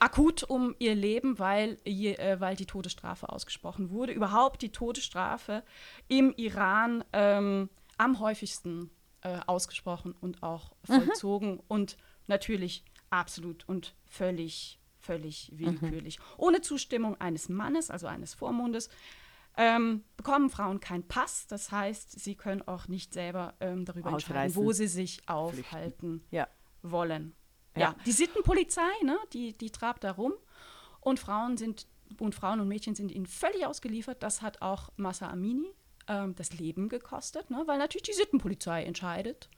akut 0.01 0.43
um 0.43 0.75
ihr 0.79 0.95
Leben, 0.95 1.37
weil, 1.37 1.77
äh, 1.85 2.39
weil 2.39 2.55
die 2.55 2.65
Todesstrafe 2.65 3.29
ausgesprochen 3.29 3.91
wurde. 3.91 4.13
Überhaupt 4.13 4.63
die 4.63 4.71
Todesstrafe 4.71 5.63
im 6.07 6.33
Iran 6.35 7.03
ähm, 7.13 7.69
am 8.01 8.19
häufigsten 8.19 8.89
äh, 9.21 9.39
ausgesprochen 9.45 10.13
und 10.19 10.41
auch 10.41 10.71
mhm. 10.87 10.93
vollzogen 10.93 11.51
mhm. 11.53 11.61
und 11.67 11.97
natürlich 12.25 12.83
absolut 13.11 13.67
und 13.69 13.95
völlig, 14.05 14.79
völlig 14.97 15.51
willkürlich. 15.53 16.17
Mhm. 16.17 16.23
Ohne 16.37 16.61
Zustimmung 16.61 17.15
eines 17.21 17.47
Mannes, 17.47 17.91
also 17.91 18.07
eines 18.07 18.33
Vormundes, 18.33 18.89
ähm, 19.55 20.03
bekommen 20.17 20.49
Frauen 20.49 20.79
keinen 20.79 21.07
Pass. 21.07 21.45
Das 21.45 21.71
heißt, 21.71 22.19
sie 22.19 22.33
können 22.33 22.63
auch 22.63 22.87
nicht 22.87 23.13
selber 23.13 23.53
ähm, 23.59 23.85
darüber 23.85 24.09
entscheiden, 24.09 24.55
wo 24.55 24.71
sie 24.71 24.87
sich 24.87 25.21
aufhalten 25.29 26.25
ja. 26.31 26.47
wollen. 26.81 27.35
Ja. 27.75 27.81
ja. 27.81 27.95
die 28.07 28.13
Sittenpolizei, 28.13 28.89
ne, 29.03 29.17
die, 29.31 29.55
die 29.55 29.69
trabt 29.69 30.03
da 30.03 30.11
rum 30.11 30.33
und 31.01 31.19
Frauen 31.19 31.55
sind 31.57 31.85
und 32.19 32.33
Frauen 32.33 32.59
und 32.59 32.67
Mädchen 32.67 32.95
sind 32.95 33.11
ihnen 33.11 33.27
völlig 33.27 33.65
ausgeliefert. 33.65 34.23
Das 34.23 34.41
hat 34.41 34.61
auch 34.63 34.89
Massa 34.97 35.29
Amini 35.29 35.71
ähm, 36.11 36.35
das 36.35 36.53
Leben 36.53 36.89
gekostet, 36.89 37.49
ne? 37.49 37.63
weil 37.65 37.77
natürlich 37.77 38.03
die 38.03 38.13
Sittenpolizei 38.13 38.83
entscheidet. 38.83 39.49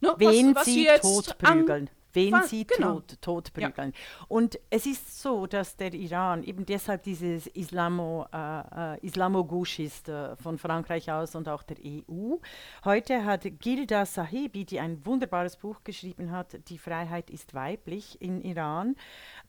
Ne? 0.00 0.14
Wen 0.18 0.54
was, 0.54 0.66
was 0.66 0.74
sie 0.74 0.88
totprügeln. 1.00 1.90
Wen 2.14 2.42
sie 2.44 2.64
genau. 2.64 3.00
tot, 3.00 3.20
totprügeln. 3.20 3.92
Ja. 3.92 4.26
Und 4.28 4.60
es 4.70 4.86
ist 4.86 5.20
so, 5.20 5.48
dass 5.48 5.76
der 5.76 5.92
Iran 5.94 6.44
eben 6.44 6.64
deshalb 6.64 7.02
dieses 7.02 7.48
Islamo, 7.48 8.26
äh, 8.32 8.94
äh 8.94 8.98
Islamogush 9.04 9.80
ist 9.80 10.08
äh, 10.08 10.36
von 10.36 10.56
Frankreich 10.56 11.10
aus 11.10 11.34
und 11.34 11.48
auch 11.48 11.64
der 11.64 11.76
EU. 11.84 12.36
Heute 12.84 13.24
hat 13.24 13.42
Gilda 13.58 14.06
Sahebi, 14.06 14.64
die 14.64 14.78
ein 14.78 15.04
wunderbares 15.04 15.56
Buch 15.56 15.82
geschrieben 15.82 16.30
hat, 16.30 16.56
Die 16.68 16.78
Freiheit 16.78 17.30
ist 17.30 17.52
weiblich 17.52 18.22
in 18.22 18.40
Iran. 18.42 18.94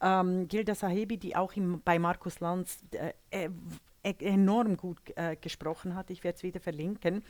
Ähm, 0.02 0.48
Gilda 0.48 0.74
Sahebi, 0.74 1.18
die 1.18 1.36
auch 1.36 1.54
im, 1.54 1.82
bei 1.86 2.00
Markus 2.00 2.40
Lanz 2.40 2.80
äh, 2.92 3.14
äh 3.30 3.50
enorm 4.06 4.78
gut 4.78 5.00
äh, 5.16 5.36
gesprochen 5.36 5.96
hat. 5.96 6.10
Ich 6.10 6.24
werde 6.24 6.38
es 6.38 6.44
wieder 6.44 6.60
verlinken. 6.60 7.24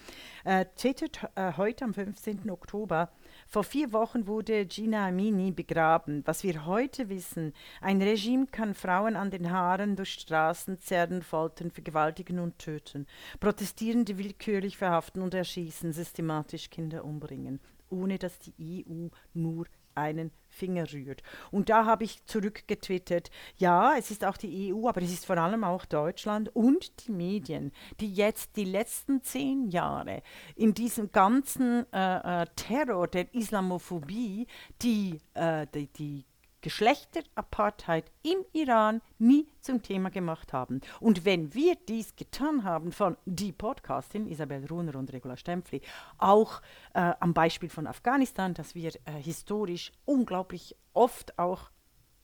Äh, 0.43 0.65
twittert 0.75 1.21
äh, 1.35 1.53
heute 1.57 1.85
am 1.85 1.93
15. 1.93 2.49
Oktober. 2.49 3.09
Vor 3.47 3.63
vier 3.63 3.93
Wochen 3.93 4.27
wurde 4.27 4.65
Gina 4.65 5.07
Amini 5.07 5.51
begraben. 5.51 6.21
Was 6.25 6.43
wir 6.43 6.65
heute 6.65 7.09
wissen, 7.09 7.53
ein 7.81 8.01
Regime 8.01 8.47
kann 8.47 8.73
Frauen 8.75 9.15
an 9.15 9.31
den 9.31 9.51
Haaren 9.51 9.95
durch 9.95 10.13
Straßen 10.13 10.79
zerren, 10.79 11.21
foltern, 11.21 11.71
vergewaltigen 11.71 12.39
und 12.39 12.59
töten. 12.59 13.07
Protestierende 13.39 14.17
willkürlich 14.17 14.77
verhaften 14.77 15.21
und 15.21 15.33
erschießen, 15.33 15.93
systematisch 15.93 16.69
Kinder 16.69 17.05
umbringen, 17.05 17.59
ohne 17.89 18.17
dass 18.17 18.39
die 18.39 18.85
EU 18.87 19.07
nur 19.33 19.65
einen 19.95 20.31
Finger 20.55 20.91
rührt. 20.91 21.21
Und 21.51 21.69
da 21.69 21.85
habe 21.85 22.03
ich 22.03 22.25
zurückgetwittert, 22.25 23.29
ja, 23.57 23.95
es 23.97 24.11
ist 24.11 24.25
auch 24.25 24.37
die 24.37 24.73
EU, 24.73 24.87
aber 24.87 25.01
es 25.01 25.11
ist 25.11 25.25
vor 25.25 25.37
allem 25.37 25.63
auch 25.63 25.85
Deutschland 25.85 26.49
und 26.55 27.05
die 27.05 27.11
Medien, 27.11 27.71
die 27.99 28.11
jetzt 28.13 28.55
die 28.55 28.65
letzten 28.65 29.21
zehn 29.21 29.69
Jahre 29.69 30.21
in 30.55 30.73
diesem 30.73 31.11
ganzen 31.11 31.85
äh, 31.93 32.43
äh, 32.43 32.45
Terror 32.55 33.07
der 33.07 33.33
Islamophobie, 33.33 34.47
die, 34.81 35.19
äh, 35.33 35.67
die, 35.73 35.87
die 35.87 36.25
Geschlechterapartheid 36.65 38.11
im 38.23 38.37
Iran 38.53 38.99
nie 39.19 39.47
zum 39.61 39.83
Thema 39.83 40.09
gemacht 40.09 40.51
haben. 40.51 40.81
Und 40.99 41.23
wenn 41.23 41.53
wir 41.53 41.75
dies 41.87 42.15
getan 42.15 42.63
haben 42.63 42.91
von 42.91 43.17
die 43.27 43.51
Podcastin 43.51 44.25
Isabel 44.25 44.65
Runer 44.65 44.95
und 44.95 45.13
Regula 45.13 45.37
Stempfli, 45.37 45.81
auch 46.17 46.63
äh, 46.95 47.13
am 47.19 47.35
Beispiel 47.35 47.69
von 47.69 47.85
Afghanistan, 47.85 48.55
dass 48.55 48.73
wir 48.73 48.89
äh, 49.05 49.11
historisch 49.21 49.91
unglaublich 50.05 50.75
oft 50.93 51.37
auch 51.37 51.69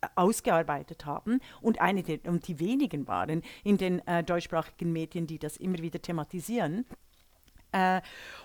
äh, 0.02 0.08
ausgearbeitet 0.16 1.06
haben 1.06 1.40
und 1.62 1.80
eine 1.80 2.02
der, 2.02 2.26
und 2.26 2.48
die 2.48 2.60
wenigen 2.60 3.08
waren 3.08 3.44
in 3.64 3.78
den 3.78 4.00
äh, 4.08 4.24
deutschsprachigen 4.24 4.92
Medien, 4.92 5.28
die 5.28 5.38
das 5.38 5.56
immer 5.56 5.78
wieder 5.78 6.02
thematisieren. 6.02 6.88
Äh, 7.72 8.02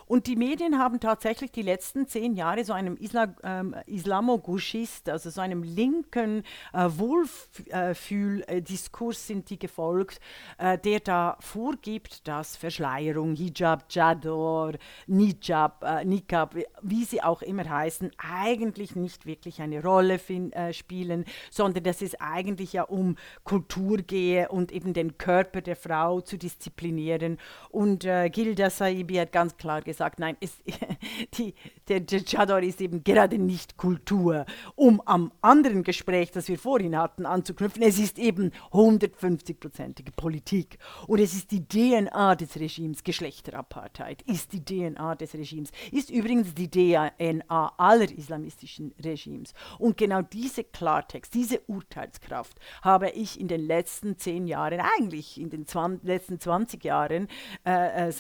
und 0.09 0.29
die 0.29 0.37
Medien 0.37 0.79
haben 0.79 1.01
tatsächlich 1.01 1.51
die 1.51 1.63
letzten 1.63 2.07
zehn 2.07 2.35
Jahre 2.35 2.65
so 2.65 2.73
einem 2.73 2.97
Isla 2.97 3.35
ähm, 3.43 3.75
Islamoguschist, 3.87 5.09
also 5.09 5.31
so 5.31 5.41
einem 5.41 5.65
linken 5.65 6.45
äh, 6.73 6.89
Wohlfühldiskurs 6.89 9.17
äh, 9.17 9.27
sind 9.27 9.51
die 9.51 9.59
gefolgt, 9.59 10.21
äh, 10.59 10.79
der 10.79 11.01
da 11.01 11.37
vorgibt, 11.41 12.29
dass 12.29 12.57
Verschleierung, 12.57 13.35
Hijab, 13.35 13.87
Jador, 13.91 14.75
Nijab, 15.09 15.83
äh, 15.83 16.05
Nikab, 16.05 16.55
wie 16.83 17.05
sie 17.05 17.21
auch 17.21 17.43
immer 17.43 17.69
heißen, 17.69 18.13
eigentlich 18.19 18.95
nicht 18.95 19.27
wirklich 19.27 19.61
eine 19.61 19.83
Rolle 19.83 20.21
äh, 20.29 20.73
spielen, 20.73 21.25
sondern 21.51 21.83
dass 21.83 22.01
es 22.01 22.15
eigentlich 22.21 22.75
ja 22.75 22.85
um 22.85 23.17
Kultur 23.43 23.97
gehe 23.99 24.49
und 24.51 24.71
eben 24.71 24.93
den 24.93 25.19
Körper 25.19 25.63
der 25.63 25.75
Frau 25.75 26.21
zu 26.21 26.39
disziplinieren. 26.39 27.39
Und 27.71 28.05
äh, 28.05 28.31
Gilda 28.31 28.71
Saibi 28.71 29.16
hat 29.21 29.33
ganz 29.33 29.57
klar 29.57 29.83
gesagt, 29.83 30.19
nein, 30.19 30.37
ist, 30.41 30.57
die, 31.39 31.55
der, 31.89 32.01
der 32.01 32.25
Chador 32.25 32.61
ist 32.61 32.81
eben 32.81 33.05
gerade 33.05 33.39
nicht 33.39 33.77
Kultur. 33.77 34.47
Um 34.75 35.01
am 35.05 35.33
anderen 35.41 35.83
Gespräch, 35.83 36.31
das 36.31 36.49
wir 36.49 36.59
vorhin 36.59 36.97
hatten, 36.97 37.27
anzuknüpfen, 37.27 37.83
es 37.83 37.99
ist 37.99 38.19
eben 38.19 38.53
150-prozentige 38.73 40.13
Politik. 40.17 40.79
Und 41.07 41.21
es 41.21 41.35
ist 41.35 41.51
die 41.51 41.67
DNA 41.67 42.35
des 42.35 42.57
Regimes, 42.57 43.05
Geschlechterapartheid 43.05 44.23
ist 44.23 44.53
die 44.53 44.65
DNA 44.65 45.15
des 45.15 45.35
Regimes, 45.35 45.71
ist 45.93 46.11
übrigens 46.11 46.55
die 46.55 46.71
DNA 46.71 47.73
aller 47.77 48.11
islamistischen 48.11 48.95
Regimes. 49.03 49.55
Und 49.79 49.97
genau 49.97 50.23
diese 50.23 50.65
Klartext, 50.65 51.35
diese 51.35 51.61
Urteilskraft 51.67 52.59
habe 52.83 53.11
ich 53.11 53.41
in 53.41 53.49
den 53.49 53.67
letzten 53.67 54.19
zehn 54.19 54.47
Jahren, 54.47 54.81
eigentlich 54.81 55.41
in 55.41 55.51
den 55.51 55.67
20, 55.67 56.07
letzten 56.07 56.41
20 56.41 56.85
Jahren, 56.85 57.29
äh, 57.65 58.09
äh, 58.09 58.13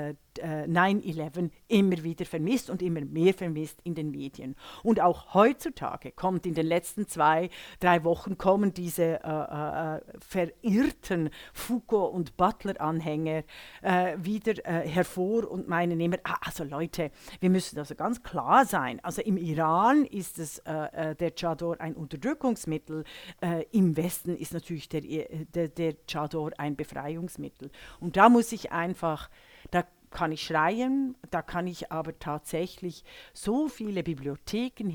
seit 0.00 0.29
äh, 0.38 0.64
9-11 0.64 1.46
äh, 1.46 1.50
immer 1.68 2.02
wieder 2.02 2.24
vermisst 2.24 2.70
und 2.70 2.82
immer 2.82 3.00
mehr 3.00 3.34
vermisst 3.34 3.80
in 3.84 3.94
den 3.94 4.10
Medien. 4.10 4.56
Und 4.82 5.00
auch 5.00 5.34
heutzutage 5.34 6.12
kommt 6.12 6.46
in 6.46 6.54
den 6.54 6.66
letzten 6.66 7.06
zwei, 7.06 7.50
drei 7.80 8.04
Wochen 8.04 8.38
kommen 8.38 8.72
diese 8.72 9.22
äh, 9.24 9.96
äh, 9.96 10.00
verirrten 10.20 11.30
Foucault- 11.52 12.12
und 12.12 12.36
Butler-Anhänger 12.36 13.44
äh, 13.82 14.16
wieder 14.18 14.64
äh, 14.64 14.86
hervor 14.88 15.50
und 15.50 15.68
meinen 15.68 16.00
immer, 16.00 16.18
ah, 16.24 16.36
also 16.44 16.64
Leute, 16.64 17.10
wir 17.40 17.50
müssen 17.50 17.78
also 17.78 17.94
ganz 17.94 18.22
klar 18.22 18.64
sein. 18.64 19.00
Also 19.02 19.22
im 19.22 19.36
Iran 19.36 20.04
ist 20.04 20.38
es, 20.38 20.62
der 20.64 21.34
Chador 21.34 21.80
ein 21.80 21.94
Unterdrückungsmittel, 21.94 23.04
im 23.72 23.96
Westen 23.96 24.36
ist 24.36 24.52
natürlich 24.52 24.88
der, 24.88 25.00
der, 25.00 25.68
der 25.68 25.94
Chador 26.06 26.52
ein 26.58 26.76
Befreiungsmittel. 26.76 27.70
Und 28.00 28.16
da 28.16 28.28
muss 28.28 28.52
ich 28.52 28.72
einfach, 28.72 29.30
da 29.70 29.84
kann 30.10 30.32
ich 30.32 30.42
schreien, 30.42 31.16
da 31.30 31.42
kann 31.42 31.66
ich 31.66 31.92
aber 31.92 32.18
tatsächlich 32.18 33.04
so 33.32 33.68
viele 33.68 34.02
Bibliotheken 34.02 34.88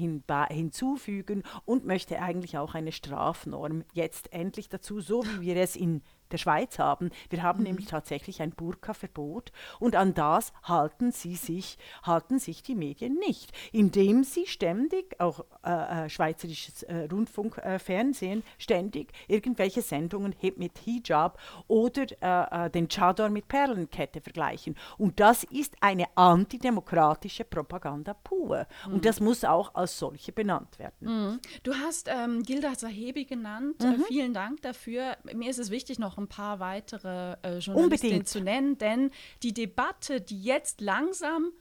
hinzufügen 0.49 1.43
und 1.65 1.85
möchte 1.85 2.21
eigentlich 2.21 2.57
auch 2.57 2.75
eine 2.75 2.91
Strafnorm 2.91 3.83
jetzt 3.93 4.33
endlich 4.33 4.69
dazu, 4.69 4.99
so 4.99 5.25
wie 5.25 5.41
wir 5.41 5.55
es 5.57 5.75
in 5.75 6.01
der 6.35 6.39
Schweiz 6.39 6.79
haben. 6.79 7.11
Wir 7.29 7.43
haben 7.43 7.59
mhm. 7.59 7.67
nämlich 7.67 7.85
tatsächlich 7.85 8.41
ein 8.41 8.51
Burka-Verbot 8.51 9.51
und 9.79 9.95
an 9.95 10.13
das 10.13 10.51
halten 10.63 11.11
sie 11.11 11.35
sich, 11.35 11.77
halten 12.03 12.39
sich 12.39 12.61
die 12.61 12.75
Medien 12.75 13.15
nicht, 13.15 13.53
indem 13.71 14.23
sie 14.23 14.45
ständig, 14.47 15.19
auch 15.19 15.45
äh, 15.63 16.05
äh 16.05 16.09
schweizerisches 16.09 16.83
äh, 16.83 17.07
Rundfunkfernsehen, 17.11 18.39
äh, 18.39 18.43
ständig 18.57 19.13
irgendwelche 19.27 19.81
Sendungen 19.81 20.35
mit 20.57 20.77
Hijab 20.79 21.39
oder 21.67 22.05
äh, 22.21 22.65
äh, 22.65 22.69
den 22.69 22.89
Chador 22.89 23.29
mit 23.29 23.47
Perlenkette 23.47 24.19
vergleichen. 24.19 24.75
Und 24.97 25.19
das 25.19 25.43
ist 25.45 25.75
eine 25.79 26.05
antidemokratische 26.15 27.45
Propaganda 27.45 28.13
pur. 28.13 28.67
Mhm. 28.87 28.93
Und 28.93 29.05
das 29.05 29.21
muss 29.21 29.45
auch 29.45 29.73
als 29.73 29.97
solche 29.97 30.33
benannt 30.33 30.79
werden. 30.79 30.95
Mhm. 30.99 31.39
Du 31.63 31.73
hast 31.73 32.09
ähm, 32.09 32.43
Gilda 32.43 32.75
Sahebi 32.75 33.23
genannt. 33.25 33.81
Mhm. 33.81 34.03
vielen 34.07 34.33
Dank 34.33 34.61
dafür. 34.61 35.17
Mir 35.33 35.49
ist 35.49 35.59
es 35.59 35.69
wichtig, 35.69 35.97
noch 35.99 36.15
noch 36.15 36.24
ein 36.25 36.29
paar 36.29 36.59
weitere 36.59 37.37
äh, 37.43 37.59
Journalistinnen 37.59 38.25
zu 38.25 38.41
nennen, 38.41 38.77
denn 38.77 39.11
die 39.43 39.53
Debatte, 39.53 40.21
die 40.21 40.41
jetzt 40.41 40.81
langsam 40.81 41.51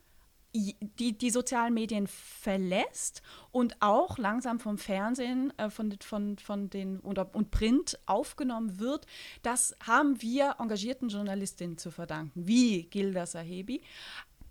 die, 0.55 1.19
die 1.19 1.31
sozialen 1.31 1.75
Medien 1.75 2.07
verlässt 2.07 3.23
und 3.51 3.77
auch 3.81 4.19
langsam 4.19 4.61
vom 4.61 4.79
Fernsehen, 4.79 5.53
äh, 5.59 5.69
von, 5.69 5.97
von, 6.01 6.39
von 6.39 6.71
den 6.71 7.01
oder, 7.01 7.35
und 7.35 7.51
Print 7.51 7.99
aufgenommen 8.07 8.79
wird, 8.79 9.07
das 9.43 9.77
haben 9.85 10.23
wir 10.23 10.57
engagierten 10.61 11.09
Journalistinnen 11.09 11.77
zu 11.77 11.91
verdanken, 11.91 12.47
wie 12.47 12.85
Gilda 12.85 13.27
Sahebi. 13.27 13.83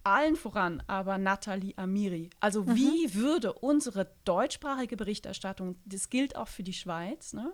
Allen 0.03 0.35
voran 0.35 0.83
aber 0.87 1.17
Nathalie 1.17 1.77
Amiri. 1.77 2.29
Also 2.41 2.63
mhm. 2.63 2.75
wie 2.75 3.15
würde 3.15 3.53
unsere 3.53 4.11
deutschsprachige 4.25 4.97
Berichterstattung, 4.97 5.77
das 5.85 6.09
gilt 6.09 6.35
auch 6.35 6.49
für 6.49 6.63
die 6.63 6.73
Schweiz, 6.73 7.31
ne? 7.31 7.53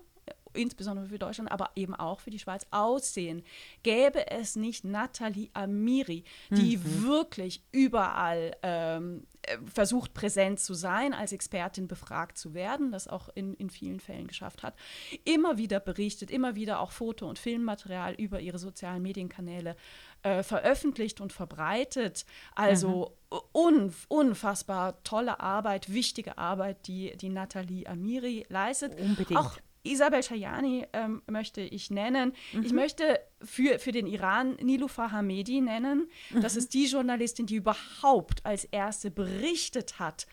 Insbesondere 0.53 1.07
für 1.07 1.19
Deutschland, 1.19 1.51
aber 1.51 1.71
eben 1.75 1.95
auch 1.95 2.19
für 2.19 2.29
die 2.29 2.39
Schweiz 2.39 2.65
aussehen, 2.71 3.43
gäbe 3.83 4.29
es 4.31 4.55
nicht 4.55 4.83
Nathalie 4.83 5.49
Amiri, 5.53 6.23
die 6.49 6.77
mhm. 6.77 7.03
wirklich 7.03 7.63
überall 7.71 8.55
ähm, 8.63 9.27
äh, 9.43 9.57
versucht 9.73 10.13
präsent 10.13 10.59
zu 10.59 10.73
sein, 10.73 11.13
als 11.13 11.31
Expertin 11.31 11.87
befragt 11.87 12.37
zu 12.37 12.53
werden, 12.53 12.91
das 12.91 13.07
auch 13.07 13.29
in, 13.35 13.53
in 13.55 13.69
vielen 13.69 13.99
Fällen 13.99 14.27
geschafft 14.27 14.63
hat, 14.63 14.75
immer 15.23 15.57
wieder 15.57 15.79
berichtet, 15.79 16.29
immer 16.31 16.55
wieder 16.55 16.79
auch 16.79 16.91
Foto- 16.91 17.27
und 17.27 17.39
Filmmaterial 17.39 18.13
über 18.15 18.39
ihre 18.39 18.59
sozialen 18.59 19.01
Medienkanäle 19.01 19.75
äh, 20.23 20.43
veröffentlicht 20.43 21.21
und 21.21 21.31
verbreitet. 21.31 22.25
Also 22.55 23.15
mhm. 23.31 23.37
un, 23.53 23.93
unfassbar 24.07 25.01
tolle 25.03 25.39
Arbeit, 25.39 25.93
wichtige 25.93 26.37
Arbeit, 26.37 26.87
die, 26.87 27.15
die 27.17 27.29
Nathalie 27.29 27.87
Amiri 27.87 28.45
leistet. 28.49 28.99
Unbedingt. 28.99 29.39
Auch 29.39 29.57
Isabel 29.84 30.23
Shayani 30.23 30.88
ähm, 30.93 31.21
möchte 31.27 31.61
ich 31.61 31.89
nennen. 31.89 32.34
Mhm. 32.53 32.63
Ich 32.63 32.73
möchte 32.73 33.19
für, 33.41 33.80
für 33.80 33.91
den 33.91 34.07
Iran 34.07 34.55
Nilufar 34.61 35.11
Hamedi 35.11 35.61
nennen. 35.61 36.09
Mhm. 36.32 36.41
Das 36.41 36.55
ist 36.55 36.73
die 36.73 36.86
Journalistin, 36.86 37.45
die 37.45 37.55
überhaupt 37.55 38.45
als 38.45 38.65
erste 38.65 39.11
berichtet 39.11 39.99
hat 39.99 40.27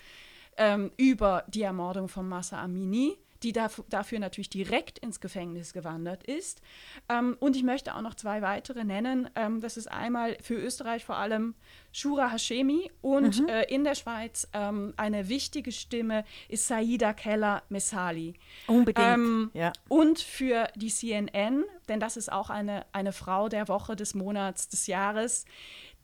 ähm, 0.57 0.91
über 0.97 1.45
die 1.49 1.63
Ermordung 1.63 2.09
von 2.09 2.29
Massa 2.29 2.63
Amini 2.63 3.17
die 3.43 3.53
dafür 3.53 4.19
natürlich 4.19 4.51
direkt 4.51 4.99
ins 4.99 5.21
Gefängnis 5.21 5.73
gewandert 5.73 6.25
ist. 6.25 6.61
Ähm, 7.09 7.37
und 7.41 7.57
ich 7.57 7.63
möchte 7.63 7.95
auch 7.95 8.01
noch 8.01 8.15
zwei 8.15 8.43
weitere 8.43 8.85
nennen. 8.85 9.29
Ähm, 9.35 9.61
das 9.61 9.77
ist 9.77 9.91
einmal 9.91 10.37
für 10.41 10.55
Österreich 10.55 11.05
vor 11.05 11.17
allem 11.17 11.55
Shura 11.93 12.31
Hashemi 12.31 12.91
und 13.01 13.41
mhm. 13.41 13.49
äh, 13.49 13.63
in 13.65 13.85
der 13.85 13.95
Schweiz 13.95 14.49
ähm, 14.53 14.95
eine 14.97 15.29
wichtige 15.29 15.73
Stimme 15.73 16.25
ist 16.49 16.67
Saida 16.67 17.13
Keller 17.13 17.63
Messali. 17.69 18.35
Unbedingt. 18.67 19.07
Ähm, 19.07 19.51
ja. 19.55 19.73
Und 19.89 20.21
für 20.21 20.69
die 20.75 20.89
CNN, 20.91 21.65
denn 21.89 22.01
das 22.01 22.17
ist 22.17 22.31
auch 22.31 22.51
eine, 22.51 22.87
eine 22.93 23.13
Frau 23.13 23.49
der 23.49 23.69
Woche, 23.69 23.97
des 23.97 24.15
Monats, 24.15 24.69
des 24.69 24.87
Jahres, 24.87 25.45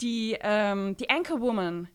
die, 0.01 0.37
ähm, 0.41 0.97
die 0.97 1.11
Anchorwoman 1.11 1.89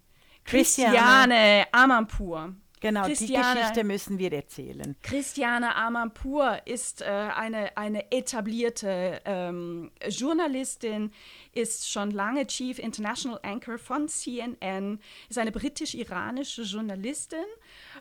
Christiane, 0.44 0.96
Christiane 0.96 1.66
Amanpour. 1.72 2.56
Genau, 2.80 3.06
Christiane, 3.06 3.56
die 3.56 3.60
Geschichte 3.60 3.84
müssen 3.84 4.20
wir 4.20 4.32
erzählen. 4.32 4.96
Christiane 5.02 5.76
Amanpour 5.76 6.62
ist 6.66 7.02
äh, 7.02 7.06
eine, 7.06 7.76
eine 7.76 8.12
etablierte 8.12 9.20
ähm, 9.26 9.92
Journalistin, 10.08 11.12
ist 11.54 11.90
schon 11.90 12.12
lange 12.12 12.46
Chief 12.46 12.78
International 12.78 13.40
Anchor 13.42 13.80
von 13.80 14.08
CNN, 14.08 15.00
ist 15.28 15.40
eine 15.40 15.52
britisch-iranische 15.52 16.64
Journalistin 16.64 17.46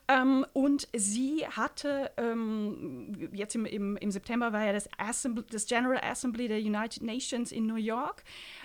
ähm, 0.09 0.46
und 0.52 0.88
sie 0.94 1.46
hatte, 1.48 2.12
ähm, 2.16 3.30
jetzt 3.32 3.54
im, 3.54 3.66
im, 3.66 3.96
im 3.96 4.11
September 4.11 4.52
war 4.52 4.64
ja 4.64 4.72
das, 4.72 4.88
Assembly, 4.98 5.44
das 5.50 5.66
General 5.66 5.98
Assembly 6.02 6.46
der 6.46 6.59
United 6.59 7.02
Nations 7.02 7.50
in 7.50 7.66
New 7.66 7.76
York, 7.76 8.22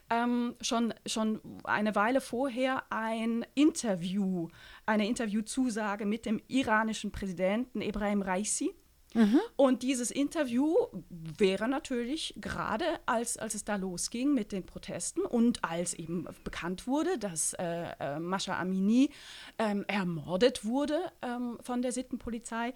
ähm, 0.10 0.56
schon, 0.62 0.94
schon 1.06 1.42
eine 1.64 1.96
Weile 1.96 2.22
vorher 2.22 2.84
ein 2.92 3.46
Interview, 3.56 4.50
eine 4.86 5.08
Interviewzusage 5.08 6.06
mit 6.06 6.26
dem 6.26 6.42
iranischen 6.48 7.12
Präsidenten 7.12 7.82
Ibrahim 7.82 8.22
Raisi 8.22 8.76
Mhm. 9.14 9.42
Und 9.56 9.84
dieses 9.84 10.10
Interview 10.10 10.76
wäre 11.10 11.68
natürlich 11.68 12.34
gerade, 12.38 12.86
als, 13.06 13.38
als 13.38 13.56
es 13.56 13.66
da 13.66 13.76
losging 13.76 14.34
mit 14.34 14.52
den 14.52 14.66
Protesten 14.66 15.22
und 15.22 15.64
als 15.64 15.94
eben 15.94 16.28
bekannt 16.44 16.88
wurde, 16.88 17.18
dass 17.18 17.54
äh, 17.54 17.92
äh, 18.00 18.20
Mascha 18.20 18.58
Amini 18.58 19.10
ähm, 19.58 19.84
ermordet 19.88 20.64
wurde 20.64 21.00
ähm, 21.22 21.58
von 21.62 21.82
der 21.82 21.92
Sittenpolizei, 21.92 22.74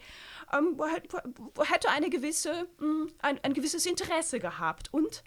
ähm, 0.54 0.80
hätte 1.72 1.90
eine 1.90 2.10
gewisse, 2.10 2.68
hm, 2.80 3.10
ein, 3.22 3.40
ein 3.44 3.54
gewisses 3.54 3.86
Interesse 3.86 4.40
gehabt. 4.40 4.94
Und 4.94 5.24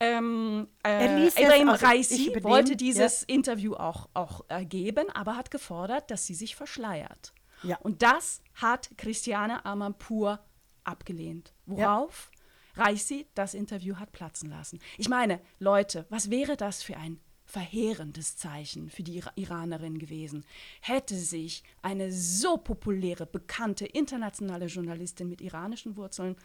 ähm, 0.00 0.68
äh, 0.84 1.28
Ibrahim 1.28 1.70
also 1.70 1.86
Raisi 1.86 2.32
wollte 2.42 2.76
dieses 2.76 3.22
ja. 3.22 3.34
Interview 3.34 3.74
auch, 3.74 4.08
auch 4.14 4.44
äh, 4.48 4.64
geben, 4.64 5.10
aber 5.10 5.36
hat 5.36 5.50
gefordert, 5.50 6.10
dass 6.10 6.26
sie 6.26 6.34
sich 6.34 6.56
verschleiert. 6.56 7.32
Ja. 7.62 7.76
Und 7.78 8.02
das 8.02 8.42
hat 8.54 8.90
Christiane 8.96 9.64
Amanpour 9.64 10.40
abgelehnt. 10.84 11.52
Worauf 11.66 12.30
ja. 12.76 12.84
Raisi 12.84 13.26
das 13.34 13.54
Interview 13.54 13.96
hat 13.96 14.12
platzen 14.12 14.50
lassen. 14.50 14.78
Ich 14.96 15.08
meine, 15.08 15.40
Leute, 15.58 16.06
was 16.08 16.30
wäre 16.30 16.56
das 16.56 16.82
für 16.82 16.96
ein 16.96 17.20
verheerendes 17.44 18.36
Zeichen 18.36 18.90
für 18.90 19.02
die 19.02 19.22
Iranerin 19.36 19.98
gewesen, 19.98 20.44
hätte 20.82 21.16
sich 21.16 21.64
eine 21.80 22.12
so 22.12 22.58
populäre, 22.58 23.24
bekannte 23.24 23.86
internationale 23.86 24.66
Journalistin 24.66 25.30
mit 25.30 25.40
iranischen 25.40 25.96
Wurzeln 25.96 26.36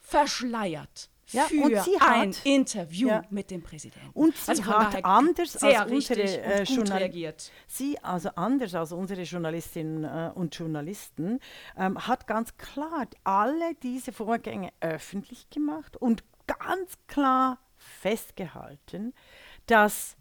verschleiert 0.00 1.10
ja, 1.32 1.44
für 1.44 2.00
ein 2.00 2.34
Interview 2.44 3.08
ja. 3.08 3.22
mit 3.30 3.50
dem 3.50 3.62
Präsidenten. 3.62 4.10
Und 4.12 4.36
sie 4.36 4.50
also 4.50 4.64
hat 4.66 5.04
anders 5.04 5.56
als 5.62 5.90
unsere 5.90 6.22
äh, 6.22 6.62
Journalisten, 6.64 7.50
sie 7.66 7.98
also 8.02 8.30
anders 8.36 8.74
als 8.74 8.92
unsere 8.92 9.22
Journalistinnen 9.22 10.04
äh, 10.04 10.32
und 10.34 10.54
Journalisten 10.54 11.40
ähm, 11.76 12.06
hat 12.06 12.26
ganz 12.26 12.56
klar 12.56 13.06
alle 13.24 13.74
diese 13.82 14.12
Vorgänge 14.12 14.70
öffentlich 14.80 15.48
gemacht 15.50 15.96
und 15.96 16.24
ganz 16.46 16.98
klar 17.06 17.58
festgehalten, 17.76 19.14
dass 19.66 20.16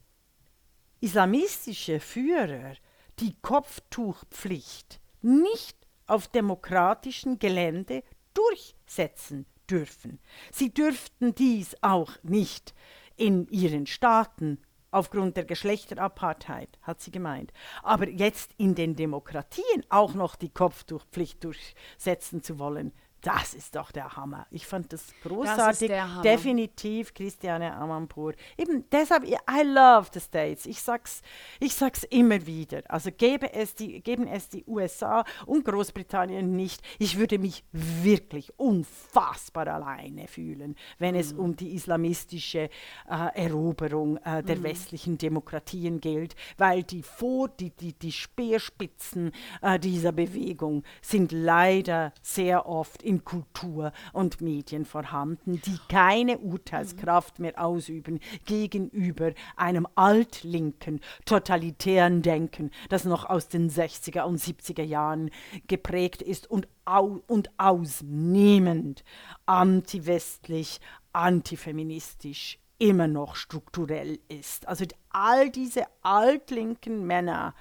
islamistische 1.00 2.00
Führer 2.00 2.76
die 3.20 3.36
Kopftuchpflicht 3.42 5.00
nicht 5.22 5.78
auf 6.08 6.28
demokratischem 6.28 7.40
Gelände 7.40 8.04
durchsetzen 8.34 9.46
dürfen. 9.72 10.20
Sie 10.52 10.74
dürften 10.74 11.34
dies 11.34 11.76
auch 11.82 12.12
nicht 12.24 12.74
in 13.16 13.48
ihren 13.48 13.88
Staaten 13.88 14.60
aufgrund 14.92 15.38
der 15.38 15.46
Geschlechterapartheit, 15.46 16.78
hat 16.82 17.02
sie 17.02 17.12
gemeint. 17.12 17.54
Aber 17.82 18.10
jetzt 18.10 18.52
in 18.58 18.76
den 18.76 18.96
Demokratien 18.96 19.86
auch 19.90 20.14
noch 20.14 20.36
die 20.36 20.50
Kopftuchpflicht 20.50 21.44
durchsetzen 21.44 22.44
zu 22.44 22.60
wollen, 22.60 22.92
das 23.22 23.54
ist 23.54 23.76
doch 23.76 23.92
der 23.92 24.16
Hammer. 24.16 24.48
Ich 24.50 24.66
fand 24.66 24.92
das 24.94 25.06
großartig. 25.24 25.90
Das 25.90 26.22
Definitiv 26.22 27.14
Christiane 27.14 27.76
Amanpour. 27.76 28.34
Eben 28.58 28.86
deshalb, 28.92 29.26
I 29.26 29.64
love 29.64 30.10
the 30.14 30.20
States. 30.20 30.66
Ich 30.66 30.82
sag's, 30.82 31.22
ich 31.60 31.76
sag's 31.76 32.04
immer 32.06 32.46
wieder. 32.46 32.82
Also 32.88 33.12
gäbe 33.12 33.54
es 33.54 33.76
die, 33.76 34.02
geben 34.02 34.28
es 34.28 34.50
die 34.50 34.64
USA 34.66 35.24
und 35.46 35.66
Großbritannien 35.66 36.56
nicht, 36.56 36.82
ich 36.98 37.18
würde 37.18 37.38
mich 37.38 37.64
wirklich 37.72 38.58
unfassbar 38.58 39.68
alleine 39.68 40.28
fühlen, 40.28 40.76
wenn 40.98 41.14
mhm. 41.14 41.20
es 41.20 41.34
um 41.34 41.56
die 41.56 41.76
islamistische 41.76 42.70
äh, 43.10 43.36
Eroberung 43.36 44.18
äh, 44.18 44.42
der 44.44 44.58
mhm. 44.58 44.64
westlichen 44.64 45.18
Demokratien 45.18 46.02
gilt, 46.02 46.36
weil 46.58 46.84
die 46.84 47.04
vor, 47.04 47.50
die, 47.50 47.70
die, 47.70 47.94
die 47.94 48.12
Speerspitzen 48.12 49.32
äh, 49.62 49.80
dieser 49.80 50.12
Bewegung 50.12 50.84
sind 51.02 51.32
leider 51.32 52.14
sehr 52.22 52.66
oft 52.66 53.04
in 53.04 53.11
Kultur 53.20 53.92
und 54.14 54.42
Medien 54.42 54.86
vorhanden, 54.86 55.62
die 55.62 55.78
keine 55.90 56.40
Urteilskraft 56.40 57.40
mehr 57.40 57.64
ausüben 57.64 58.20
gegenüber 58.46 59.34
einem 59.56 59.88
altlinken, 59.96 61.02
totalitären 61.26 62.22
Denken, 62.22 62.72
das 62.90 63.06
noch 63.06 63.26
aus 63.26 63.50
den 63.50 63.70
60er 63.70 64.24
und 64.24 64.40
70er 64.40 64.84
Jahren 64.84 65.30
geprägt 65.68 66.22
ist 66.22 66.50
und, 66.50 66.68
au 66.86 67.22
und 67.28 67.50
ausnehmend 67.58 69.04
antiwestlich, 69.46 70.80
antifeministisch 71.14 72.58
immer 72.82 73.08
noch 73.08 73.36
strukturell 73.36 74.20
ist. 74.28 74.68
Also 74.68 74.86
all 75.12 75.52
diese 75.52 75.84
altlinken 76.02 77.06
Männer, 77.06 77.54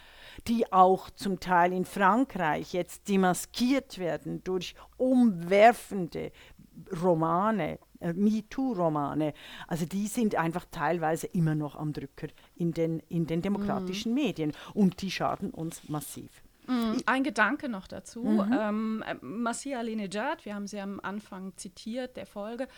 die 0.46 0.72
auch 0.72 1.10
zum 1.10 1.40
Teil 1.40 1.72
in 1.72 1.84
Frankreich 1.84 2.72
jetzt 2.72 3.08
demaskiert 3.08 3.98
werden 3.98 4.42
durch 4.44 4.74
umwerfende 4.96 6.32
Romane, 7.02 7.78
äh, 8.00 8.12
MeToo-Romane. 8.12 9.34
Also 9.66 9.86
die 9.86 10.06
sind 10.06 10.34
einfach 10.34 10.64
teilweise 10.70 11.26
immer 11.26 11.54
noch 11.54 11.76
am 11.76 11.92
Drücker 11.92 12.28
in 12.56 12.72
den, 12.72 13.00
in 13.08 13.26
den 13.26 13.42
demokratischen 13.42 14.12
mhm. 14.12 14.18
Medien 14.18 14.52
und 14.74 15.02
die 15.02 15.10
schaden 15.10 15.50
uns 15.50 15.88
massiv. 15.88 16.42
Mhm. 16.66 17.02
Ein 17.06 17.24
Gedanke 17.24 17.68
noch 17.68 17.86
dazu. 17.86 18.22
Mhm. 18.22 18.58
Ähm, 18.58 19.04
Masih 19.20 19.74
Alinejad, 19.74 20.44
wir 20.44 20.54
haben 20.54 20.66
sie 20.66 20.80
am 20.80 21.00
Anfang 21.00 21.56
zitiert, 21.56 22.16
der 22.16 22.26
Folge, 22.26 22.68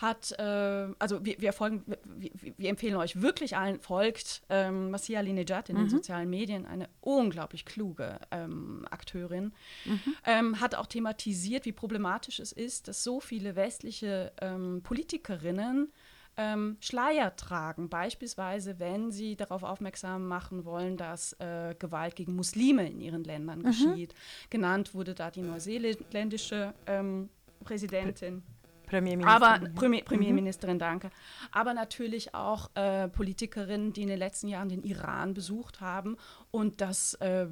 hat, 0.00 0.32
äh, 0.38 0.88
also 0.98 1.24
wir, 1.24 1.40
wir 1.40 1.52
folgen, 1.52 1.84
wir, 2.04 2.30
wir, 2.56 2.70
empfehlen 2.70 2.96
euch 2.96 3.20
wirklich 3.20 3.56
allen, 3.56 3.80
folgt 3.80 4.42
ähm, 4.48 4.90
Masih 4.90 5.16
Alinejad 5.16 5.68
in 5.68 5.76
mhm. 5.76 5.80
den 5.80 5.88
sozialen 5.90 6.30
Medien, 6.30 6.66
eine 6.66 6.88
unglaublich 7.00 7.64
kluge 7.64 8.18
ähm, 8.30 8.86
Akteurin, 8.90 9.52
mhm. 9.84 10.00
ähm, 10.26 10.60
hat 10.60 10.74
auch 10.74 10.86
thematisiert, 10.86 11.66
wie 11.66 11.72
problematisch 11.72 12.40
es 12.40 12.52
ist, 12.52 12.88
dass 12.88 13.04
so 13.04 13.20
viele 13.20 13.56
westliche 13.56 14.32
ähm, 14.40 14.80
Politikerinnen 14.82 15.92
ähm, 16.36 16.76
Schleier 16.80 17.36
tragen, 17.36 17.90
beispielsweise 17.90 18.78
wenn 18.78 19.10
sie 19.10 19.36
darauf 19.36 19.62
aufmerksam 19.62 20.26
machen 20.28 20.64
wollen, 20.64 20.96
dass 20.96 21.34
äh, 21.34 21.74
Gewalt 21.78 22.16
gegen 22.16 22.34
Muslime 22.34 22.88
in 22.88 23.00
ihren 23.00 23.24
Ländern 23.24 23.58
mhm. 23.58 23.64
geschieht. 23.64 24.14
Genannt 24.48 24.94
wurde 24.94 25.14
da 25.14 25.30
die 25.30 25.42
neuseeländische 25.42 26.72
ähm, 26.86 27.28
Präsidentin. 27.64 28.42
Premierministerin. 28.90 29.42
Aber 29.42 29.70
Premier, 29.70 30.02
Premierministerin, 30.02 30.74
mhm. 30.74 30.80
danke. 30.80 31.10
Aber 31.52 31.74
natürlich 31.74 32.34
auch 32.34 32.70
äh, 32.74 33.08
Politikerinnen, 33.08 33.92
die 33.92 34.02
in 34.02 34.08
den 34.08 34.18
letzten 34.18 34.48
Jahren 34.48 34.68
den 34.68 34.82
Iran 34.82 35.32
besucht 35.32 35.80
haben 35.80 36.16
und 36.50 36.80
das 36.80 37.14
äh, 37.14 37.46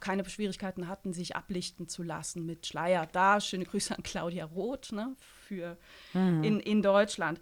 keine 0.00 0.28
Schwierigkeiten 0.28 0.88
hatten, 0.88 1.12
sich 1.12 1.36
ablichten 1.36 1.88
zu 1.88 2.02
lassen 2.02 2.46
mit 2.46 2.66
Schleier. 2.66 3.06
Da 3.12 3.40
schöne 3.40 3.64
Grüße 3.64 3.94
an 3.94 4.02
Claudia 4.02 4.46
Roth 4.46 4.92
ne, 4.92 5.14
für 5.52 5.76
mhm. 6.14 6.42
in, 6.42 6.60
in 6.60 6.82
Deutschland. 6.82 7.38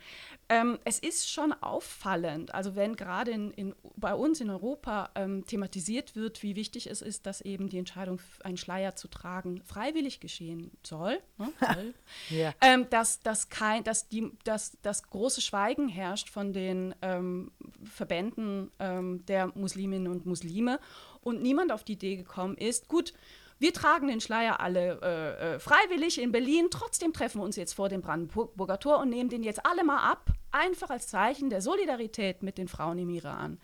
Ähm, 0.49 0.81
es 0.85 0.99
ist 0.99 1.31
schon 1.31 1.53
auffallend, 1.53 2.53
also 2.53 2.75
wenn 2.75 2.97
gerade 2.97 3.31
in, 3.31 3.53
in, 3.53 3.75
bei 3.97 4.15
uns 4.15 4.41
in 4.41 4.51
Europa 4.51 5.11
ähm, 5.15 5.47
thematisiert 5.47 6.17
wird, 6.17 6.43
wie 6.43 6.57
wichtig 6.57 6.91
es 6.91 7.03
ist, 7.03 7.27
dass 7.27 7.41
eben 7.41 7.69
die 7.69 7.79
Entscheidung, 7.79 8.21
einen 8.43 8.57
Schleier 8.57 8.97
zu 8.97 9.07
tragen, 9.07 9.63
freiwillig 9.63 10.19
geschehen 10.19 10.73
soll, 10.85 11.21
ne, 11.39 11.53
soll 11.61 11.95
ja. 12.31 12.53
ähm, 12.63 12.91
dass, 12.91 13.21
dass, 13.21 13.49
kein, 13.49 13.85
dass, 13.85 14.09
die, 14.09 14.33
dass 14.43 14.77
das 14.83 15.05
große 15.05 15.41
Schweigen 15.41 15.89
herrscht 15.89 16.29
von 16.29 16.53
den 16.53 16.97
ähm, 17.01 17.53
Verbänden 17.85 18.73
ähm, 18.81 19.25
der 19.27 19.53
Musliminnen 19.55 20.11
und 20.11 20.27
Muslime 20.27 20.81
und 21.21 21.43
niemand 21.43 21.71
auf 21.71 21.85
die 21.85 21.93
Idee 21.93 22.17
gekommen 22.17 22.57
ist, 22.57 22.89
gut, 22.89 23.13
wir 23.61 23.75
tragen 23.75 24.09
den 24.09 24.21
Schleier 24.23 24.59
alle 24.61 24.99
äh, 25.03 25.55
äh, 25.55 25.59
freiwillig 25.59 26.21
in 26.21 26.33
Berlin. 26.33 26.69
Trotzdem 26.71 27.13
treffen 27.13 27.41
wir 27.41 27.45
uns 27.45 27.57
jetzt 27.57 27.75
vor 27.75 27.91
dem 27.91 28.01
Brandenburger 28.01 28.81
Tor 28.81 28.99
und 28.99 29.11
nehmen 29.11 29.29
den 29.29 29.43
jetzt 29.43 29.65
alle 29.67 29.85
mal 29.85 30.11
ab, 30.11 30.31
einfach 30.51 30.89
als 30.89 31.09
Zeichen 31.09 31.51
der 31.51 31.61
Solidarität 31.61 32.43
mit 32.43 32.57
den 32.57 32.69
Frauen 32.69 32.99
im 32.99 33.11
Iran. 33.11 33.61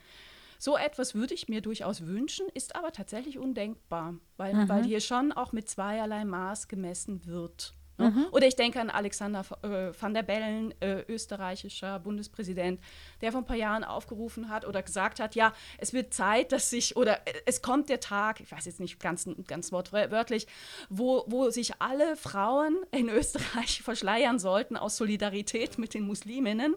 So 0.59 0.77
etwas 0.77 1.15
würde 1.15 1.33
ich 1.33 1.49
mir 1.49 1.63
durchaus 1.63 2.07
wünschen, 2.07 2.47
ist 2.53 2.77
aber 2.77 2.93
tatsächlich 2.93 3.39
undenkbar, 3.39 4.15
weil, 4.37 4.55
mhm. 4.55 4.69
weil 4.69 4.85
hier 4.85 5.01
schon 5.01 5.33
auch 5.33 5.53
mit 5.53 5.69
zweierlei 5.69 6.25
Maß 6.25 6.69
gemessen 6.69 7.25
wird. 7.25 7.73
Ne? 7.99 8.11
Mhm. 8.11 8.27
Oder 8.33 8.47
ich 8.47 8.57
denke 8.57 8.81
an 8.81 8.91
Alexander 8.91 9.45
äh, 9.63 9.93
van 9.99 10.15
der 10.15 10.23
Bellen, 10.23 10.75
äh, 10.81 11.03
österreichischer 11.09 11.99
Bundespräsident, 11.99 12.81
der 13.21 13.33
vor 13.33 13.41
ein 13.41 13.47
paar 13.47 13.57
Jahren 13.57 13.85
aufgerufen 13.85 14.49
hat 14.49 14.67
oder 14.67 14.83
gesagt 14.83 15.21
hat, 15.21 15.35
ja, 15.35 15.53
es 15.79 15.93
wird 15.93 16.13
Zeit, 16.13 16.53
dass 16.53 16.71
sich, 16.71 16.97
oder 16.97 17.27
äh, 17.27 17.33
es 17.47 17.63
kommt 17.63 17.89
der 17.89 18.01
Tag, 18.01 18.41
ich 18.41 18.53
weiß 18.53 18.67
jetzt 18.67 18.81
nicht 18.81 19.01
ganz, 19.01 19.29
ganz 19.47 19.73
wortwörtlich, 19.73 20.47
wo, 20.89 21.25
wo 21.27 21.51
sich 21.51 21.81
alle 21.81 22.17
Frauen 22.17 22.79
in 22.91 23.09
Österreich 23.09 23.83
verschleiern 23.85 24.39
sollten 24.39 24.77
aus 24.77 24.97
Solidarität 24.97 25.79
mit 25.79 25.95
den 25.95 26.05
Musliminnen, 26.05 26.77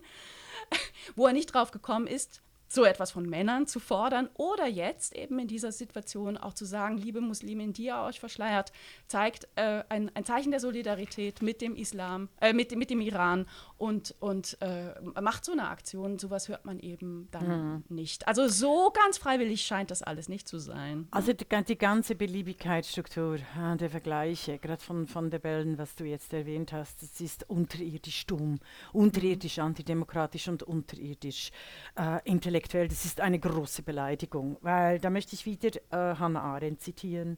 wo 1.16 1.28
er 1.28 1.34
nicht 1.34 1.54
drauf 1.54 1.72
gekommen 1.72 2.08
ist, 2.08 2.42
so 2.70 2.86
etwas 2.86 3.12
von 3.12 3.28
Männern 3.28 3.66
zu 3.68 3.80
fordern 3.80 4.30
oder 4.36 4.68
jetzt 4.68 5.16
eben 5.16 5.40
in 5.40 5.48
dieser 5.48 5.72
Situation 5.72 6.38
auch 6.38 6.54
zu 6.54 6.66
sagen, 6.66 6.98
liebe 6.98 7.20
Muslimin, 7.20 7.74
die 7.74 7.86
ihr 7.86 7.98
euch 7.98 8.20
verschleiert, 8.20 8.72
zeigt 9.08 9.48
äh, 9.56 9.84
ein, 9.90 10.12
ein, 10.14 10.24
Zeichen 10.24 10.52
der 10.52 10.60
Solidarität 10.60 11.42
mit 11.42 11.62
dem 11.62 11.76
Islam, 11.76 12.30
äh, 12.40 12.54
mit, 12.54 12.76
mit 12.76 12.92
dem 12.92 13.02
Iran 13.02 13.48
und, 13.80 14.14
und 14.20 14.58
äh, 14.62 14.94
macht 15.20 15.46
so 15.46 15.52
eine 15.52 15.70
Aktion. 15.70 16.20
Sowas 16.20 16.48
hört 16.48 16.66
man 16.66 16.80
eben 16.80 17.28
dann 17.32 17.48
mhm. 17.48 17.84
nicht. 17.90 18.28
Also 18.28 18.48
so 18.48 18.92
ganz 18.94 19.18
freiwillig 19.18 19.64
scheint 19.64 19.90
das 19.90 20.04
alles 20.04 20.30
nicht 20.30 20.48
zu 20.48 20.60
sein. 20.60 21.08
Also 21.12 21.34
die, 21.34 21.46
die 21.68 21.78
ganze 21.78 22.14
Beliebigkeitsstruktur 22.14 23.38
äh, 23.38 23.78
der 23.78 23.90
Vergleiche, 23.90 24.60
gerade 24.60 24.84
von, 24.84 25.08
von 25.08 25.32
der 25.32 25.40
Bällen, 25.40 25.78
was 25.78 25.96
du 25.96 26.04
jetzt 26.04 26.34
erwähnt 26.34 26.72
hast, 26.72 27.02
das 27.02 27.20
ist 27.20 27.50
unterirdisch 27.50 28.28
dumm, 28.28 28.60
unterirdisch 28.94 29.58
mhm. 29.58 29.64
antidemokratisch 29.64 30.48
und 30.48 30.62
unterirdisch 30.62 31.52
äh, 31.98 32.20
intellektuell 32.30 32.60
intellektuell, 32.60 32.88
das 32.88 33.06
ist 33.06 33.22
eine 33.22 33.40
große 33.40 33.84
Beleidigung, 33.84 34.58
weil 34.62 35.00
da 35.00 35.10
möchte 35.10 35.34
ich 35.36 35.46
wieder 35.46 35.70
äh, 35.92 36.16
Hannah 36.16 36.42
Arendt 36.42 36.82
zitieren. 36.82 37.38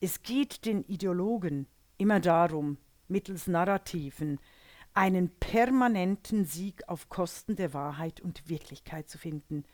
Es 0.00 0.22
geht 0.22 0.64
den 0.64 0.84
Ideologen 0.84 1.66
immer 1.98 2.18
darum, 2.20 2.78
mittels 3.08 3.46
Narrativen 3.46 4.38
einen 4.94 5.30
permanenten 5.30 6.44
Sieg 6.44 6.88
auf 6.88 7.08
Kosten 7.08 7.56
der 7.56 7.72
Wahrheit 7.74 8.20
und 8.20 8.48
Wirklichkeit 8.48 9.08
zu 9.08 9.18
finden. 9.18 9.64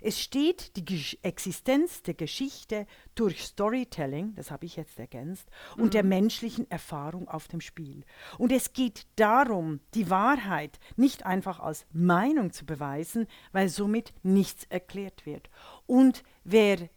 Es 0.00 0.20
steht 0.20 0.76
die 0.76 0.84
Gesch 0.84 1.16
Existenz 1.22 2.02
der 2.02 2.14
Geschichte 2.14 2.86
durch 3.14 3.44
Storytelling, 3.44 4.34
das 4.34 4.50
habe 4.50 4.66
ich 4.66 4.76
jetzt 4.76 4.98
ergänzt, 4.98 5.48
mhm. 5.76 5.82
und 5.82 5.94
der 5.94 6.02
mhm. 6.02 6.10
menschlichen 6.10 6.70
Erfahrung 6.70 7.28
auf 7.28 7.48
dem 7.48 7.60
Spiel. 7.60 8.04
Und 8.38 8.52
es 8.52 8.72
geht 8.72 9.06
darum, 9.16 9.80
die 9.94 10.10
Wahrheit 10.10 10.78
nicht 10.96 11.24
einfach 11.24 11.60
als 11.60 11.86
Meinung 11.92 12.52
zu 12.52 12.66
beweisen, 12.66 13.26
weil 13.52 13.68
somit 13.68 14.12
nichts 14.22 14.64
erklärt 14.64 15.26
wird. 15.26 15.50
Und 15.86 16.22
wer, 16.44 16.88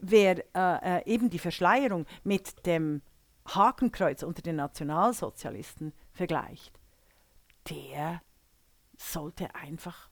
wer 0.00 0.38
äh, 0.54 0.98
äh, 0.98 1.06
eben 1.06 1.30
die 1.30 1.38
Verschleierung 1.38 2.06
mit 2.24 2.66
dem 2.66 3.02
Hakenkreuz 3.46 4.22
unter 4.22 4.42
den 4.42 4.56
Nationalsozialisten 4.56 5.92
vergleicht, 6.12 6.75
der 7.68 8.22
sollte 8.96 9.54
einfach 9.54 10.08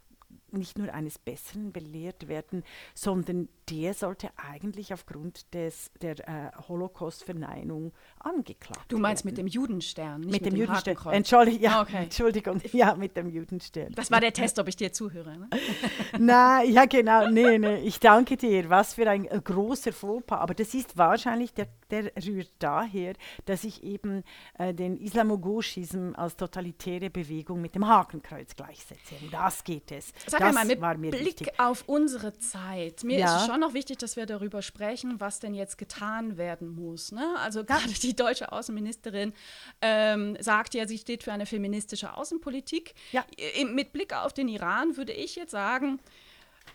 nicht 0.50 0.78
nur 0.78 0.92
eines 0.92 1.18
Besseren 1.18 1.72
belehrt 1.72 2.28
werden, 2.28 2.62
sondern 2.94 3.48
der 3.70 3.94
sollte 3.94 4.30
eigentlich 4.36 4.92
aufgrund 4.92 5.52
des, 5.54 5.90
der 6.00 6.18
äh, 6.28 6.50
Holocaust-Verneinung 6.68 7.92
angeklagt 8.20 8.90
Du 8.90 8.98
meinst 8.98 9.24
werden. 9.24 9.32
mit 9.34 9.38
dem 9.38 9.46
Judenstern, 9.46 10.20
nicht 10.20 10.32
mit, 10.32 10.42
mit 10.42 10.52
dem, 10.52 10.54
dem 10.54 10.60
Judenstern. 10.60 11.12
Entschuldigung, 11.12 11.60
ja, 11.62 11.82
okay. 11.82 12.04
Entschuldigung, 12.04 12.60
ja, 12.72 12.94
mit 12.94 13.16
dem 13.16 13.28
Judenstern. 13.28 13.92
Das 13.94 14.10
war 14.10 14.20
der 14.20 14.32
Test, 14.32 14.58
ob 14.58 14.68
ich 14.68 14.76
dir 14.76 14.92
zuhöre. 14.92 15.36
Ne? 15.36 15.48
Na, 16.18 16.62
ja, 16.62 16.84
genau, 16.86 17.28
nee, 17.28 17.58
nee, 17.58 17.78
ich 17.78 18.00
danke 18.00 18.36
dir. 18.36 18.68
Was 18.70 18.94
für 18.94 19.08
ein 19.08 19.26
äh, 19.26 19.40
großer 19.42 19.92
Fauxpas. 19.92 20.38
Aber 20.40 20.54
das 20.54 20.74
ist 20.74 20.96
wahrscheinlich, 20.96 21.52
der, 21.54 21.68
der 21.94 22.12
rührt 22.26 22.50
daher, 22.58 23.14
dass 23.44 23.64
ich 23.64 23.82
eben 23.82 24.24
äh, 24.58 24.74
den 24.74 24.96
Islamogoschism 24.96 26.12
als 26.14 26.36
totalitäre 26.36 27.10
Bewegung 27.10 27.60
mit 27.60 27.74
dem 27.74 27.86
Hakenkreuz 27.86 28.56
gleichsetze. 28.56 29.14
Um 29.20 29.30
das 29.30 29.64
geht 29.64 29.92
es. 29.92 30.12
Sag 30.26 30.40
das 30.40 30.54
mal, 30.54 30.96
mit 30.96 31.10
Blick 31.10 31.40
wichtig. 31.40 31.60
auf 31.60 31.84
unsere 31.86 32.36
Zeit. 32.38 33.04
Mir 33.04 33.18
ja. 33.18 33.36
ist 33.36 33.46
schon 33.46 33.60
noch 33.60 33.74
wichtig, 33.74 33.98
dass 33.98 34.16
wir 34.16 34.26
darüber 34.26 34.62
sprechen, 34.62 35.20
was 35.20 35.40
denn 35.40 35.54
jetzt 35.54 35.78
getan 35.78 36.36
werden 36.36 36.68
muss. 36.74 37.12
Ne? 37.12 37.36
Also 37.38 37.64
gerade 37.64 37.92
die 38.02 38.16
deutsche 38.16 38.52
Außenministerin 38.52 39.32
ähm, 39.80 40.36
sagt 40.40 40.74
ja, 40.74 40.86
sie 40.86 40.98
steht 40.98 41.22
für 41.22 41.32
eine 41.32 41.46
feministische 41.46 42.16
Außenpolitik. 42.16 42.94
Ja. 43.12 43.24
Mit 43.72 43.92
Blick 43.92 44.14
auf 44.14 44.32
den 44.32 44.48
Iran 44.48 44.96
würde 44.96 45.12
ich 45.12 45.36
jetzt 45.36 45.52
sagen, 45.52 46.00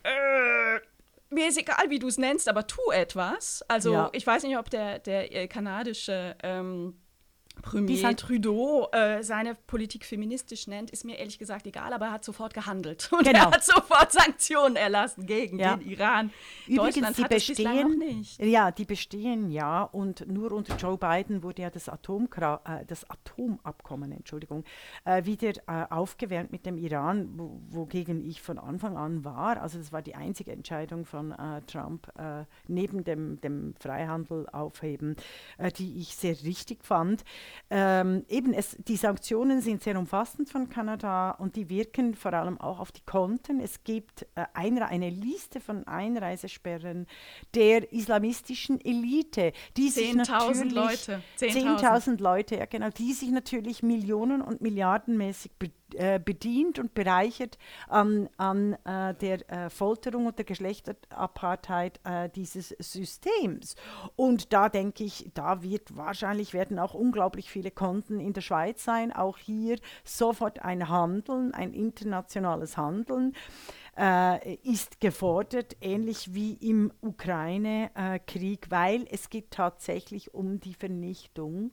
äh, 0.04 0.80
mir 1.30 1.48
ist 1.48 1.58
egal, 1.58 1.90
wie 1.90 2.00
du 2.00 2.08
es 2.08 2.18
nennst, 2.18 2.48
aber 2.50 2.68
tu 2.68 2.82
etwas. 2.92 3.64
Also 3.68 3.94
ja. 3.94 4.10
ich 4.14 4.26
weiß 4.26 4.44
nicht, 4.44 4.58
ob 4.58 4.70
der, 4.70 5.00
der 5.00 5.34
äh, 5.36 5.48
kanadische 5.48 6.36
ähm, 6.44 6.96
Premier 7.62 8.16
Trudeau 8.16 8.88
äh, 8.92 9.24
seine 9.24 9.56
Politik 9.56 10.06
feministisch 10.06 10.68
nennt, 10.68 10.92
ist 10.92 11.06
mir 11.06 11.18
ehrlich 11.18 11.40
gesagt 11.40 11.68
egal, 11.68 11.94
aber 11.94 12.08
er 12.08 12.12
hat 12.14 12.24
sofort 12.24 12.54
gehandelt 12.54 13.10
und 13.12 13.24
genau. 13.24 13.40
er 13.40 13.52
hat 13.52 13.64
sofort 13.64 14.12
Sanktionen 14.12 14.76
erlassen 14.76 15.26
gegen 15.26 15.60
ja. 15.60 15.76
den 15.76 15.90
Iran. 15.90 16.32
Übrigens, 16.68 17.14
die 17.14 17.24
bestehen, 17.24 18.26
Ja, 18.40 18.72
die 18.72 18.86
bestehen 18.86 19.52
ja 19.52 19.84
und 19.84 20.28
nur 20.28 20.52
unter 20.52 20.76
Joe 20.78 20.98
Biden 20.98 21.44
wurde 21.44 21.64
ja 21.64 21.70
das, 21.70 21.90
Atomkra 21.90 22.62
äh, 22.66 22.86
das 22.86 23.10
Atomabkommen 23.10 24.12
Entschuldigung, 24.12 24.64
äh, 25.06 25.26
wieder 25.26 25.50
äh, 25.68 25.86
aufgewärmt 25.90 26.52
mit 26.52 26.66
dem 26.66 26.78
Iran, 26.78 27.30
wo, 27.38 27.62
wogegen 27.70 28.22
ich 28.22 28.42
von 28.42 28.58
Anfang 28.58 28.98
an 28.98 29.24
war. 29.24 29.62
Also 29.62 29.78
das 29.78 29.92
war 29.92 30.02
die 30.02 30.16
einzige 30.16 30.52
Entscheidung 30.52 31.06
von 31.06 31.32
äh, 31.32 31.62
Trump 31.68 32.08
äh, 32.18 32.46
neben 32.68 33.04
dem, 33.04 33.40
dem 33.42 33.74
Freihandel 33.80 34.48
aufheben, 34.50 35.16
die 35.78 36.00
ich 36.00 36.16
sehr 36.16 36.36
richtig 36.44 36.84
fand. 36.84 37.24
Ähm, 37.70 38.26
eben, 38.28 38.54
es, 38.54 38.78
die 38.80 38.96
Sanktionen 38.96 39.62
sind 39.62 39.84
sehr 39.84 39.98
umfassend 39.98 40.50
von 40.50 40.70
Kanada 40.70 41.32
und 41.32 41.56
die 41.56 41.70
wirken 41.70 42.16
vor 42.16 42.34
allem 42.34 42.60
auch 42.60 42.80
auf 42.80 42.92
die 42.92 43.02
Konten. 43.06 43.60
Es 43.60 43.84
gibt 43.84 44.24
äh, 44.36 44.46
eine, 44.54 44.88
eine 44.88 45.10
Liste 45.10 45.60
von 45.60 45.88
Einreisesperren 45.88 47.08
der 47.54 47.92
islamistischen 47.94 48.80
Elite, 48.84 49.54
die 49.78 49.90
10.000 49.90 50.74
Leute. 50.74 51.22
10.000 51.40 52.02
10 52.02 52.18
Leute, 52.18 52.58
ja 52.58 52.66
genau, 52.66 52.90
die 52.90 53.14
sich 53.14 53.30
natürlich 53.30 53.84
millionen- 53.84 54.42
und 54.42 54.62
milliardenmäßig 54.62 55.52
beteiligen 55.54 55.79
äh, 55.96 56.20
bedient 56.20 56.80
und 56.80 56.94
bereichert 56.94 57.58
an, 57.88 58.30
an 58.38 58.74
äh, 58.86 59.14
der 59.16 59.50
äh, 59.50 59.70
Folterung 59.70 60.26
und 60.28 60.38
der 60.38 60.46
Geschlechterapartheit 60.46 62.00
äh, 62.04 62.30
dieses 62.30 62.70
Systems. 62.80 63.76
Und 64.16 64.54
da 64.54 64.70
denke 64.70 65.04
ich, 65.04 65.32
da 65.34 65.64
wird 65.64 65.96
wahrscheinlich 65.96 66.54
werden 66.54 66.80
auch 66.80 66.94
unglaublich 66.94 67.50
viele 67.50 67.72
Konten 67.72 68.20
in 68.20 68.34
der 68.34 68.42
Schweiz 68.42 68.84
sein. 68.84 69.12
Auch 69.12 69.38
hier 69.38 69.78
sofort 70.04 70.60
ein 70.64 70.90
Handeln, 70.90 71.54
ein 71.54 71.74
internationales 71.74 72.78
Handeln 72.78 73.34
ist 74.64 75.02
gefordert, 75.02 75.76
ähnlich 75.82 76.34
wie 76.34 76.54
im 76.54 76.94
Ukraine-Krieg, 77.02 78.68
weil 78.72 79.06
es 79.12 79.30
geht 79.30 79.52
tatsächlich 79.52 80.34
um 80.34 80.62
die 80.62 80.74
Vernichtung 80.74 81.72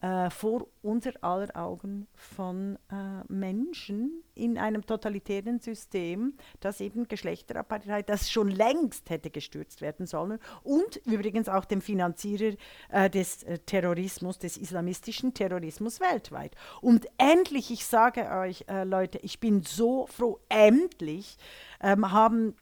äh, 0.00 0.30
vor 0.30 0.66
unser 0.82 1.12
aller 1.22 1.54
Augen 1.54 2.06
von 2.14 2.78
äh, 2.90 3.32
Menschen 3.32 4.22
in 4.34 4.56
einem 4.56 4.86
totalitären 4.86 5.60
System, 5.60 6.34
das 6.60 6.80
eben 6.80 7.06
Geschlechterapartheid, 7.06 8.08
das 8.08 8.30
schon 8.30 8.48
längst 8.48 9.10
hätte 9.10 9.30
gestürzt 9.30 9.80
werden 9.82 10.06
sollen 10.06 10.38
und 10.62 10.96
übrigens 11.06 11.48
auch 11.48 11.64
dem 11.64 11.82
Finanzierer 11.82 12.56
äh, 12.88 13.10
des 13.10 13.42
äh, 13.42 13.58
Terrorismus, 13.58 14.38
des 14.38 14.56
islamistischen 14.56 15.34
Terrorismus 15.34 16.00
weltweit. 16.00 16.54
Und 16.80 17.06
endlich, 17.18 17.70
ich 17.70 17.84
sage 17.84 18.30
euch, 18.30 18.64
äh, 18.68 18.84
Leute, 18.84 19.18
ich 19.18 19.38
bin 19.38 19.62
so 19.62 20.06
froh, 20.06 20.38
endlich 20.48 21.36
ähm, 21.82 22.10
haben 22.10 22.54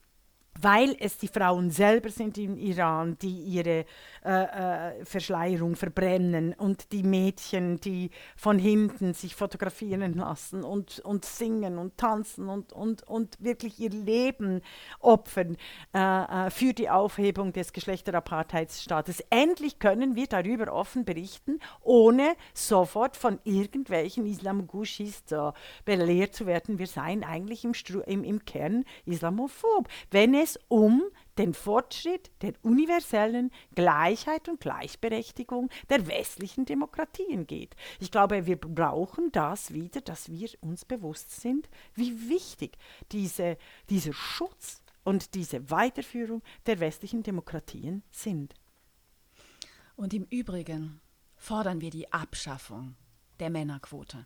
weil 0.61 0.95
es 0.99 1.17
die 1.17 1.27
Frauen 1.27 1.71
selber 1.71 2.09
sind 2.09 2.37
im 2.37 2.57
Iran, 2.57 3.17
die 3.21 3.39
ihre 3.41 3.85
äh, 4.25 4.43
äh, 4.99 5.05
Verschleierung 5.05 5.75
verbrennen 5.75 6.53
und 6.53 6.91
die 6.91 7.03
Mädchen, 7.03 7.79
die 7.79 8.09
von 8.35 8.59
hinten 8.59 9.13
sich 9.13 9.35
fotografieren 9.35 10.13
lassen 10.13 10.63
und, 10.63 10.99
und 10.99 11.25
singen 11.25 11.77
und 11.77 11.97
tanzen 11.97 12.49
und, 12.49 12.73
und, 12.73 13.03
und 13.03 13.37
wirklich 13.39 13.79
ihr 13.79 13.91
Leben 13.91 14.61
opfern 14.99 15.57
äh, 15.93 16.47
äh 16.47 16.49
für 16.49 16.73
die 16.73 16.89
Aufhebung 16.89 17.53
des 17.53 17.73
Geschlechterapartheidsstaates. 17.73 19.23
Endlich 19.29 19.79
können 19.79 20.15
wir 20.15 20.27
darüber 20.27 20.73
offen 20.73 21.05
berichten, 21.05 21.59
ohne 21.81 22.35
sofort 22.53 23.15
von 23.15 23.39
irgendwelchen 23.43 24.25
Islamogushis 24.25 25.23
belehrt 25.85 26.35
zu 26.35 26.45
werden. 26.45 26.79
Wir 26.79 26.87
seien 26.87 27.23
eigentlich 27.23 27.63
im, 27.63 27.73
im, 28.05 28.23
im 28.23 28.45
Kern 28.45 28.83
islamophob. 29.05 29.87
Wenn 30.11 30.33
es 30.33 30.48
es 30.49 30.59
um 30.67 31.03
den 31.37 31.53
Fortschritt 31.53 32.31
der 32.41 32.53
universellen 32.63 33.51
Gleichheit 33.75 34.49
und 34.49 34.59
Gleichberechtigung 34.59 35.69
der 35.89 36.07
westlichen 36.07 36.65
Demokratien 36.65 37.47
geht. 37.47 37.75
Ich 37.99 38.11
glaube, 38.11 38.45
wir 38.45 38.57
brauchen 38.57 39.31
das 39.31 39.73
wieder, 39.73 40.01
dass 40.01 40.29
wir 40.29 40.49
uns 40.61 40.85
bewusst 40.85 41.39
sind, 41.39 41.69
wie 41.93 42.29
wichtig 42.29 42.77
diese, 43.11 43.57
dieser 43.89 44.13
Schutz 44.13 44.81
und 45.03 45.33
diese 45.33 45.71
Weiterführung 45.71 46.41
der 46.65 46.79
westlichen 46.79 47.23
Demokratien 47.23 48.03
sind. 48.11 48.53
Und 49.95 50.13
im 50.13 50.25
Übrigen 50.29 50.99
fordern 51.35 51.81
wir 51.81 51.89
die 51.89 52.11
Abschaffung 52.11 52.95
der 53.39 53.49
Männerquote. 53.49 54.25